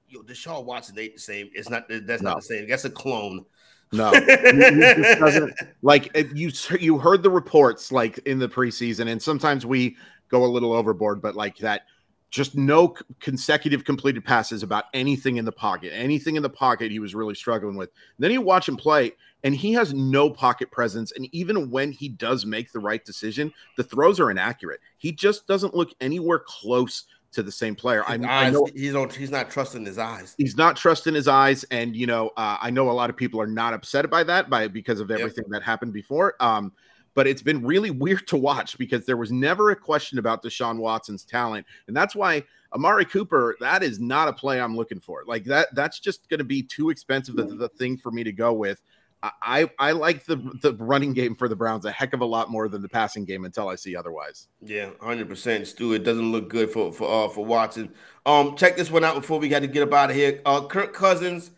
yo, 0.07 0.20
Deshaun 0.20 0.66
Watson 0.66 0.99
ain't 0.99 1.14
the 1.14 1.20
same. 1.20 1.49
It's 1.55 1.70
not 1.70 1.85
that's 1.89 2.20
no. 2.20 2.31
not 2.31 2.41
the 2.41 2.43
same. 2.43 2.68
That's 2.68 2.85
a 2.85 2.91
clone. 2.91 3.47
No, 3.93 4.12
doesn't 5.20 5.55
like 5.82 6.16
you. 6.34 6.51
You 6.78 6.99
heard 6.99 7.22
the 7.22 7.30
reports 7.30 7.91
like 7.91 8.18
in 8.18 8.38
the 8.38 8.49
preseason, 8.49 9.11
and 9.11 9.20
sometimes 9.20 9.66
we 9.66 9.97
go 10.28 10.45
a 10.45 10.47
little 10.47 10.72
overboard, 10.72 11.20
but 11.20 11.34
like 11.34 11.57
that, 11.59 11.82
just 12.30 12.57
no 12.57 12.95
consecutive 13.18 13.84
completed 13.84 14.24
passes 14.24 14.62
about 14.62 14.84
anything 14.95 15.36
in 15.36 15.45
the 15.45 15.53
pocket. 15.53 15.93
Anything 15.93 16.36
in 16.36 16.43
the 16.43 16.49
pocket, 16.49 16.93
he 16.93 17.01
was 17.01 17.14
really 17.14 17.34
struggling 17.34 17.76
with. 17.76 17.91
And 18.16 18.24
then 18.24 18.30
you 18.30 18.41
watch 18.41 18.68
him 18.68 18.76
play, 18.76 19.12
and 19.43 19.55
he 19.55 19.72
has 19.72 19.93
no 19.93 20.30
pocket 20.30 20.70
presence. 20.70 21.12
And 21.12 21.28
even 21.34 21.70
when 21.70 21.91
he 21.91 22.09
does 22.09 22.47
make 22.47 22.70
the 22.70 22.78
right 22.78 23.05
decision, 23.05 23.53
the 23.76 23.82
throws 23.82 24.20
are 24.20 24.30
inaccurate. 24.30 24.80
He 24.99 25.11
just 25.11 25.49
doesn't 25.49 25.74
look 25.74 25.91
anywhere 26.01 26.38
close 26.38 27.07
to 27.33 27.43
the 27.43 27.53
same 27.53 27.74
player. 27.74 28.03
I, 28.07 28.16
His 28.16 28.26
I 28.26 28.47
eyes, 28.47 28.53
know 28.53 28.68
he's 28.74 28.95
on. 28.95 29.11
He's 29.11 29.31
not 29.31 29.51
trusting 29.51 29.85
his 29.85 29.99
eyes. 29.99 30.35
he's 30.39 30.57
not 30.57 30.76
trusting 30.76 31.14
his 31.14 31.28
eyes, 31.28 31.64
and 31.70 31.95
you 31.95 32.07
know, 32.07 32.31
uh, 32.37 32.59
I 32.61 32.70
know 32.70 32.91
a 32.91 32.93
lot 32.93 33.11
of 33.11 33.16
people 33.16 33.41
are 33.41 33.47
not 33.47 33.74
upset 33.74 34.09
by 34.11 34.24
that 34.24 34.51
by 34.51 34.68
because 34.68 35.01
of 35.01 35.11
everything 35.11 35.45
that 35.49 35.62
happened 35.62 35.93
before. 35.93 36.35
Um, 36.41 36.72
but 37.14 37.26
it's 37.26 37.43
been 37.43 37.64
really 37.64 37.91
weird 37.91 38.26
to 38.28 38.37
watch 38.37 38.78
because 38.78 39.07
there 39.07 39.16
was 39.16 39.33
never 39.33 39.70
a 39.70 39.76
question 39.76 40.18
about 40.18 40.43
Deshaun 40.43 40.78
Watson's 40.78 41.24
talent, 41.24 41.66
and 41.87 41.97
that's 41.97 42.14
why 42.14 42.43
Amari 42.74 43.05
Cooper. 43.05 43.57
That 43.61 43.83
is 43.83 44.01
not 44.01 44.28
a 44.28 44.33
play 44.33 44.61
I'm 44.61 44.76
looking 44.76 45.01
for. 45.01 45.24
Like 45.26 45.45
that. 45.45 45.68
That's 45.74 46.01
just 46.01 46.28
going 46.28 46.39
to 46.39 46.45
be 46.45 46.62
too 46.62 46.91
expensive 46.91 47.39
of 47.39 47.59
the 47.59 47.68
thing 47.68 47.97
for 47.97 48.11
me 48.11 48.24
to 48.24 48.33
go 48.33 48.53
with. 48.53 48.83
I, 49.23 49.71
I 49.79 49.93
like 49.93 50.25
the 50.25 50.37
the 50.62 50.75
running 50.75 51.12
game 51.12 51.35
for 51.35 51.47
the 51.47 51.57
Browns 51.57 51.85
a 51.85 51.91
heck 51.91 52.14
of 52.14 52.23
a 52.23 52.25
lot 52.25 52.51
more 52.51 52.68
than 52.68 52.81
the 52.81 52.89
passing 52.89 53.27
game 53.27 53.45
until 53.45 53.68
I 53.68 53.75
see 53.75 53.95
otherwise. 53.95 54.49
Yeah, 54.62 54.91
hundred 55.01 55.29
percent, 55.29 55.66
Stu. 55.66 55.93
It 55.93 56.05
doesn't 56.05 56.33
look 56.33 56.49
good 56.49 56.71
for 56.71 56.91
for 56.93 57.27
uh, 57.27 57.29
for 57.29 57.45
Watson. 57.45 57.93
Um, 58.25 58.57
check 58.57 58.77
this 58.77 58.91
one 58.91 59.05
out 59.05 59.16
before 59.16 59.39
we 59.39 59.49
got 59.49 59.61
to 59.61 59.66
get 59.66 59.83
up 59.83 59.93
out 59.93 60.11
of 60.11 60.16
here. 60.16 60.41
Uh, 60.47 60.66
Kirk 60.66 60.95
Cousins, 60.95 61.51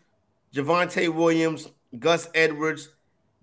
Javonte 0.52 1.08
Williams, 1.14 1.68
Gus 1.98 2.28
Edwards, 2.34 2.88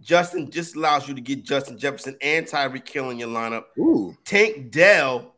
Justin 0.01 0.51
just 0.51 0.75
allows 0.75 1.07
you 1.07 1.15
to 1.15 1.21
get 1.21 1.45
Justin 1.45 1.77
Jefferson 1.77 2.17
and 2.21 2.45
Tyreek 2.45 2.87
Hill 2.87 3.11
in 3.11 3.19
your 3.19 3.29
lineup. 3.29 3.65
Ooh, 3.77 4.17
Tank 4.25 4.71
Dell, 4.71 5.35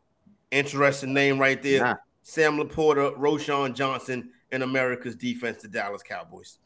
interesting 0.49 1.13
name 1.13 1.37
right 1.37 1.61
there. 1.61 1.77
Yeah. 1.77 1.95
Sam 2.23 2.57
Laporta, 2.57 3.15
Roschon 3.17 3.75
Johnson, 3.75 4.31
and 4.51 4.63
America's 4.63 5.15
defense, 5.15 5.61
the 5.61 5.67
Dallas 5.67 6.01
Cowboys. 6.01 6.57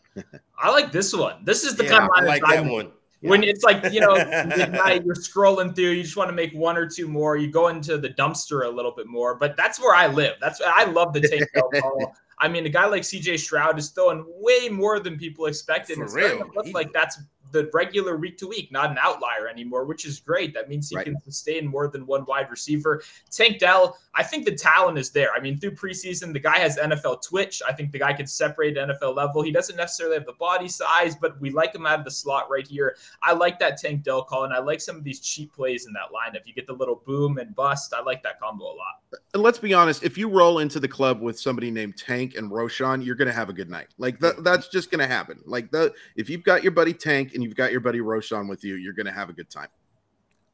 I 0.58 0.72
like 0.72 0.92
this 0.92 1.14
one. 1.16 1.44
This 1.44 1.64
is 1.64 1.76
the 1.76 1.84
Yeah, 1.86 1.92
kind 2.00 2.04
of 2.04 2.10
I 2.16 2.22
like 2.24 2.42
I 2.46 2.58
that 2.62 2.66
one. 2.72 2.92
when 3.22 3.44
it's 3.44 3.64
like 3.64 3.92
you 3.92 4.00
know 4.00 4.14
midnight 4.56 5.04
you're 5.06 5.16
scrolling 5.16 5.76
through 5.76 5.92
you 5.92 6.04
just 6.04 6.16
want 6.16 6.30
to 6.30 6.36
make 6.36 6.54
one 6.54 6.78
or 6.78 6.88
two 6.88 7.08
more 7.08 7.38
you 7.38 7.48
go 7.50 7.70
into 7.70 7.98
the 7.98 8.10
dumpster 8.10 8.66
a 8.66 8.70
little 8.70 8.92
bit 8.92 9.08
more 9.08 9.34
but 9.36 9.58
that's 9.58 9.80
where 9.80 9.96
i 9.96 10.06
live 10.06 10.34
that's 10.40 10.62
i 10.64 10.84
love 10.84 11.12
the 11.14 11.48
call 11.82 12.14
i 12.40 12.48
mean 12.48 12.66
a 12.68 12.70
guy 12.70 12.86
like 12.86 13.02
cj 13.02 13.40
stroud 13.40 13.80
is 13.80 13.90
throwing 13.90 14.24
way 14.28 14.70
more 14.70 15.00
than 15.00 15.18
people 15.18 15.48
expected 15.48 15.98
For 15.98 16.04
it's 16.04 16.14
real. 16.14 16.44
look 16.56 16.66
He- 16.68 16.74
like 16.74 16.94
that's 16.94 17.18
the 17.52 17.70
regular 17.74 18.18
week 18.18 18.38
to 18.38 18.48
week 18.48 18.72
not 18.72 18.90
an 18.92 18.98
outlier 19.00 19.48
anymore 19.48 19.86
which 19.86 20.06
is 20.06 20.20
great 20.20 20.54
that 20.54 20.68
means 20.70 20.90
he 20.90 20.96
Right. 20.96 21.06
can 21.06 21.20
sustain 21.22 21.68
more 21.68 21.88
than 21.88 22.06
one 22.06 22.26
wide 22.26 22.50
receiver 22.50 23.02
tank 23.32 23.60
dell 23.60 23.98
i 24.14 24.24
think 24.24 24.46
the 24.46 24.56
talent 24.56 24.98
is 24.98 25.12
there 25.12 25.30
i 25.34 25.40
mean 25.40 25.58
through 25.60 25.72
preseason 25.72 26.34
the 26.34 26.40
guy 26.40 26.58
has 26.60 26.78
nfl 26.78 27.22
twitch 27.22 27.62
i 27.68 27.72
think 27.72 27.92
the 27.92 28.00
guy 28.00 28.14
can 28.14 28.28
separate 28.28 28.78
at 28.78 28.90
nfl 28.90 29.16
level 29.16 29.42
he 29.42 29.52
doesn't 29.52 29.76
necessarily 29.78 30.16
have 30.16 30.26
the 30.26 30.34
body 30.34 30.68
size 30.68 31.16
but 31.16 31.40
we 31.40 31.50
like 31.50 31.74
him 31.74 31.86
out 31.86 32.00
of 32.00 32.06
the 32.06 32.12
slot 32.12 32.50
right 32.50 32.68
here 32.68 32.96
I 33.22 33.34
like 33.34 33.60
that 33.60 33.78
Tank 33.78 34.04
Dell 34.04 34.24
call, 34.24 34.44
and 34.44 34.54
I 34.54 34.60
like 34.60 34.80
some 34.82 34.96
of 34.96 35.04
these 35.04 35.20
cheap 35.20 35.54
plays 35.54 35.86
in 35.88 35.94
that 35.94 36.10
lineup. 36.14 36.42
You 36.46 36.54
get 36.54 36.68
the 36.68 36.74
little 36.74 37.02
boom 37.06 37.38
and 37.40 37.56
bust. 37.56 37.94
I 37.94 38.02
like 38.02 38.22
that 38.24 38.40
combo 38.40 38.66
a 38.66 38.68
lot. 38.68 39.02
and 39.34 39.42
let's 39.42 39.58
be 39.58 39.74
honest, 39.74 40.04
if 40.04 40.18
you 40.18 40.30
roll 40.30 40.60
into 40.60 40.80
the 40.80 40.88
club 40.88 41.22
with 41.22 41.40
somebody 41.40 41.72
named 41.72 41.98
Tank 41.98 42.36
and 42.36 42.52
Roschon, 42.52 43.04
you're 43.04 43.16
gonna 43.16 43.32
have 43.34 43.50
a 43.50 43.54
good 43.54 43.70
night. 43.70 43.88
Like 43.98 44.20
that, 44.20 44.44
that's 44.44 44.68
just 44.68 44.92
gonna 44.92 45.08
happen. 45.08 45.40
Like 45.46 45.72
the 45.72 45.94
if 46.16 46.30
you've 46.30 46.44
got 46.44 46.62
your 46.64 46.72
buddy 46.72 46.94
Tank 46.94 47.34
and 47.36 47.44
you've 47.44 47.56
got 47.56 47.72
your 47.72 47.82
buddy 47.82 48.00
Roschon 48.00 48.50
with 48.50 48.64
you, 48.64 48.76
you're 48.76 48.94
gonna 48.94 49.12
have 49.12 49.30
a 49.30 49.34
good 49.34 49.50
time. 49.50 49.68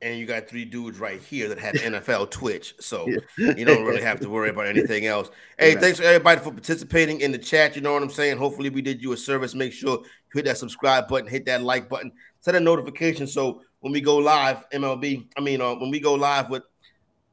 And 0.03 0.19
you 0.19 0.25
got 0.25 0.49
three 0.49 0.65
dudes 0.65 0.99
right 0.99 1.21
here 1.21 1.47
that 1.47 1.59
have 1.59 1.75
NFL 1.75 2.31
Twitch. 2.31 2.73
So 2.79 3.07
you 3.37 3.65
don't 3.65 3.85
really 3.85 4.01
have 4.01 4.19
to 4.21 4.29
worry 4.29 4.49
about 4.49 4.65
anything 4.75 5.05
else. 5.05 5.29
Hey, 5.59 5.75
thanks 5.75 5.99
for 5.99 6.05
everybody 6.05 6.41
for 6.41 6.51
participating 6.51 7.21
in 7.21 7.31
the 7.31 7.37
chat. 7.37 7.75
You 7.75 7.83
know 7.83 7.93
what 7.93 8.01
I'm 8.01 8.09
saying? 8.09 8.37
Hopefully, 8.37 8.69
we 8.69 8.81
did 8.81 9.01
you 9.01 9.13
a 9.13 9.17
service. 9.17 9.53
Make 9.53 9.73
sure 9.73 9.99
you 9.99 10.05
hit 10.33 10.45
that 10.45 10.57
subscribe 10.57 11.07
button, 11.07 11.27
hit 11.27 11.45
that 11.45 11.61
like 11.61 11.87
button, 11.87 12.11
set 12.39 12.55
a 12.55 12.59
notification 12.59 13.27
so 13.27 13.61
when 13.81 13.91
we 13.91 13.99
go 13.99 14.17
live, 14.17 14.69
MLB, 14.69 15.27
I 15.37 15.41
mean, 15.41 15.59
uh, 15.59 15.75
when 15.75 15.89
we 15.89 15.99
go 15.99 16.13
live 16.13 16.49
with 16.49 16.63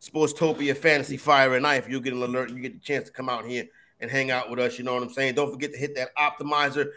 Sportstopia 0.01 0.77
Fantasy 0.77 1.17
Fire 1.17 1.55
and 1.55 1.67
Ice, 1.67 1.85
you'll 1.89 2.01
get 2.01 2.15
an 2.15 2.23
alert. 2.23 2.51
You 2.51 2.59
get 2.59 2.73
the 2.73 2.81
chance 2.81 3.05
to 3.05 3.13
come 3.13 3.29
out 3.29 3.45
here 3.45 3.67
and 4.01 4.11
hang 4.11 4.31
out 4.31 4.51
with 4.51 4.59
us. 4.59 4.79
You 4.79 4.85
know 4.85 4.95
what 4.95 5.03
I'm 5.03 5.11
saying? 5.11 5.35
Don't 5.35 5.53
forget 5.53 5.73
to 5.73 5.79
hit 5.79 5.95
that 5.97 6.15
optimizer. 6.17 6.89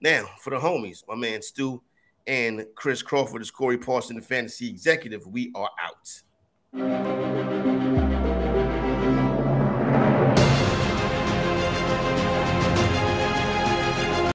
Now, 0.00 0.26
for 0.38 0.50
the 0.50 0.58
homies, 0.58 1.02
my 1.08 1.16
man 1.16 1.42
Stu 1.42 1.82
and 2.26 2.66
Chris 2.74 3.02
Crawford 3.02 3.42
is 3.42 3.50
Corey 3.50 3.78
Parson, 3.78 4.16
the 4.16 4.22
fantasy 4.22 4.68
executive. 4.68 5.26
We 5.26 5.52
are 5.54 5.70
out. 5.82 6.22